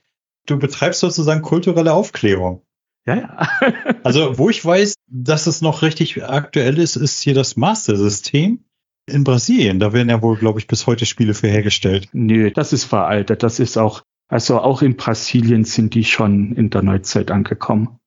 Du 0.47 0.57
betreibst 0.57 0.99
sozusagen 0.99 1.41
kulturelle 1.41 1.93
Aufklärung. 1.93 2.63
Ja, 3.05 3.15
ja. 3.15 3.47
also, 4.03 4.37
wo 4.37 4.49
ich 4.49 4.63
weiß, 4.63 4.95
dass 5.07 5.47
es 5.47 5.61
noch 5.61 5.81
richtig 5.81 6.23
aktuell 6.23 6.77
ist, 6.79 6.95
ist 6.95 7.21
hier 7.21 7.33
das 7.33 7.57
Master-System 7.57 8.63
in 9.07 9.23
Brasilien. 9.23 9.79
Da 9.79 9.93
werden 9.93 10.09
ja 10.09 10.21
wohl, 10.21 10.37
glaube 10.37 10.59
ich, 10.59 10.67
bis 10.67 10.87
heute 10.87 11.05
Spiele 11.05 11.33
für 11.33 11.47
hergestellt. 11.47 12.09
Nö, 12.13 12.51
das 12.51 12.73
ist 12.73 12.85
veraltet. 12.85 13.43
Das 13.43 13.59
ist 13.59 13.77
auch, 13.77 14.03
also 14.27 14.59
auch 14.59 14.81
in 14.81 14.95
Brasilien 14.95 15.63
sind 15.63 15.93
die 15.95 16.05
schon 16.05 16.53
in 16.53 16.69
der 16.69 16.83
Neuzeit 16.83 17.31
angekommen. 17.31 17.99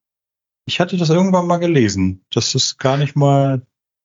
Ich 0.67 0.81
hatte 0.81 0.97
das 0.97 1.11
irgendwann 1.11 1.47
mal 1.47 1.59
gelesen. 1.59 2.25
Das 2.31 2.55
ist 2.55 2.79
gar 2.79 2.97
nicht 2.97 3.17
mal, 3.17 3.62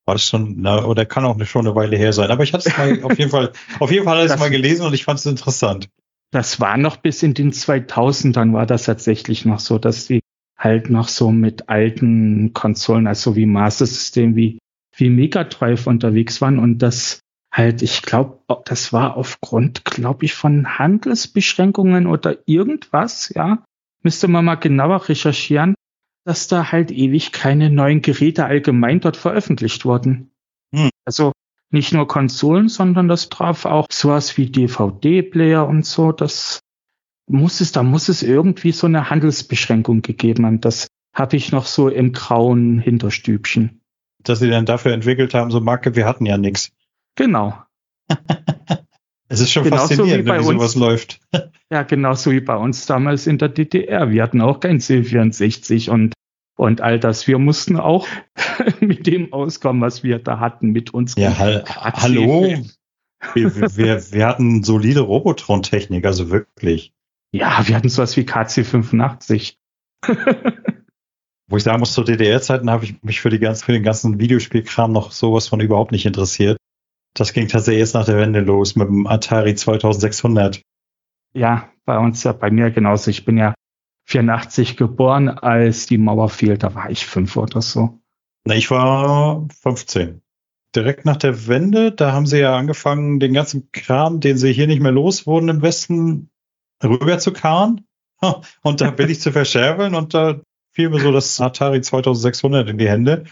war 0.10 0.16
das 0.16 0.26
schon, 0.26 0.56
na, 0.58 0.84
oder 0.86 1.06
kann 1.06 1.24
auch 1.24 1.40
schon 1.46 1.68
eine 1.68 1.76
Weile 1.76 1.96
her 1.96 2.14
sein. 2.14 2.32
Aber 2.32 2.44
ich 2.44 2.52
hatte 2.52 2.68
es 2.68 2.76
mal 2.76 3.04
auf 3.04 3.20
jeden 3.20 3.30
Fall, 3.30 3.52
auf 3.80 3.92
jeden 3.92 4.06
Fall 4.06 4.18
hatte 4.18 4.34
es 4.34 4.40
mal 4.40 4.50
gelesen 4.50 4.88
und 4.88 4.94
ich 4.94 5.06
fand 5.06 5.20
es 5.20 5.28
interessant. 5.28 5.88
Das 6.32 6.60
war 6.60 6.78
noch 6.78 6.98
bis 6.98 7.22
in 7.22 7.36
den 7.36 7.52
2000ern 7.52 8.54
war 8.54 8.66
das 8.66 8.86
tatsächlich 8.86 9.46
noch 9.46 9.60
so, 9.60 9.78
dass 9.78 10.08
die 10.08 10.22
halt 10.58 10.90
noch 10.90 11.08
so 11.08 11.32
mit 11.32 11.70
alten 11.70 12.54
Konsolen, 12.54 13.06
also 13.06 13.36
wie 13.36 13.46
Master 13.46 13.86
System, 13.86 14.36
wie, 14.36 14.58
wie 14.96 15.12
Mega 15.12 15.44
Drive 15.44 15.86
unterwegs 15.86 16.42
waren 16.42 16.58
und 16.58 16.80
das 16.80 17.20
halt, 17.52 17.84
ich 17.84 18.02
glaube, 18.02 18.40
das 18.66 18.92
war 18.92 19.16
aufgrund, 19.16 19.86
glaube 19.86 20.26
ich, 20.26 20.34
von 20.34 20.80
Handelsbeschränkungen 20.80 22.08
oder 22.08 22.38
irgendwas, 22.48 23.32
ja, 23.36 23.64
müsste 24.02 24.28
man 24.28 24.46
mal 24.46 24.56
genauer 24.56 25.08
recherchieren, 25.08 25.76
dass 26.30 26.48
da 26.48 26.72
halt 26.72 26.92
ewig 26.92 27.32
keine 27.32 27.72
neuen 27.72 28.04
Geräte 28.04 28.46
allgemein 28.46 29.00
dort 29.00 29.18
veröffentlicht 29.18 29.84
wurden. 29.84 30.30
Hm. 30.72 30.92
Also 31.04 31.32
nicht 31.72 31.92
nur 31.92 32.08
Konsolen, 32.08 32.70
sondern 32.70 33.08
das 33.08 33.30
traf 33.30 33.66
auch 33.66 33.88
sowas 33.90 34.38
wie 34.38 34.46
DVD-Player 34.46 35.68
und 35.68 35.88
so. 35.88 36.12
Das 36.12 36.60
muss 37.28 37.62
es, 37.62 37.72
da 37.72 37.82
muss 37.82 38.10
es 38.10 38.22
irgendwie 38.22 38.74
so 38.74 38.86
eine 38.86 39.10
Handelsbeschränkung 39.10 40.04
gegeben 40.04 40.46
haben. 40.46 40.62
Das 40.62 40.90
habe 41.16 41.36
ich 41.36 41.52
noch 41.52 41.66
so 41.66 41.90
im 41.90 42.12
grauen 42.12 42.78
Hinterstübchen. 42.78 43.82
Dass 44.20 44.38
sie 44.38 44.52
dann 44.52 44.68
dafür 44.68 44.94
entwickelt 44.94 45.34
haben, 45.34 45.50
so 45.50 45.60
Marke, 45.62 45.96
wir 45.96 46.06
hatten 46.06 46.28
ja 46.28 46.38
nichts. 46.38 46.72
Genau. 47.16 47.58
es 49.30 49.40
ist 49.40 49.52
schon 49.52 49.64
genauso 49.64 49.96
faszinierend, 49.96 50.28
wie, 50.28 50.32
wie 50.32 50.44
sowas 50.44 50.76
läuft. 50.76 51.22
ja, 51.72 51.82
genauso 51.82 52.30
wie 52.30 52.42
bei 52.42 52.56
uns 52.56 52.86
damals 52.86 53.26
in 53.26 53.40
der 53.40 53.50
DDR. 53.50 54.12
Wir 54.12 54.22
hatten 54.22 54.42
auch 54.42 54.60
kein 54.60 54.78
C64 54.78 55.90
und 55.90 56.14
und 56.60 56.82
all 56.82 57.00
das. 57.00 57.26
Wir 57.26 57.40
mussten 57.40 57.78
auch 57.78 58.06
mit 58.82 59.08
dem 59.08 59.32
auskommen, 59.32 59.82
was 59.82 60.04
wir 60.04 60.20
da 60.20 60.40
hatten, 60.40 60.72
mit 60.72 60.94
uns. 60.94 61.16
Ja, 61.18 61.38
ha 61.40 61.64
hallo. 61.94 62.54
Wir, 63.34 63.56
wir, 63.56 64.12
wir 64.12 64.28
hatten 64.28 64.64
solide 64.64 65.00
Robotron-Technik, 65.00 66.06
also 66.06 66.30
wirklich. 66.30 66.94
Ja, 67.32 67.66
wir 67.66 67.76
hatten 67.76 67.88
sowas 67.88 68.18
wie 68.18 68.24
KC85. 68.24 69.56
Wo 71.48 71.58
ich 71.58 71.64
sagen 71.64 71.80
muss, 71.80 71.94
zu 71.94 72.04
DDR-Zeiten 72.04 72.70
habe 72.70 72.84
ich 72.84 73.02
mich 73.04 73.22
für, 73.22 73.30
die 73.30 73.40
ganzen, 73.40 73.64
für 73.64 73.72
den 73.72 73.84
ganzen 73.84 74.20
Videospielkram 74.20 74.92
noch 74.92 75.12
sowas 75.12 75.48
von 75.48 75.62
überhaupt 75.62 75.94
nicht 75.94 76.06
interessiert. 76.06 76.58
Das 77.14 77.32
ging 77.32 77.48
tatsächlich 77.48 77.82
erst 77.82 77.96
nach 77.96 78.06
der 78.06 78.18
Wende 78.18 78.42
los 78.42 78.76
mit 78.76 78.88
dem 78.88 79.08
Atari 79.08 79.56
2600. 79.56 80.62
Ja, 81.34 81.70
bei 81.86 81.98
uns 81.98 82.24
ja, 82.24 82.34
bei 82.34 82.52
mir 82.52 82.70
genauso. 82.72 83.12
Ich 83.12 83.24
bin 83.26 83.38
ja 83.38 83.54
84 84.10 84.76
geboren, 84.76 85.30
als 85.30 85.86
die 85.86 86.00
Mauer 86.00 86.30
fiel. 86.30 86.58
Da 86.58 86.74
war 86.74 86.90
ich 86.90 87.06
fünf 87.06 87.38
oder 87.38 87.62
so. 87.62 88.00
Na, 88.46 88.56
ich 88.56 88.72
war 88.72 89.48
15. 89.62 90.22
Direkt 90.76 91.06
nach 91.06 91.18
der 91.18 91.48
Wende, 91.48 91.92
da 91.92 92.12
haben 92.12 92.26
sie 92.26 92.40
ja 92.40 92.56
angefangen, 92.56 93.20
den 93.20 93.34
ganzen 93.34 93.72
Kram, 93.72 94.20
den 94.20 94.38
sie 94.38 94.52
hier 94.52 94.68
nicht 94.68 94.82
mehr 94.82 94.92
los 94.92 95.28
wurden 95.28 95.50
im 95.50 95.62
Westen, 95.62 96.30
rüber 96.84 97.20
zu 97.20 97.34
karren. 97.34 97.86
Und 98.62 98.82
da 98.82 98.92
bin 98.92 99.10
ich 99.10 99.22
zu 99.22 99.32
verscherbeln 99.32 99.96
und 99.96 100.14
da 100.14 100.42
fiel 100.74 100.90
mir 100.90 101.00
so 101.00 101.14
das 101.14 101.40
Atari 101.40 101.80
2600 101.80 102.68
in 102.68 102.78
die 102.78 102.90
Hände. 102.90 103.24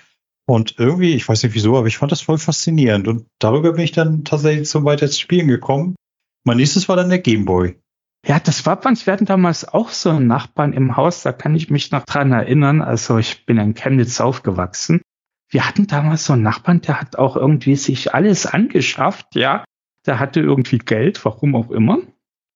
Und 0.46 0.76
irgendwie, 0.78 1.14
ich 1.14 1.28
weiß 1.28 1.44
nicht 1.44 1.56
wieso, 1.56 1.78
aber 1.78 1.88
ich 1.88 1.98
fand 1.98 2.14
das 2.14 2.22
voll 2.22 2.38
faszinierend. 2.38 3.08
Und 3.10 3.28
darüber 3.40 3.74
bin 3.74 3.84
ich 3.84 3.92
dann 3.92 4.24
tatsächlich 4.24 4.70
zum 4.70 4.86
weiter 4.86 5.10
Spielen 5.10 5.48
gekommen. 5.48 5.96
Mein 6.46 6.56
nächstes 6.56 6.88
war 6.88 6.96
dann 6.96 7.10
der 7.10 7.20
Gameboy. 7.20 7.78
Ja, 8.28 8.42
das 8.42 8.66
war 8.66 8.86
uns. 8.86 9.06
Wir 9.06 9.14
hatten 9.14 9.26
damals 9.26 9.66
auch 9.66 9.90
so 9.90 10.10
einen 10.10 10.28
Nachbarn 10.28 10.74
im 10.74 10.98
Haus, 10.98 11.24
da 11.24 11.32
kann 11.32 11.56
ich 11.56 11.70
mich 11.70 11.92
noch 11.92 12.04
dran 12.04 12.34
erinnern. 12.34 12.82
Also 12.82 13.18
ich 13.18 13.46
bin 13.46 13.58
in 13.58 13.74
Chemnitz 13.74 14.20
aufgewachsen. 14.20 15.02
Wir 15.50 15.66
hatten 15.66 15.88
damals 15.88 16.26
so 16.26 16.34
einen 16.34 16.44
Nachbarn, 16.44 16.82
der 16.82 17.00
hat 17.00 17.16
auch 17.16 17.38
irgendwie 17.38 17.78
sich 17.78 18.14
alles 18.14 18.46
angeschafft, 18.46 19.28
ja. 19.36 19.64
Der 20.06 20.20
hatte 20.20 20.42
irgendwie 20.42 20.78
Geld, 20.78 21.24
warum 21.24 21.56
auch 21.56 21.72
immer. 21.72 22.00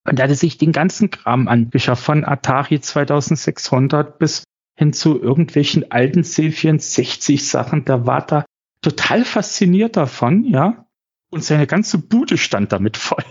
Und 0.03 0.19
er 0.19 0.23
hatte 0.23 0.35
sich 0.35 0.57
den 0.57 0.73
ganzen 0.73 1.09
Kram 1.09 1.47
angeschafft, 1.47 2.03
von 2.03 2.25
Atari 2.25 2.81
2600 2.81 4.19
bis 4.19 4.43
hin 4.75 4.91
zu 4.91 5.21
irgendwelchen 5.21 5.89
alten 5.89 6.21
C64-Sachen. 6.21 7.85
Der 7.85 8.05
war 8.05 8.25
da 8.25 8.45
total 8.81 9.23
fasziniert 9.23 9.95
davon, 9.95 10.43
ja. 10.43 10.85
Und 11.29 11.45
seine 11.45 11.65
ganze 11.65 11.97
Bude 11.97 12.37
stand 12.37 12.73
damit 12.73 12.97
voll. 12.97 13.23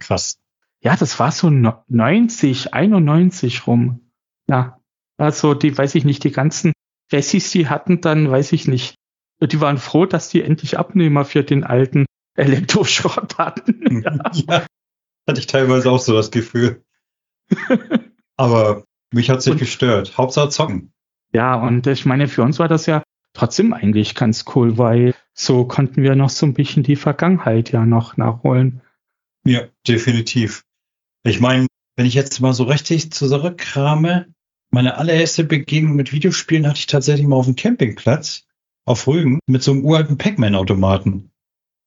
Krass. 0.00 0.40
Ja, 0.82 0.96
das 0.96 1.18
war 1.18 1.30
so 1.30 1.50
90, 1.50 2.72
91 2.72 3.66
rum. 3.66 4.10
Ja. 4.48 4.80
Also 5.18 5.54
die, 5.54 5.76
weiß 5.76 5.94
ich 5.94 6.04
nicht, 6.04 6.24
die 6.24 6.32
ganzen 6.32 6.72
Ressis, 7.12 7.50
die 7.50 7.68
hatten 7.68 8.00
dann, 8.00 8.30
weiß 8.30 8.52
ich 8.52 8.66
nicht, 8.66 8.94
die 9.42 9.60
waren 9.60 9.78
froh, 9.78 10.06
dass 10.06 10.30
die 10.30 10.42
endlich 10.42 10.78
Abnehmer 10.78 11.24
für 11.24 11.44
den 11.44 11.64
alten 11.64 12.06
Elektroschrott 12.36 13.36
hatten. 13.38 14.02
ja. 14.04 14.30
ja, 14.32 14.66
hatte 15.28 15.40
ich 15.40 15.46
teilweise 15.46 15.90
auch 15.90 16.00
so 16.00 16.14
das 16.14 16.30
Gefühl. 16.30 16.82
Aber 18.36 18.84
mich 19.12 19.28
hat 19.28 19.42
sich 19.42 19.56
gestört. 19.58 20.16
Hauptsache 20.16 20.48
zocken. 20.48 20.92
Ja, 21.32 21.54
und 21.54 21.86
ich 21.86 22.06
meine, 22.06 22.28
für 22.28 22.42
uns 22.42 22.58
war 22.58 22.68
das 22.68 22.86
ja 22.86 23.02
trotzdem 23.34 23.72
eigentlich 23.72 24.14
ganz 24.14 24.44
cool, 24.54 24.78
weil 24.78 25.14
so 25.34 25.64
konnten 25.64 26.02
wir 26.02 26.16
noch 26.16 26.30
so 26.30 26.46
ein 26.46 26.54
bisschen 26.54 26.82
die 26.82 26.96
Vergangenheit 26.96 27.70
ja 27.72 27.84
noch 27.84 28.16
nachholen. 28.16 28.80
Ja, 29.44 29.66
definitiv. 29.86 30.64
Ich 31.22 31.40
meine, 31.40 31.66
wenn 31.96 32.06
ich 32.06 32.14
jetzt 32.14 32.40
mal 32.40 32.52
so 32.52 32.64
richtig 32.64 33.12
zurückkrame, 33.12 34.26
meine 34.70 34.96
allererste 34.96 35.44
Begegnung 35.44 35.96
mit 35.96 36.12
Videospielen 36.12 36.66
hatte 36.66 36.78
ich 36.78 36.86
tatsächlich 36.86 37.26
mal 37.26 37.36
auf 37.36 37.46
dem 37.46 37.56
Campingplatz 37.56 38.46
auf 38.86 39.06
Rügen 39.06 39.40
mit 39.46 39.62
so 39.62 39.72
einem 39.72 39.84
uralten 39.84 40.16
Pac-Man-Automaten. 40.16 41.30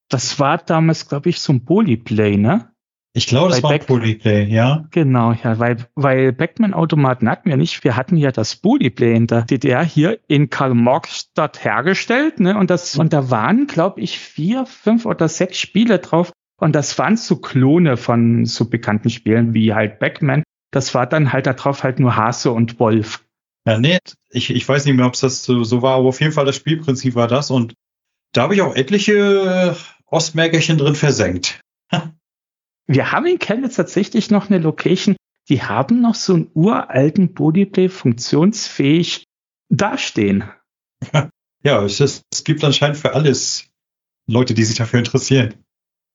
Das 0.09 0.39
war 0.39 0.57
damals, 0.57 1.07
glaube 1.07 1.29
ich, 1.29 1.39
so 1.39 1.53
ein 1.53 1.65
Polyplay, 1.65 2.37
ne? 2.37 2.73
Ich 3.15 3.27
glaube, 3.27 3.49
das 3.49 3.61
Bei 3.61 3.63
war 3.63 3.77
Back 3.77 3.87
Polyplay, 3.87 4.45
ja. 4.45 4.87
Genau, 4.89 5.33
ja, 5.33 5.59
weil, 5.59 5.77
weil 5.93 6.33
Backman-Automaten 6.33 7.29
hatten 7.29 7.47
wir 7.47 7.57
nicht. 7.57 7.83
Wir 7.83 7.95
hatten 7.95 8.17
ja 8.17 8.31
das 8.31 8.55
Polyplay 8.55 9.15
in 9.15 9.27
der 9.27 9.43
DDR 9.43 9.83
hier 9.83 10.19
in 10.27 10.49
Karl-Marx-Stadt 10.49 11.63
hergestellt, 11.63 12.39
ne? 12.39 12.57
Und 12.57 12.71
das, 12.71 12.97
und 12.97 13.13
da 13.13 13.29
waren, 13.29 13.67
glaube 13.67 14.01
ich, 14.01 14.17
vier, 14.17 14.65
fünf 14.65 15.05
oder 15.05 15.29
sechs 15.29 15.59
Spiele 15.59 15.99
drauf. 15.99 16.31
Und 16.63 16.71
das 16.71 16.97
waren 16.97 17.17
so 17.17 17.35
Klone 17.35 17.97
von 17.97 18.45
so 18.45 18.69
bekannten 18.69 19.09
Spielen 19.09 19.53
wie 19.53 19.73
halt 19.73 19.99
Backman. 19.99 20.43
Das 20.71 20.95
war 20.95 21.05
dann 21.05 21.33
halt 21.33 21.45
darauf 21.45 21.83
halt 21.83 21.99
nur 21.99 22.15
Hase 22.15 22.51
und 22.51 22.79
Wolf. 22.79 23.25
Ja, 23.67 23.77
nee, 23.77 23.99
ich, 24.29 24.49
ich 24.49 24.65
weiß 24.65 24.85
nicht 24.85 24.95
mehr, 24.95 25.05
ob 25.05 25.13
es 25.13 25.19
das 25.19 25.43
so, 25.43 25.65
so 25.65 25.81
war, 25.81 25.97
aber 25.97 26.07
auf 26.07 26.21
jeden 26.21 26.31
Fall 26.31 26.45
das 26.45 26.55
Spielprinzip 26.55 27.15
war 27.15 27.27
das. 27.27 27.51
Und 27.51 27.73
da 28.31 28.43
habe 28.43 28.55
ich 28.55 28.61
auch 28.61 28.77
etliche 28.77 29.75
Ostmärkerchen 30.05 30.77
drin 30.77 30.95
versenkt. 30.95 31.59
Wir 32.87 33.11
haben 33.11 33.25
in 33.25 33.39
Chemnitz 33.39 33.75
tatsächlich 33.75 34.31
noch 34.31 34.49
eine 34.49 34.59
Location, 34.59 35.17
die 35.49 35.63
haben 35.63 35.99
noch 35.99 36.15
so 36.15 36.33
einen 36.33 36.51
uralten 36.53 37.33
Bodyplay 37.33 37.89
funktionsfähig 37.89 39.25
dastehen. 39.69 40.45
Ja, 41.65 41.81
es, 41.81 42.01
ist, 42.01 42.23
es 42.29 42.43
gibt 42.43 42.61
anscheinend 42.65 42.97
für 42.97 43.13
alles 43.13 43.69
Leute, 44.27 44.53
die 44.53 44.65
sich 44.65 44.75
dafür 44.75 44.99
interessieren. 44.99 45.53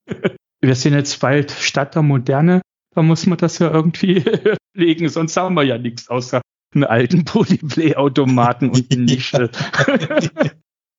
Wir 0.60 0.74
sind 0.74 0.94
jetzt 0.94 1.20
bald 1.20 1.52
Stadt 1.52 1.94
der 1.94 2.02
Moderne, 2.02 2.62
da 2.94 3.02
muss 3.02 3.26
man 3.26 3.38
das 3.38 3.58
ja 3.58 3.70
irgendwie 3.70 4.24
legen, 4.74 5.08
sonst 5.08 5.36
haben 5.36 5.54
wir 5.54 5.62
ja 5.62 5.78
nichts 5.78 6.08
außer 6.08 6.40
einen 6.74 6.84
alten 6.84 7.24
Bodyplay-Automaten 7.24 8.70
und 8.70 8.92
eine 8.92 9.02
Nische. 9.04 9.50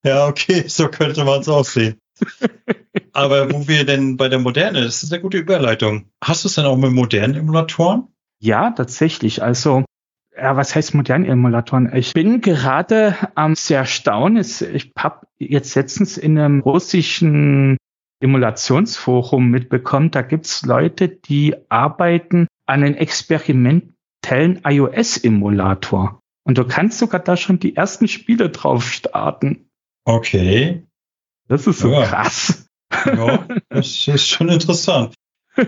ja, 0.04 0.28
okay, 0.28 0.64
so 0.68 0.88
könnte 0.88 1.26
man 1.26 1.42
es 1.42 1.50
auch 1.50 1.66
sehen. 1.66 2.00
Aber 3.14 3.52
wo 3.52 3.68
wir 3.68 3.86
denn 3.86 4.18
bei 4.18 4.30
der 4.30 4.40
Moderne, 4.40 4.84
das 4.84 5.04
ist 5.04 5.12
eine 5.12 5.22
gute 5.22 5.38
Überleitung. 5.38 6.06
Hast 6.24 6.44
du 6.44 6.48
es 6.48 6.56
denn 6.56 6.66
auch 6.66 6.78
mit 6.78 6.92
modernen 6.92 7.36
Emulatoren? 7.36 8.08
Ja, 8.40 8.72
tatsächlich. 8.72 9.44
Also, 9.44 9.84
ja, 10.36 10.56
was 10.56 10.76
heißt 10.76 10.94
modernen 10.96 11.26
Emulatoren? 11.26 11.94
Ich 11.94 12.14
bin 12.14 12.42
gerade 12.42 13.16
am 13.36 13.52
ähm, 13.52 13.56
sehr 13.56 13.80
erstaunt. 13.80 14.62
Ich 14.62 14.92
habe 14.98 15.28
jetzt 15.38 15.76
letztens 15.76 16.18
in 16.18 16.38
einem 16.38 16.62
russischen 16.62 17.78
Emulationsforum 18.22 19.50
mitbekommen, 19.50 20.12
da 20.12 20.22
gibt's 20.22 20.66
Leute, 20.66 21.08
die 21.08 21.56
arbeiten 21.70 22.48
an 22.66 22.84
einem 22.84 22.96
experimentellen 22.96 24.62
iOS-Emulator. 24.64 26.20
Und 26.44 26.58
du 26.58 26.66
kannst 26.66 27.00
sogar 27.00 27.22
da 27.22 27.38
schon 27.38 27.60
die 27.60 27.76
ersten 27.76 28.08
Spiele 28.08 28.50
drauf 28.50 28.92
starten. 28.92 29.70
Okay. 30.06 30.86
Das 31.48 31.68
ist 31.68 31.80
so 31.80 31.92
ja. 31.92 32.06
krass. 32.06 32.68
Ja, 33.06 33.48
das 33.70 34.08
ist 34.08 34.28
schon 34.28 34.50
interessant. 34.50 35.14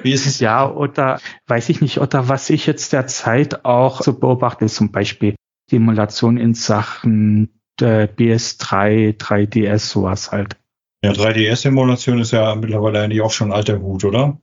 Wie 0.04 0.12
ist 0.12 0.26
es? 0.26 0.40
Ja, 0.40 0.70
oder 0.70 1.20
weiß 1.48 1.70
ich 1.70 1.82
nicht, 1.82 2.00
oder 2.00 2.30
was 2.30 2.50
ich 2.50 2.66
jetzt 2.66 2.94
derzeit 2.94 3.66
auch 3.66 4.02
so 4.02 4.18
beobachte, 4.18 4.68
zum 4.68 4.92
Beispiel 4.92 5.36
die 5.70 5.78
Emulation 5.78 6.38
in 6.38 6.54
Sachen 6.54 7.62
der 7.80 8.14
BS3, 8.14 9.18
3DS, 9.18 9.80
sowas 9.80 10.32
halt. 10.32 10.58
Ja, 11.04 11.12
3DS-Emulation 11.12 12.20
ist 12.20 12.32
ja 12.32 12.54
mittlerweile 12.56 13.02
eigentlich 13.02 13.22
auch 13.22 13.32
schon 13.32 13.52
alter 13.52 13.82
Hut, 13.82 14.04
oder? 14.04 14.40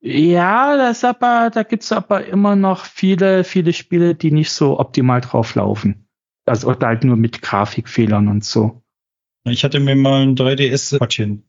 Ja, 0.00 0.76
das 0.76 1.04
aber, 1.04 1.50
da 1.52 1.62
gibt's 1.62 1.90
aber 1.90 2.26
immer 2.26 2.54
noch 2.54 2.84
viele, 2.84 3.44
viele 3.44 3.72
Spiele, 3.72 4.14
die 4.14 4.30
nicht 4.30 4.50
so 4.50 4.78
optimal 4.78 5.20
drauf 5.20 5.54
laufen. 5.54 6.06
Also 6.44 6.68
oder 6.68 6.88
halt 6.88 7.04
nur 7.04 7.16
mit 7.16 7.42
Grafikfehlern 7.42 8.28
und 8.28 8.44
so. 8.44 8.82
Ich 9.44 9.64
hatte 9.64 9.80
mir 9.80 9.96
mal 9.96 10.22
ein 10.22 10.36
3DS 10.36 11.40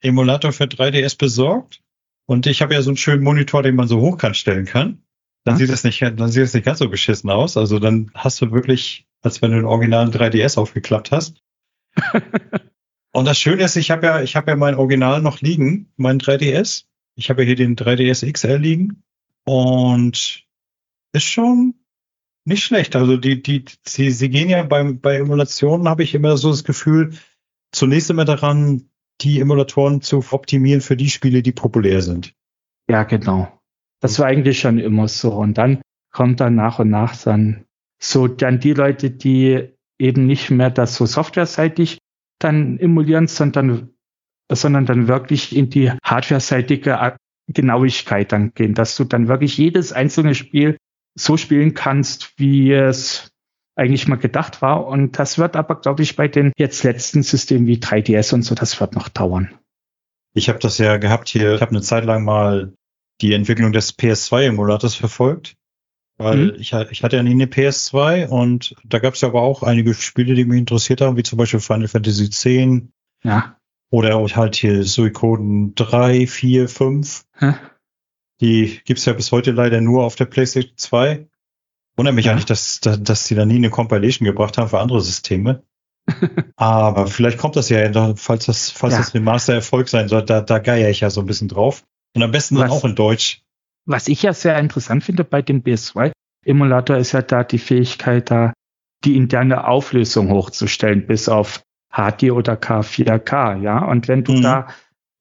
Emulator 0.00 0.52
für 0.52 0.64
3DS 0.64 1.16
besorgt 1.16 1.82
und 2.26 2.46
ich 2.46 2.62
habe 2.62 2.74
ja 2.74 2.82
so 2.82 2.90
einen 2.90 2.96
schönen 2.96 3.22
Monitor, 3.22 3.62
den 3.62 3.76
man 3.76 3.88
so 3.88 4.00
hochkant 4.00 4.36
stellen 4.36 4.66
kann. 4.66 5.02
Dann 5.44 5.56
sieht 5.56 5.70
es 5.70 5.84
nicht, 5.84 6.00
dann 6.00 6.28
sieht 6.28 6.42
es 6.42 6.54
nicht 6.54 6.64
ganz 6.64 6.78
so 6.78 6.88
beschissen 6.88 7.30
aus. 7.30 7.56
Also 7.56 7.78
dann 7.78 8.10
hast 8.14 8.40
du 8.40 8.50
wirklich, 8.50 9.06
als 9.22 9.40
wenn 9.40 9.50
du 9.50 9.58
den 9.58 9.66
originalen 9.66 10.10
3DS 10.10 10.58
aufgeklappt 10.58 11.10
hast. 11.10 11.42
und 13.14 13.26
das 13.26 13.38
Schöne 13.38 13.62
ist, 13.62 13.76
ich 13.76 13.92
habe 13.92 14.06
ja, 14.06 14.22
ich 14.22 14.34
habe 14.34 14.50
ja 14.50 14.56
mein 14.56 14.74
Original 14.74 15.22
noch 15.22 15.40
liegen, 15.40 15.92
mein 15.96 16.18
3DS. 16.18 16.86
Ich 17.14 17.30
habe 17.30 17.42
ja 17.42 17.46
hier 17.46 17.56
den 17.56 17.76
3DS 17.76 18.30
XL 18.30 18.56
liegen 18.56 19.04
und 19.44 20.44
ist 21.12 21.24
schon 21.24 21.74
nicht 22.44 22.64
schlecht. 22.64 22.96
Also 22.96 23.16
die, 23.16 23.40
die, 23.40 23.66
sie, 23.86 24.10
sie 24.10 24.28
gehen 24.30 24.48
ja 24.48 24.64
beim, 24.64 25.00
bei 25.00 25.18
Emulationen 25.18 25.88
habe 25.88 26.02
ich 26.02 26.12
immer 26.16 26.36
so 26.36 26.50
das 26.50 26.64
Gefühl, 26.64 27.14
zunächst 27.70 28.10
immer 28.10 28.24
daran, 28.24 28.90
die 29.20 29.38
Emulatoren 29.38 30.00
zu 30.00 30.24
optimieren 30.32 30.80
für 30.80 30.96
die 30.96 31.08
Spiele, 31.08 31.40
die 31.40 31.52
populär 31.52 32.02
sind. 32.02 32.34
Ja, 32.90 33.04
genau. 33.04 33.60
Das 34.00 34.18
war 34.18 34.26
eigentlich 34.26 34.58
schon 34.58 34.80
immer 34.80 35.06
so. 35.06 35.32
Und 35.32 35.56
dann 35.56 35.82
kommt 36.10 36.40
dann 36.40 36.56
nach 36.56 36.80
und 36.80 36.90
nach 36.90 37.16
dann 37.22 37.64
so 38.02 38.26
dann 38.26 38.58
die 38.58 38.72
Leute, 38.72 39.12
die 39.12 39.68
eben 40.00 40.26
nicht 40.26 40.50
mehr 40.50 40.70
das 40.70 40.96
so 40.96 41.06
softwareseitig 41.06 41.98
dann 42.44 42.78
emulieren, 42.78 43.26
sondern, 43.26 43.90
sondern 44.50 44.86
dann 44.86 45.08
wirklich 45.08 45.56
in 45.56 45.70
die 45.70 45.90
hardwareseitige 45.90 47.16
Genauigkeit 47.48 48.32
dann 48.32 48.54
gehen, 48.54 48.74
dass 48.74 48.96
du 48.96 49.04
dann 49.04 49.28
wirklich 49.28 49.58
jedes 49.58 49.92
einzelne 49.92 50.34
Spiel 50.34 50.76
so 51.18 51.36
spielen 51.36 51.74
kannst, 51.74 52.38
wie 52.38 52.72
es 52.72 53.30
eigentlich 53.76 54.08
mal 54.08 54.16
gedacht 54.16 54.62
war. 54.62 54.86
Und 54.86 55.18
das 55.18 55.38
wird 55.38 55.56
aber, 55.56 55.80
glaube 55.80 56.02
ich, 56.02 56.16
bei 56.16 56.28
den 56.28 56.52
jetzt 56.56 56.84
letzten 56.84 57.22
Systemen 57.22 57.66
wie 57.66 57.78
3DS 57.78 58.34
und 58.34 58.42
so, 58.42 58.54
das 58.54 58.80
wird 58.80 58.94
noch 58.94 59.08
dauern. 59.08 59.50
Ich 60.34 60.48
habe 60.48 60.58
das 60.58 60.78
ja 60.78 60.96
gehabt 60.96 61.28
hier, 61.28 61.54
ich 61.54 61.60
habe 61.60 61.70
eine 61.70 61.82
Zeit 61.82 62.04
lang 62.04 62.24
mal 62.24 62.72
die 63.20 63.32
Entwicklung 63.32 63.72
des 63.72 63.96
PS2-Emulators 63.96 64.96
verfolgt. 64.96 65.54
Weil 66.16 66.36
mhm. 66.36 66.52
ich, 66.58 66.72
ich 66.72 67.02
hatte 67.02 67.16
ja 67.16 67.22
nie 67.22 67.32
eine 67.32 67.46
PS2 67.46 68.28
und 68.28 68.76
da 68.84 69.00
gab 69.00 69.14
es 69.14 69.20
ja 69.20 69.28
aber 69.28 69.42
auch 69.42 69.62
einige 69.62 69.94
Spiele, 69.94 70.34
die 70.34 70.44
mich 70.44 70.58
interessiert 70.58 71.00
haben, 71.00 71.16
wie 71.16 71.24
zum 71.24 71.38
Beispiel 71.38 71.60
Final 71.60 71.88
Fantasy 71.88 72.26
X. 72.26 72.44
Ja. 73.24 73.56
Oder 73.90 74.24
halt 74.36 74.56
hier 74.56 74.84
Suikoden 74.84 75.74
3, 75.74 76.26
4, 76.26 76.68
5. 76.68 77.24
Hä? 77.38 77.54
Die 78.40 78.80
gibt's 78.84 79.04
ja 79.04 79.12
bis 79.12 79.32
heute 79.32 79.52
leider 79.52 79.80
nur 79.80 80.04
auf 80.04 80.16
der 80.16 80.26
PlayStation 80.26 80.76
2. 80.76 81.28
Wundert 81.96 82.14
mich 82.14 82.26
ja. 82.26 82.32
eigentlich, 82.32 82.44
dass, 82.44 82.80
dass, 82.80 83.02
dass 83.02 83.26
sie 83.26 83.34
da 83.34 83.46
nie 83.46 83.56
eine 83.56 83.70
Compilation 83.70 84.26
gebracht 84.26 84.58
haben 84.58 84.68
für 84.68 84.80
andere 84.80 85.00
Systeme. 85.00 85.62
Aber 86.56 87.06
vielleicht 87.06 87.38
kommt 87.38 87.56
das 87.56 87.68
ja, 87.68 88.14
falls 88.16 88.46
das, 88.46 88.70
falls 88.70 88.94
ja. 88.94 88.98
das 88.98 89.14
ein 89.14 89.24
Master-Erfolg 89.24 89.88
sein 89.88 90.08
soll, 90.08 90.24
da, 90.24 90.40
da 90.40 90.58
geier 90.58 90.90
ich 90.90 91.00
ja 91.00 91.10
so 91.10 91.20
ein 91.20 91.26
bisschen 91.26 91.48
drauf. 91.48 91.84
Und 92.14 92.22
am 92.22 92.30
besten 92.30 92.56
was, 92.56 92.62
dann 92.62 92.70
auch 92.70 92.84
in 92.84 92.94
Deutsch. 92.94 93.43
Was 93.86 94.08
ich 94.08 94.22
ja 94.22 94.32
sehr 94.32 94.58
interessant 94.58 95.04
finde 95.04 95.24
bei 95.24 95.42
dem 95.42 95.62
BS2-Emulator 95.62 96.96
ist 96.96 97.12
ja 97.12 97.22
da 97.22 97.44
die 97.44 97.58
Fähigkeit, 97.58 98.30
da 98.30 98.52
die 99.04 99.16
interne 99.16 99.66
Auflösung 99.66 100.30
hochzustellen 100.30 101.06
bis 101.06 101.28
auf 101.28 101.62
HD 101.90 102.32
oder 102.32 102.54
K4K, 102.54 103.60
ja. 103.60 103.84
Und 103.84 104.08
wenn 104.08 104.24
du 104.24 104.32
mhm. 104.32 104.42
da 104.42 104.68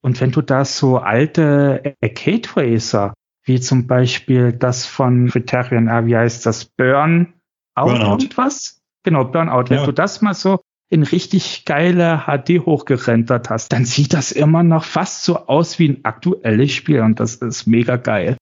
und 0.02 0.20
wenn 0.20 0.32
du 0.32 0.42
da 0.42 0.66
so 0.66 0.98
alte 0.98 1.96
Arcade 2.02 2.50
Racer, 2.56 3.14
wie 3.46 3.60
zum 3.60 3.88
Beispiel 3.88 4.52
das 4.52 4.86
von 4.86 5.30
Criterion, 5.30 5.90
ah, 5.90 6.06
wie 6.06 6.16
heißt 6.16 6.46
das, 6.46 6.66
Burn 6.66 7.34
Out 7.76 7.90
Burnout. 7.90 8.24
irgendwas? 8.24 8.82
Genau, 9.04 9.26
Burnout. 9.26 9.70
Wenn 9.70 9.80
ja. 9.80 9.86
du 9.86 9.92
das 9.92 10.22
mal 10.22 10.34
so 10.34 10.60
in 10.90 11.04
richtig 11.04 11.66
geile 11.66 12.26
HD 12.26 12.66
hochgerendert 12.66 13.50
hast, 13.50 13.74
dann 13.74 13.86
sieht 13.86 14.14
das 14.14 14.32
immer 14.32 14.64
noch 14.64 14.84
fast 14.84 15.24
so 15.24 15.48
aus 15.48 15.80
wie 15.80 15.90
ein 15.90 16.06
aktuelles 16.06 16.72
Spiel 16.72 17.02
und 17.02 17.20
das 17.20 17.36
ist 17.36 17.66
mega 17.66 17.96
geil. 17.96 18.38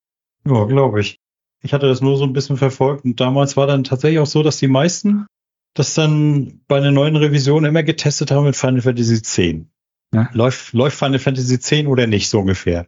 Ja, 0.45 0.65
glaube 0.65 1.01
ich. 1.01 1.19
Ich 1.63 1.73
hatte 1.73 1.87
das 1.87 2.01
nur 2.01 2.17
so 2.17 2.23
ein 2.23 2.33
bisschen 2.33 2.57
verfolgt 2.57 3.05
und 3.05 3.19
damals 3.19 3.55
war 3.55 3.67
dann 3.67 3.83
tatsächlich 3.83 4.19
auch 4.19 4.25
so, 4.25 4.41
dass 4.41 4.57
die 4.57 4.67
meisten 4.67 5.27
das 5.73 5.93
dann 5.93 6.61
bei 6.67 6.77
einer 6.77 6.91
neuen 6.91 7.15
Revision 7.15 7.65
immer 7.65 7.83
getestet 7.83 8.31
haben 8.31 8.45
mit 8.45 8.55
Final 8.55 8.81
Fantasy 8.81 9.15
X. 9.15 9.37
Ja. 10.13 10.29
Läuft, 10.33 10.73
läuft 10.73 10.97
Final 10.97 11.19
Fantasy 11.19 11.55
X 11.55 11.71
oder 11.87 12.07
nicht, 12.07 12.29
so 12.29 12.39
ungefähr. 12.39 12.87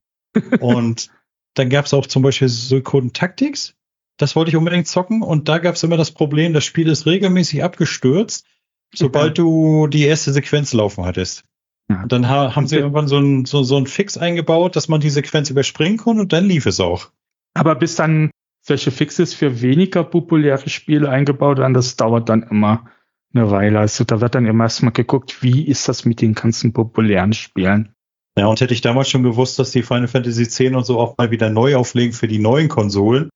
und 0.60 1.10
dann 1.54 1.70
gab 1.70 1.86
es 1.86 1.94
auch 1.94 2.06
zum 2.06 2.22
Beispiel 2.22 2.48
Suikoden 2.48 3.12
Tactics. 3.12 3.74
Das 4.16 4.34
wollte 4.34 4.50
ich 4.50 4.56
unbedingt 4.56 4.88
zocken 4.88 5.22
und 5.22 5.48
da 5.48 5.58
gab 5.58 5.74
es 5.74 5.82
immer 5.82 5.96
das 5.96 6.10
Problem, 6.10 6.54
das 6.54 6.64
Spiel 6.64 6.88
ist 6.88 7.06
regelmäßig 7.06 7.62
abgestürzt, 7.62 8.46
sobald 8.94 9.38
ja. 9.38 9.44
du 9.44 9.86
die 9.88 10.04
erste 10.04 10.32
Sequenz 10.32 10.72
laufen 10.72 11.04
hattest. 11.04 11.44
Ja. 11.88 12.02
Und 12.02 12.12
dann 12.12 12.28
ha 12.28 12.56
haben 12.56 12.66
sie 12.66 12.76
irgendwann 12.76 13.08
so 13.08 13.18
ein, 13.18 13.44
so, 13.44 13.62
so 13.62 13.84
Fix 13.84 14.18
eingebaut, 14.18 14.76
dass 14.76 14.88
man 14.88 15.00
die 15.00 15.10
Sequenz 15.10 15.50
überspringen 15.50 15.98
kann 15.98 16.18
und 16.18 16.32
dann 16.32 16.46
lief 16.46 16.66
es 16.66 16.80
auch. 16.80 17.10
Aber 17.54 17.74
bis 17.74 17.94
dann 17.94 18.30
solche 18.60 18.90
Fixes 18.90 19.34
für 19.34 19.62
weniger 19.62 20.02
populäre 20.02 20.68
Spiele 20.68 21.08
eingebaut 21.08 21.58
werden, 21.58 21.74
das 21.74 21.96
dauert 21.96 22.28
dann 22.28 22.42
immer 22.42 22.86
eine 23.32 23.50
Weile. 23.50 23.78
Also 23.78 24.04
da 24.04 24.20
wird 24.20 24.34
dann 24.34 24.46
immer 24.46 24.64
erstmal 24.64 24.92
geguckt, 24.92 25.42
wie 25.42 25.64
ist 25.66 25.88
das 25.88 26.04
mit 26.04 26.20
den 26.20 26.34
ganzen 26.34 26.72
populären 26.72 27.32
Spielen. 27.32 27.92
Ja, 28.36 28.46
und 28.46 28.60
hätte 28.60 28.74
ich 28.74 28.80
damals 28.80 29.08
schon 29.08 29.22
gewusst, 29.22 29.58
dass 29.58 29.70
die 29.70 29.82
Final 29.82 30.08
Fantasy 30.08 30.42
X 30.42 30.60
und 30.60 30.84
so 30.84 30.98
auch 30.98 31.16
mal 31.16 31.30
wieder 31.30 31.48
neu 31.48 31.76
auflegen 31.76 32.12
für 32.12 32.28
die 32.28 32.38
neuen 32.38 32.68
Konsolen, 32.68 33.30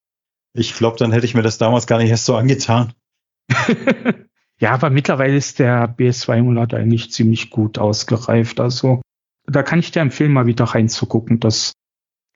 ich 0.53 0.75
glaube, 0.75 0.97
dann 0.99 1.13
hätte 1.13 1.27
ich 1.27 1.35
mir 1.35 1.43
das 1.43 1.59
damals 1.59 1.87
gar 1.87 1.99
nicht 1.99 2.11
erst 2.11 2.25
so 2.25 2.37
angetan. 2.37 2.93
ja, 4.61 4.73
aber 4.73 4.91
mittlerweile 4.91 5.37
ist 5.37 5.59
der 5.59 5.97
BS2-Emulator 5.97 6.79
eigentlich 6.79 7.11
ziemlich 7.11 7.51
gut 7.51 7.79
ausgereift. 7.79 8.61
Also 8.61 9.01
da 9.47 9.63
kann 9.63 9.79
ich 9.79 9.91
dir 9.91 10.01
empfehlen, 10.01 10.33
mal 10.33 10.47
wieder 10.47 10.65
reinzugucken. 10.65 11.41
Das 11.41 11.73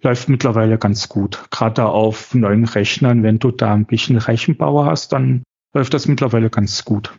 läuft 0.03 0.29
mittlerweile 0.29 0.79
ganz 0.79 1.09
gut. 1.09 1.45
Gerade 1.51 1.87
auf 1.87 2.35
neuen 2.35 2.65
Rechnern, 2.65 3.23
wenn 3.23 3.39
du 3.39 3.51
da 3.51 3.75
ein 3.75 3.87
bisschen 3.87 4.17
Rechenbauer 4.17 4.87
hast, 4.87 5.13
dann 5.13 5.43
läuft 5.75 5.93
das 5.93 6.09
mittlerweile 6.09 6.51
ganz 6.51 6.85
gut. 6.85 7.15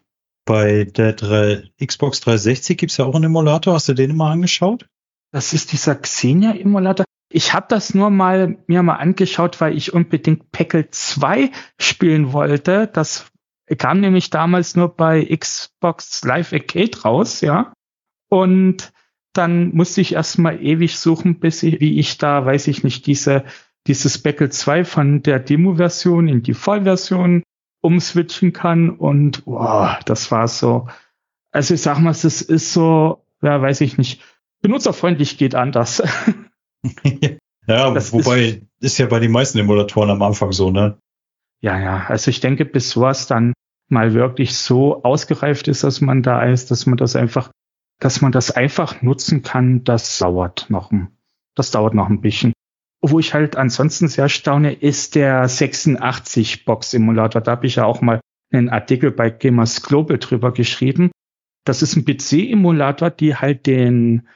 Bei 0.45 0.85
der 0.85 1.13
3, 1.13 1.69
Xbox 1.83 2.21
360 2.21 2.77
gibt's 2.77 2.97
ja 2.97 3.05
auch 3.05 3.15
einen 3.15 3.25
Emulator. 3.25 3.73
Hast 3.73 3.89
du 3.89 3.93
den 3.93 4.15
mal 4.15 4.31
angeschaut? 4.31 4.87
Das 5.31 5.53
ist 5.53 5.71
dieser 5.71 5.95
Xenia-Emulator. 5.95 7.05
Ich 7.31 7.53
habe 7.53 7.65
das 7.69 7.93
nur 7.93 8.09
mal 8.09 8.57
mir 8.67 8.83
mal 8.83 8.95
angeschaut, 8.95 9.59
weil 9.59 9.75
ich 9.75 9.93
unbedingt 9.93 10.51
Peckel 10.51 10.87
2 10.89 11.51
spielen 11.79 12.31
wollte. 12.31 12.87
Das 12.87 13.27
kam 13.77 13.99
nämlich 13.99 14.29
damals 14.29 14.75
nur 14.75 14.89
bei 14.89 15.25
Xbox 15.25 16.23
Live 16.23 16.53
Arcade 16.53 17.01
raus, 17.01 17.41
ja. 17.41 17.73
Und 18.29 18.93
dann 19.33 19.75
musste 19.75 20.01
ich 20.01 20.13
erstmal 20.13 20.63
ewig 20.63 20.97
suchen, 20.97 21.39
bis 21.39 21.63
ich, 21.63 21.79
wie 21.79 21.99
ich 21.99 22.17
da, 22.17 22.45
weiß 22.45 22.67
ich 22.67 22.83
nicht, 22.83 23.05
diese, 23.07 23.43
dieses 23.87 24.15
Speckle 24.15 24.49
2 24.49 24.85
von 24.85 25.23
der 25.23 25.39
Demo-Version 25.39 26.27
in 26.27 26.43
die 26.43 26.53
Vollversion 26.53 27.43
umswitchen 27.81 28.53
kann. 28.53 28.89
Und 28.89 29.43
wow, 29.45 29.97
das 30.05 30.31
war 30.31 30.47
so. 30.47 30.87
Also 31.51 31.73
ich 31.73 31.81
sag 31.81 31.99
mal, 31.99 32.11
es 32.11 32.23
ist 32.23 32.73
so, 32.73 33.25
ja, 33.41 33.61
weiß 33.61 33.81
ich 33.81 33.97
nicht, 33.97 34.21
benutzerfreundlich 34.61 35.37
geht 35.37 35.55
anders. 35.55 36.01
ja, 37.67 37.91
das 37.91 38.13
wobei 38.13 38.41
ist, 38.41 38.61
ist 38.79 38.97
ja 38.97 39.05
bei 39.07 39.19
den 39.19 39.31
meisten 39.31 39.59
Emulatoren 39.59 40.09
am 40.09 40.21
Anfang 40.21 40.51
so, 40.51 40.71
ne? 40.71 40.97
Ja, 41.65 41.79
ja. 41.79 42.05
Also 42.07 42.29
ich 42.29 42.41
denke, 42.41 42.63
bis 42.63 42.91
sowas 42.91 43.25
dann 43.25 43.53
mal 43.89 44.13
wirklich 44.13 44.55
so 44.55 45.03
ausgereift 45.03 45.67
ist, 45.67 45.83
dass 45.83 45.99
man 45.99 46.21
da 46.21 46.43
ist, 46.43 46.69
dass 46.69 46.85
man 46.85 46.97
das 46.97 47.15
einfach 47.15 47.49
dass 47.99 48.21
man 48.21 48.31
das 48.31 48.51
einfach 48.51 49.01
nutzen 49.01 49.41
kann, 49.41 49.83
das 49.83 50.17
dauert 50.17 50.67
noch 50.69 50.91
ein, 50.91 51.17
das 51.55 51.71
dauert 51.71 51.93
noch 51.93 52.09
ein 52.09 52.21
bisschen. 52.21 52.53
Wo 53.01 53.19
ich 53.19 53.33
halt 53.33 53.55
ansonsten 53.55 54.07
sehr 54.07 54.29
staune, 54.29 54.73
ist 54.73 55.15
der 55.15 55.47
86 55.47 56.65
Box 56.65 56.91
Simulator. 56.91 57.41
Da 57.41 57.51
habe 57.51 57.67
ich 57.67 57.75
ja 57.75 57.85
auch 57.85 58.01
mal 58.01 58.19
einen 58.51 58.69
Artikel 58.69 59.11
bei 59.11 59.29
Gamers 59.29 59.83
Global 59.83 60.17
drüber 60.17 60.51
geschrieben. 60.51 61.11
Das 61.65 61.81
ist 61.81 61.95
ein 61.95 62.05
PC-Emulator, 62.05 63.11
die 63.11 63.35
halt 63.35 63.65
den, 63.65 64.27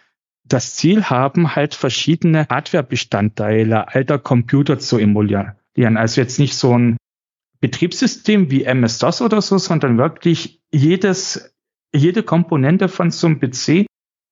das 0.45 0.75
Ziel 0.75 1.05
haben, 1.05 1.55
halt 1.55 1.73
verschiedene 1.75 2.47
Hardware-Bestandteile 2.49 3.87
alter 3.93 4.19
Computer 4.19 4.79
zu 4.79 4.97
emulieren. 4.97 5.53
Also 5.97 6.21
jetzt 6.21 6.39
nicht 6.39 6.55
so 6.55 6.77
ein 6.77 6.97
Betriebssystem 7.61 8.51
wie 8.51 8.63
MS-DOS 8.63 9.21
oder 9.21 9.41
so, 9.41 9.57
sondern 9.57 9.97
wirklich 9.97 10.61
jedes 10.71 11.53
jede 11.93 12.23
Komponente 12.23 12.87
von 12.87 13.11
so 13.11 13.27
einem 13.27 13.39
PC 13.39 13.85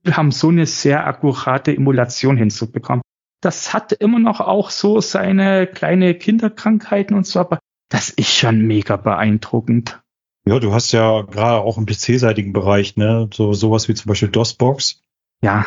haben 0.09 0.32
so 0.32 0.49
eine 0.49 0.65
sehr 0.65 1.05
akkurate 1.05 1.75
Emulation 1.75 2.38
hinzubekommen. 2.38 3.01
Das 3.41 3.73
hat 3.73 3.91
immer 3.91 4.19
noch 4.19 4.39
auch 4.39 4.69
so 4.69 5.01
seine 5.01 5.67
kleine 5.67 6.15
Kinderkrankheiten 6.15 7.15
und 7.15 7.28
so, 7.28 7.39
aber 7.39 7.59
das 7.89 8.09
ist 8.09 8.34
schon 8.34 8.65
mega 8.65 8.95
beeindruckend. 8.97 9.99
Ja, 10.47 10.59
du 10.59 10.73
hast 10.73 10.91
ja 10.91 11.21
gerade 11.23 11.61
auch 11.61 11.78
im 11.78 11.86
PC-seitigen 11.86 12.53
Bereich, 12.53 12.95
ne, 12.95 13.30
so 13.34 13.53
sowas 13.53 13.89
wie 13.89 13.93
zum 13.95 14.09
Beispiel 14.09 14.30
DOSBox. 14.30 15.01
Ja. 15.41 15.65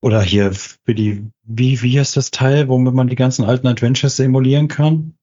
Oder 0.00 0.22
hier 0.22 0.52
für 0.52 0.94
die, 0.94 1.26
wie, 1.44 1.82
wie 1.82 1.98
heißt 1.98 2.16
das 2.16 2.30
Teil, 2.30 2.68
womit 2.68 2.94
man 2.94 3.08
die 3.08 3.16
ganzen 3.16 3.44
alten 3.44 3.66
Adventures 3.66 4.18
emulieren 4.20 4.68
kann? 4.68 5.14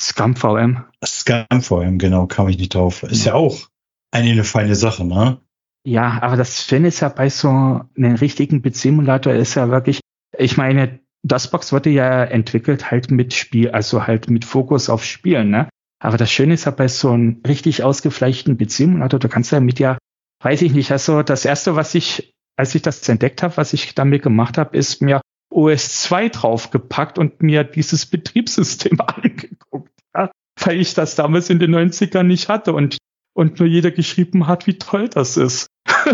ScumVM. 0.00 0.84
ScumVM, 1.04 1.98
genau, 1.98 2.26
kam 2.26 2.48
ich 2.48 2.58
nicht 2.58 2.74
drauf. 2.74 3.02
Ist 3.02 3.26
ja 3.26 3.34
auch 3.34 3.68
eine 4.10 4.44
feine 4.44 4.74
Sache, 4.74 5.04
ne? 5.04 5.40
Ja, 5.86 6.22
aber 6.22 6.36
das 6.36 6.64
Schöne 6.64 6.88
ist 6.88 7.00
ja 7.00 7.08
bei 7.08 7.28
so 7.28 7.48
einem 7.48 8.14
richtigen 8.16 8.62
PC-Emulator 8.62 9.34
ist 9.34 9.54
ja 9.54 9.68
wirklich, 9.68 10.00
ich 10.38 10.56
meine, 10.56 11.00
das 11.22 11.50
Box 11.50 11.72
wurde 11.72 11.90
ja 11.90 12.24
entwickelt 12.24 12.90
halt 12.90 13.10
mit 13.10 13.34
Spiel, 13.34 13.70
also 13.70 14.06
halt 14.06 14.30
mit 14.30 14.44
Fokus 14.44 14.88
auf 14.88 15.04
Spielen, 15.04 15.50
ne? 15.50 15.68
Aber 16.00 16.16
das 16.16 16.30
Schöne 16.30 16.54
ist 16.54 16.64
ja 16.64 16.70
bei 16.70 16.88
so 16.88 17.10
einem 17.10 17.40
richtig 17.46 17.82
ausgefleischten 17.82 18.58
PC-Emulator, 18.58 19.20
da 19.20 19.28
kannst 19.28 19.52
du 19.52 19.56
ja 19.56 19.60
mit 19.60 19.78
ja, 19.78 19.98
weiß 20.42 20.62
ich 20.62 20.72
nicht, 20.72 20.90
also 20.90 21.22
das 21.22 21.44
erste, 21.44 21.76
was 21.76 21.94
ich, 21.94 22.34
als 22.56 22.74
ich 22.74 22.82
das 22.82 23.06
entdeckt 23.08 23.42
habe, 23.42 23.56
was 23.56 23.72
ich 23.72 23.94
damit 23.94 24.22
gemacht 24.22 24.58
habe, 24.58 24.76
ist 24.76 25.02
mir 25.02 25.20
OS 25.54 26.02
2 26.02 26.28
draufgepackt 26.30 27.18
und 27.18 27.42
mir 27.42 27.64
dieses 27.64 28.06
Betriebssystem 28.06 29.00
angeguckt, 29.06 29.92
ja? 30.14 30.30
weil 30.60 30.80
ich 30.80 30.94
das 30.94 31.14
damals 31.14 31.50
in 31.50 31.58
den 31.58 31.74
90ern 31.74 32.24
nicht 32.24 32.48
hatte 32.48 32.72
und 32.72 32.98
und 33.34 33.58
nur 33.58 33.68
jeder 33.68 33.90
geschrieben 33.90 34.46
hat, 34.46 34.66
wie 34.66 34.78
toll 34.78 35.08
das 35.08 35.36
ist. 35.36 35.66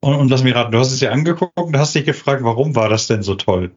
und, 0.00 0.14
und 0.14 0.28
lass 0.28 0.44
mich 0.44 0.54
raten, 0.54 0.72
du 0.72 0.78
hast 0.78 0.92
es 0.92 0.98
dir 0.98 1.10
angeguckt 1.10 1.58
und 1.58 1.76
hast 1.76 1.94
dich 1.94 2.04
gefragt, 2.04 2.44
warum 2.44 2.76
war 2.76 2.88
das 2.88 3.06
denn 3.06 3.22
so 3.22 3.34
toll? 3.34 3.72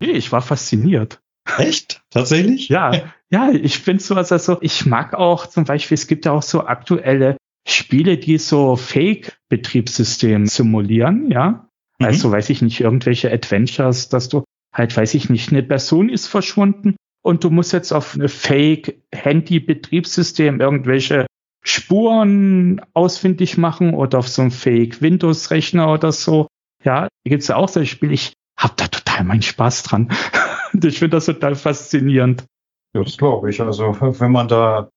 Nee, 0.00 0.12
ich 0.12 0.32
war 0.32 0.40
fasziniert. 0.40 1.20
Echt? 1.58 2.02
Tatsächlich? 2.10 2.68
Ja, 2.68 3.12
ja, 3.30 3.50
ich 3.50 3.78
finde 3.78 4.02
sowas, 4.02 4.32
also 4.32 4.58
ich 4.60 4.86
mag 4.86 5.14
auch 5.14 5.46
zum 5.46 5.64
Beispiel, 5.64 5.96
es 5.96 6.06
gibt 6.06 6.24
ja 6.24 6.32
auch 6.32 6.42
so 6.42 6.66
aktuelle 6.66 7.36
Spiele, 7.66 8.16
die 8.16 8.38
so 8.38 8.76
Fake-Betriebssystem 8.76 10.46
simulieren, 10.46 11.30
ja. 11.30 11.68
Mhm. 12.00 12.06
Also 12.06 12.32
weiß 12.32 12.50
ich 12.50 12.62
nicht, 12.62 12.80
irgendwelche 12.80 13.32
Adventures, 13.32 14.08
dass 14.08 14.28
du 14.28 14.42
halt, 14.72 14.96
weiß 14.96 15.14
ich 15.14 15.30
nicht, 15.30 15.52
eine 15.52 15.62
Person 15.62 16.08
ist 16.08 16.26
verschwunden 16.26 16.96
und 17.22 17.44
du 17.44 17.50
musst 17.50 17.72
jetzt 17.72 17.92
auf 17.92 18.14
eine 18.14 18.28
Fake-Handy-Betriebssystem 18.28 20.60
irgendwelche 20.60 21.26
Spuren 21.62 22.80
ausfindig 22.94 23.58
machen 23.58 23.92
oder 23.94 24.18
auf 24.18 24.26
so 24.28 24.42
einem 24.42 24.50
Fake-Windows-Rechner 24.50 25.92
oder 25.92 26.10
so. 26.12 26.48
Ja, 26.82 27.08
gibt 27.24 27.42
es 27.42 27.48
ja 27.48 27.56
auch 27.56 27.68
solche 27.68 27.92
Spiele. 27.92 28.14
Ich 28.14 28.32
habe 28.56 28.72
da 28.76 28.88
total 28.88 29.24
meinen 29.24 29.42
Spaß 29.42 29.82
dran. 29.82 30.10
ich 30.82 30.98
finde 30.98 31.18
das 31.18 31.26
total 31.26 31.54
faszinierend. 31.54 32.46
Ja, 32.94 33.04
das 33.04 33.18
glaube 33.18 33.50
ich. 33.50 33.60
Also 33.60 33.94
wenn 34.00 34.32
man 34.32 34.48
da 34.48 34.88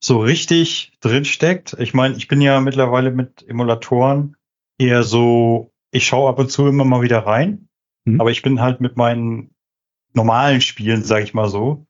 so 0.00 0.20
richtig 0.20 0.92
drin 1.00 1.24
steckt, 1.24 1.74
ich 1.78 1.94
meine, 1.94 2.16
ich 2.16 2.28
bin 2.28 2.40
ja 2.40 2.60
mittlerweile 2.60 3.10
mit 3.10 3.44
Emulatoren 3.48 4.36
eher 4.78 5.02
so, 5.02 5.72
ich 5.94 6.06
schaue 6.06 6.28
ab 6.28 6.38
und 6.40 6.50
zu 6.50 6.66
immer 6.66 6.84
mal 6.84 7.02
wieder 7.02 7.20
rein, 7.20 7.68
mhm. 8.04 8.20
aber 8.20 8.30
ich 8.30 8.42
bin 8.42 8.60
halt 8.60 8.80
mit 8.80 8.96
meinen 8.96 9.54
normalen 10.12 10.60
Spielen, 10.60 11.04
sage 11.04 11.24
ich 11.24 11.34
mal 11.34 11.48
so, 11.48 11.86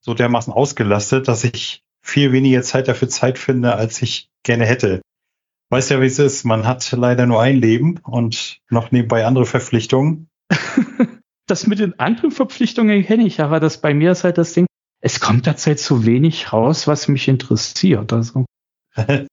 so 0.00 0.14
dermaßen 0.14 0.52
ausgelastet, 0.52 1.28
dass 1.28 1.44
ich 1.44 1.82
viel 2.02 2.32
weniger 2.32 2.62
Zeit 2.62 2.88
dafür 2.88 3.08
Zeit 3.08 3.38
finde, 3.38 3.74
als 3.74 4.00
ich 4.02 4.30
gerne 4.42 4.64
hätte. 4.64 5.02
Weißt 5.70 5.90
ja, 5.90 6.00
wie 6.00 6.06
es 6.06 6.18
ist. 6.18 6.44
Man 6.44 6.66
hat 6.66 6.90
leider 6.92 7.26
nur 7.26 7.40
ein 7.40 7.56
Leben 7.56 7.98
und 7.98 8.60
noch 8.70 8.90
nebenbei 8.92 9.26
andere 9.26 9.46
Verpflichtungen. 9.46 10.28
das 11.46 11.66
mit 11.66 11.78
den 11.78 11.98
anderen 11.98 12.30
Verpflichtungen 12.30 13.04
kenne 13.04 13.26
ich, 13.26 13.40
aber 13.40 13.60
das 13.60 13.80
bei 13.80 13.92
mir 13.92 14.12
ist 14.12 14.24
halt 14.24 14.38
das 14.38 14.54
Ding, 14.54 14.66
es 15.00 15.20
kommt 15.20 15.46
derzeit 15.46 15.78
so 15.78 16.06
wenig 16.06 16.52
raus, 16.52 16.86
was 16.86 17.08
mich 17.08 17.28
interessiert. 17.28 18.12
Also 18.12 18.46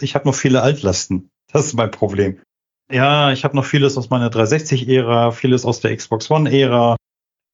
ich 0.00 0.14
habe 0.14 0.26
noch 0.26 0.34
viele 0.34 0.62
Altlasten. 0.62 1.30
Das 1.52 1.66
ist 1.66 1.74
mein 1.74 1.90
Problem. 1.90 2.40
Ja, 2.90 3.32
ich 3.32 3.44
habe 3.44 3.56
noch 3.56 3.64
vieles 3.64 3.96
aus 3.96 4.10
meiner 4.10 4.30
360-Ära, 4.30 5.32
vieles 5.32 5.64
aus 5.64 5.80
der 5.80 5.96
Xbox 5.96 6.30
One-Ära. 6.30 6.96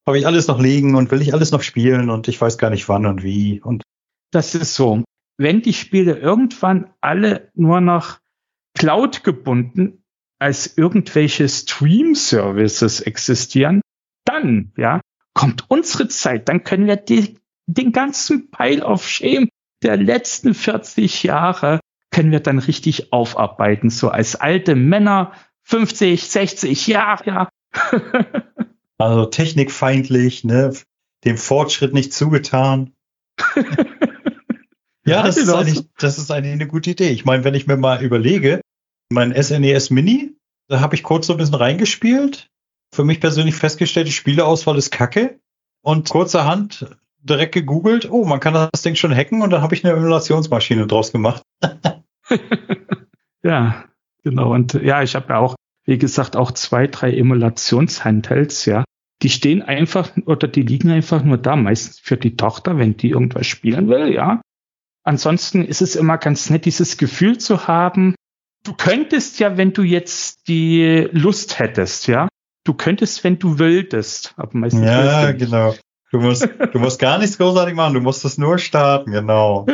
Habe 0.07 0.19
ich 0.19 0.27
alles 0.27 0.47
noch 0.49 0.61
liegen 0.61 0.95
und 0.95 1.11
will 1.11 1.23
ich 1.23 1.33
alles 1.33 1.53
noch 1.53 1.63
spielen 1.63 2.11
und 2.11 2.29
ich 2.29 2.41
weiß 2.41 2.59
gar 2.59 2.71
nicht 2.71 2.89
wann 2.89 3.07
und 3.07 3.23
wie. 3.23 3.61
Und 3.63 3.83
das 4.31 4.55
ist 4.55 4.75
so. 4.75 5.05
Wenn 5.39 5.63
die 5.63 5.73
Spiele 5.73 6.19
irgendwann 6.19 6.93
alle 7.01 7.51
nur 7.55 7.81
noch 7.81 8.19
Cloud 8.75 9.25
gebunden 9.25 10.05
als 10.39 10.77
irgendwelche 10.77 11.49
Stream-Services 11.49 13.01
existieren, 13.01 13.81
dann, 14.25 14.73
ja, 14.77 15.01
kommt 15.35 15.71
unsere 15.71 16.09
Zeit, 16.09 16.49
dann 16.49 16.65
können 16.65 16.87
wir 16.87 16.97
die, 16.97 17.39
den 17.67 17.93
ganzen 17.93 18.51
Pile 18.51 18.85
of 18.85 19.09
Shame 19.09 19.49
der 19.83 19.97
letzten 19.97 20.55
40 20.55 21.23
Jahre 21.23 21.81
können 22.13 22.31
wir 22.31 22.41
dann 22.41 22.59
richtig 22.59 23.13
aufarbeiten, 23.13 23.91
so 23.91 24.11
als 24.11 24.37
alte 24.37 24.77
Männer, 24.77 25.33
50, 25.65 26.29
60 26.29 26.87
Jahre, 26.87 27.25
ja. 27.27 27.49
also 28.99 29.27
technikfeindlich, 29.27 30.45
ne, 30.45 30.73
dem 31.25 31.39
Fortschritt 31.39 31.95
nicht 31.95 32.13
zugetan. 32.13 32.93
ja, 35.07 35.23
das 35.23 35.37
ist, 35.37 35.49
eigentlich, 35.49 35.89
das 35.99 36.19
ist 36.19 36.31
eigentlich 36.31 36.53
eine 36.53 36.69
gute 36.69 36.91
Idee. 36.91 37.09
Ich 37.09 37.25
meine, 37.25 37.45
wenn 37.45 37.55
ich 37.55 37.67
mir 37.67 37.77
mal 37.77 38.03
überlege, 38.03 38.61
mein 39.11 39.35
SNES 39.35 39.91
e 39.91 39.95
Mini, 39.95 40.37
da 40.69 40.81
habe 40.81 40.95
ich 40.95 41.03
kurz 41.03 41.27
so 41.27 41.35
ein 41.35 41.39
bisschen 41.39 41.55
reingespielt. 41.55 42.49
Für 42.95 43.05
mich 43.05 43.21
persönlich 43.21 43.55
festgestellt, 43.55 44.07
die 44.07 44.13
Spieleauswahl 44.13 44.77
ist 44.77 44.91
kacke. 44.91 45.41
Und 45.85 46.09
kurzerhand 46.11 46.87
direkt 47.23 47.55
gegoogelt, 47.55 48.11
oh, 48.11 48.25
man 48.25 48.41
kann 48.41 48.55
das 48.55 48.83
Ding 48.83 48.95
schon 48.95 49.15
hacken 49.15 49.43
und 49.43 49.51
dann 49.51 49.63
habe 49.63 49.75
ich 49.75 49.85
eine 49.85 49.95
Emulationsmaschine 49.95 50.87
draus 50.87 51.13
gemacht. 51.13 51.43
ja, 53.43 53.85
genau. 54.23 54.53
Und 54.53 54.75
ja, 54.75 55.03
ich 55.03 55.15
habe 55.15 55.33
ja 55.33 55.39
auch, 55.39 55.55
wie 55.85 55.99
gesagt, 55.99 56.37
auch 56.37 56.53
zwei, 56.53 56.87
drei 56.87 57.17
Emulationshandhelds, 57.17 58.67
ja. 58.67 58.85
Die 59.23 59.31
stehen 59.31 59.63
einfach 59.63 60.11
oder 60.27 60.49
die 60.49 60.63
liegen 60.63 60.91
einfach 60.91 61.23
nur 61.23 61.39
da, 61.39 61.55
meistens 61.55 62.01
für 62.01 62.17
die 62.17 62.37
Tochter, 62.37 62.79
wenn 62.79 62.97
die 62.97 63.11
irgendwas 63.11 63.47
spielen 63.47 63.89
will, 63.89 64.13
ja. 64.13 64.41
Ansonsten 65.05 65.65
ist 65.65 65.83
es 65.83 65.97
immer 65.97 66.19
ganz 66.19 66.51
nett, 66.51 66.65
dieses 66.65 66.97
Gefühl 66.97 67.39
zu 67.39 67.67
haben. 67.67 68.15
Du 68.65 68.75
könntest 68.75 69.41
ja, 69.41 69.57
wenn 69.57 69.73
du 69.73 69.83
jetzt 69.83 70.47
die 70.47 71.09
Lust 71.11 71.59
hättest, 71.59 72.07
ja, 72.07 72.29
du 72.65 72.75
könntest, 72.75 73.25
wenn 73.25 73.39
du 73.39 73.59
willtest, 73.59 74.35
aber 74.37 74.57
meistens 74.57 74.85
ja, 74.85 75.33
genau. 75.33 75.75
Du 76.13 76.21
musst, 76.21 76.47
du 76.73 76.79
musst 76.79 77.01
gar 77.01 77.19
nichts 77.19 77.39
großartig 77.39 77.75
machen, 77.75 77.95
du 77.95 78.01
musst 78.01 78.25
es 78.25 78.37
nur 78.37 78.59
starten, 78.59 79.13
genau. 79.13 79.67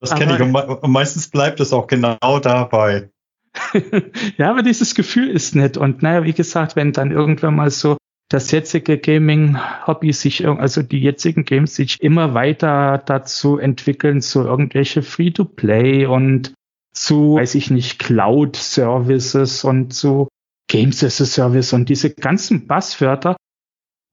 Das 0.00 0.14
kenne 0.14 0.34
ich 0.34 0.40
und, 0.40 0.54
und 0.54 0.90
meistens 0.90 1.28
bleibt 1.28 1.60
es 1.60 1.72
auch 1.72 1.86
genau 1.86 2.40
dabei. 2.42 3.10
ja, 4.38 4.50
aber 4.50 4.62
dieses 4.62 4.94
Gefühl 4.94 5.28
ist 5.28 5.54
nett. 5.54 5.76
Und 5.76 6.02
naja, 6.02 6.24
wie 6.24 6.32
gesagt, 6.32 6.76
wenn 6.76 6.92
dann 6.92 7.10
irgendwann 7.10 7.54
mal 7.54 7.70
so 7.70 7.98
das 8.30 8.50
jetzige 8.50 8.96
Gaming-Hobby 8.98 10.12
sich, 10.14 10.48
also 10.48 10.82
die 10.82 11.00
jetzigen 11.00 11.44
Games 11.44 11.76
sich 11.76 12.00
immer 12.00 12.32
weiter 12.32 13.02
dazu 13.04 13.58
entwickeln, 13.58 14.22
zu 14.22 14.40
irgendwelche 14.40 15.02
Free-to-Play 15.02 16.06
und 16.06 16.54
zu, 16.94 17.34
weiß 17.34 17.54
ich 17.54 17.70
nicht, 17.70 17.98
Cloud-Services 17.98 19.64
und 19.64 19.92
zu 19.92 20.28
Games 20.68 21.04
as 21.04 21.20
a 21.20 21.26
Service 21.26 21.74
und 21.74 21.90
diese 21.90 22.14
ganzen 22.14 22.66
Buzzwörter, 22.66 23.36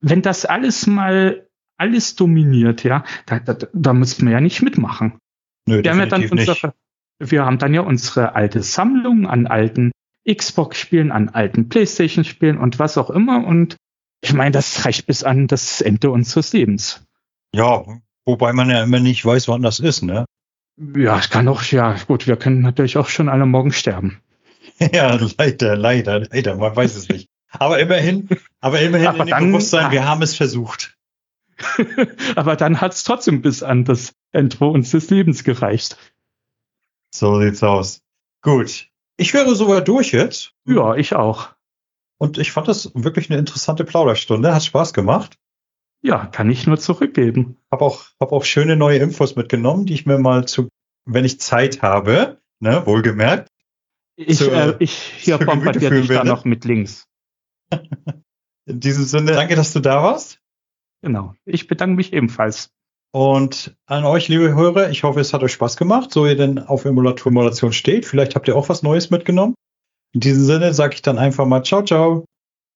wenn 0.02 0.22
das 0.22 0.46
alles 0.46 0.88
mal 0.88 1.46
alles 1.78 2.16
dominiert, 2.16 2.84
ja, 2.84 3.06
da, 3.26 3.40
da, 3.40 3.56
da 3.72 3.94
muss 3.94 4.22
man 4.22 4.34
ja 4.34 4.42
nicht 4.42 4.62
mitmachen. 4.62 5.18
Nö, 5.66 5.82
wir 5.84 5.92
haben 5.92 6.00
ja 6.00 6.06
dann 6.08 6.30
unsere, 6.30 6.74
wir 7.20 7.46
haben 7.46 7.58
dann 7.58 7.74
ja 7.74 7.82
unsere 7.82 8.36
alte 8.36 8.64
Sammlung 8.64 9.28
an 9.28 9.48
alten 9.48 9.92
Xbox-Spielen, 10.30 11.12
an 11.12 11.30
alten 11.30 11.70
PlayStation-Spielen 11.70 12.58
und 12.58 12.80
was 12.80 12.98
auch 12.98 13.10
immer. 13.10 13.46
Und 13.46 13.78
ich 14.22 14.34
meine, 14.34 14.52
das 14.52 14.86
reicht 14.86 15.08
bis 15.08 15.24
an 15.24 15.48
das 15.48 15.82
Ende 15.82 16.12
unseres 16.12 16.52
Lebens. 16.52 17.06
Ja, 17.56 17.86
wobei 18.26 18.54
man 18.54 18.70
ja 18.70 18.84
immer 18.84 19.00
nicht 19.00 19.26
weiß, 19.26 19.48
wann 19.48 19.62
das 19.62 19.80
ist, 19.80 20.04
ne? 20.04 20.26
Ja, 20.96 21.18
es 21.18 21.30
kann 21.30 21.48
auch, 21.48 21.64
ja, 21.64 21.96
gut, 22.08 22.28
wir 22.28 22.38
können 22.38 22.62
natürlich 22.62 22.98
auch 22.98 23.08
schon 23.08 23.30
alle 23.30 23.46
morgen 23.46 23.72
sterben. 23.72 24.20
ja, 24.94 25.18
leider, 25.38 25.76
leider, 25.76 26.20
leider, 26.30 26.56
man 26.56 26.76
weiß 26.76 26.96
es 26.96 27.10
nicht. 27.10 27.28
Aber 27.52 27.80
immerhin, 27.80 28.30
aber 28.60 28.80
immerhin 28.80 29.08
aber 29.08 29.20
in 29.20 29.28
dem 29.28 29.52
Bewusstsein, 29.52 29.92
wir 29.92 30.06
haben 30.06 30.22
es 30.22 30.36
versucht. 30.36 30.98
aber 32.36 32.56
dann 32.56 32.80
hat 32.80 32.94
es 32.94 33.04
trotzdem 33.04 33.42
bis 33.42 33.64
an 33.64 33.86
das 33.86 34.14
Ende 34.32 34.58
unseres 34.66 35.10
Lebens 35.10 35.44
gereicht. 35.44 35.98
So 37.14 37.40
sieht's 37.42 37.64
aus. 37.64 38.02
Gut. 38.42 38.88
Ich 39.18 39.34
wäre 39.34 39.56
sogar 39.56 39.82
durch 39.82 40.12
jetzt. 40.12 40.54
Ja, 40.66 40.96
ich 40.96 41.16
auch. 41.16 41.50
Und 42.18 42.38
ich 42.38 42.52
fand 42.52 42.68
das 42.68 42.92
wirklich 42.94 43.30
eine 43.30 43.40
interessante 43.40 43.84
Plauderstunde. 43.84 44.54
Hat 44.54 44.64
Spaß 44.64 44.94
gemacht. 44.94 45.38
Ja, 46.02 46.28
kann 46.28 46.50
ich 46.50 46.68
nur 46.68 46.78
zurückgeben. 46.78 47.58
Hab 47.72 47.82
auch, 47.82 48.06
hab 48.20 48.32
auch 48.32 48.46
schöne 48.46 48.76
neue 48.76 49.00
Infos 49.00 49.36
mitgenommen, 49.36 49.86
die 49.86 49.94
ich 49.94 50.06
mir 50.06 50.18
mal 50.18 50.48
zu, 50.48 50.70
wenn 51.06 51.26
ich 51.26 51.42
Zeit 51.42 51.82
habe, 51.82 52.40
ne, 52.60 52.86
wohlgemerkt. 52.86 53.50
Ich, 54.16 54.38
zu, 54.38 54.52
äh, 54.52 54.76
ich 54.80 54.94
hier 54.94 55.38
bombardiere 55.38 56.02
dich 56.02 56.08
da 56.08 56.24
noch 56.24 56.46
mit 56.46 56.64
Links. 56.64 57.09
In 58.66 58.80
diesem 58.80 59.06
Sinne, 59.06 59.32
danke, 59.32 59.56
dass 59.56 59.74
du 59.74 59.80
da 59.80 60.04
warst. 60.04 60.40
Genau. 61.02 61.34
Ich 61.46 61.68
bedanke 61.68 61.96
mich 61.96 62.14
ebenfalls. 62.14 62.72
Und 63.12 63.76
an 63.88 64.06
euch, 64.06 64.28
liebe 64.28 64.54
Hörer, 64.54 64.92
ich 64.92 65.04
hoffe, 65.04 65.20
es 65.20 65.34
hat 65.34 65.42
euch 65.42 65.54
Spaß 65.54 65.78
gemacht, 65.78 66.12
so 66.12 66.28
ihr 66.28 66.36
denn 66.36 66.60
auf 66.60 66.86
Emulator 66.86 67.32
Emulation 67.32 67.74
steht. 67.74 68.06
Vielleicht 68.06 68.36
habt 68.36 68.48
ihr 68.48 68.56
auch 68.56 68.70
was 68.70 68.84
Neues 68.84 69.10
mitgenommen. 69.10 69.56
In 70.14 70.20
diesem 70.20 70.44
Sinne 70.44 70.74
sage 70.74 70.96
ich 70.96 71.02
dann 71.02 71.18
einfach 71.18 71.46
mal 71.46 71.64
ciao, 71.64 71.84
ciao. 71.84 72.26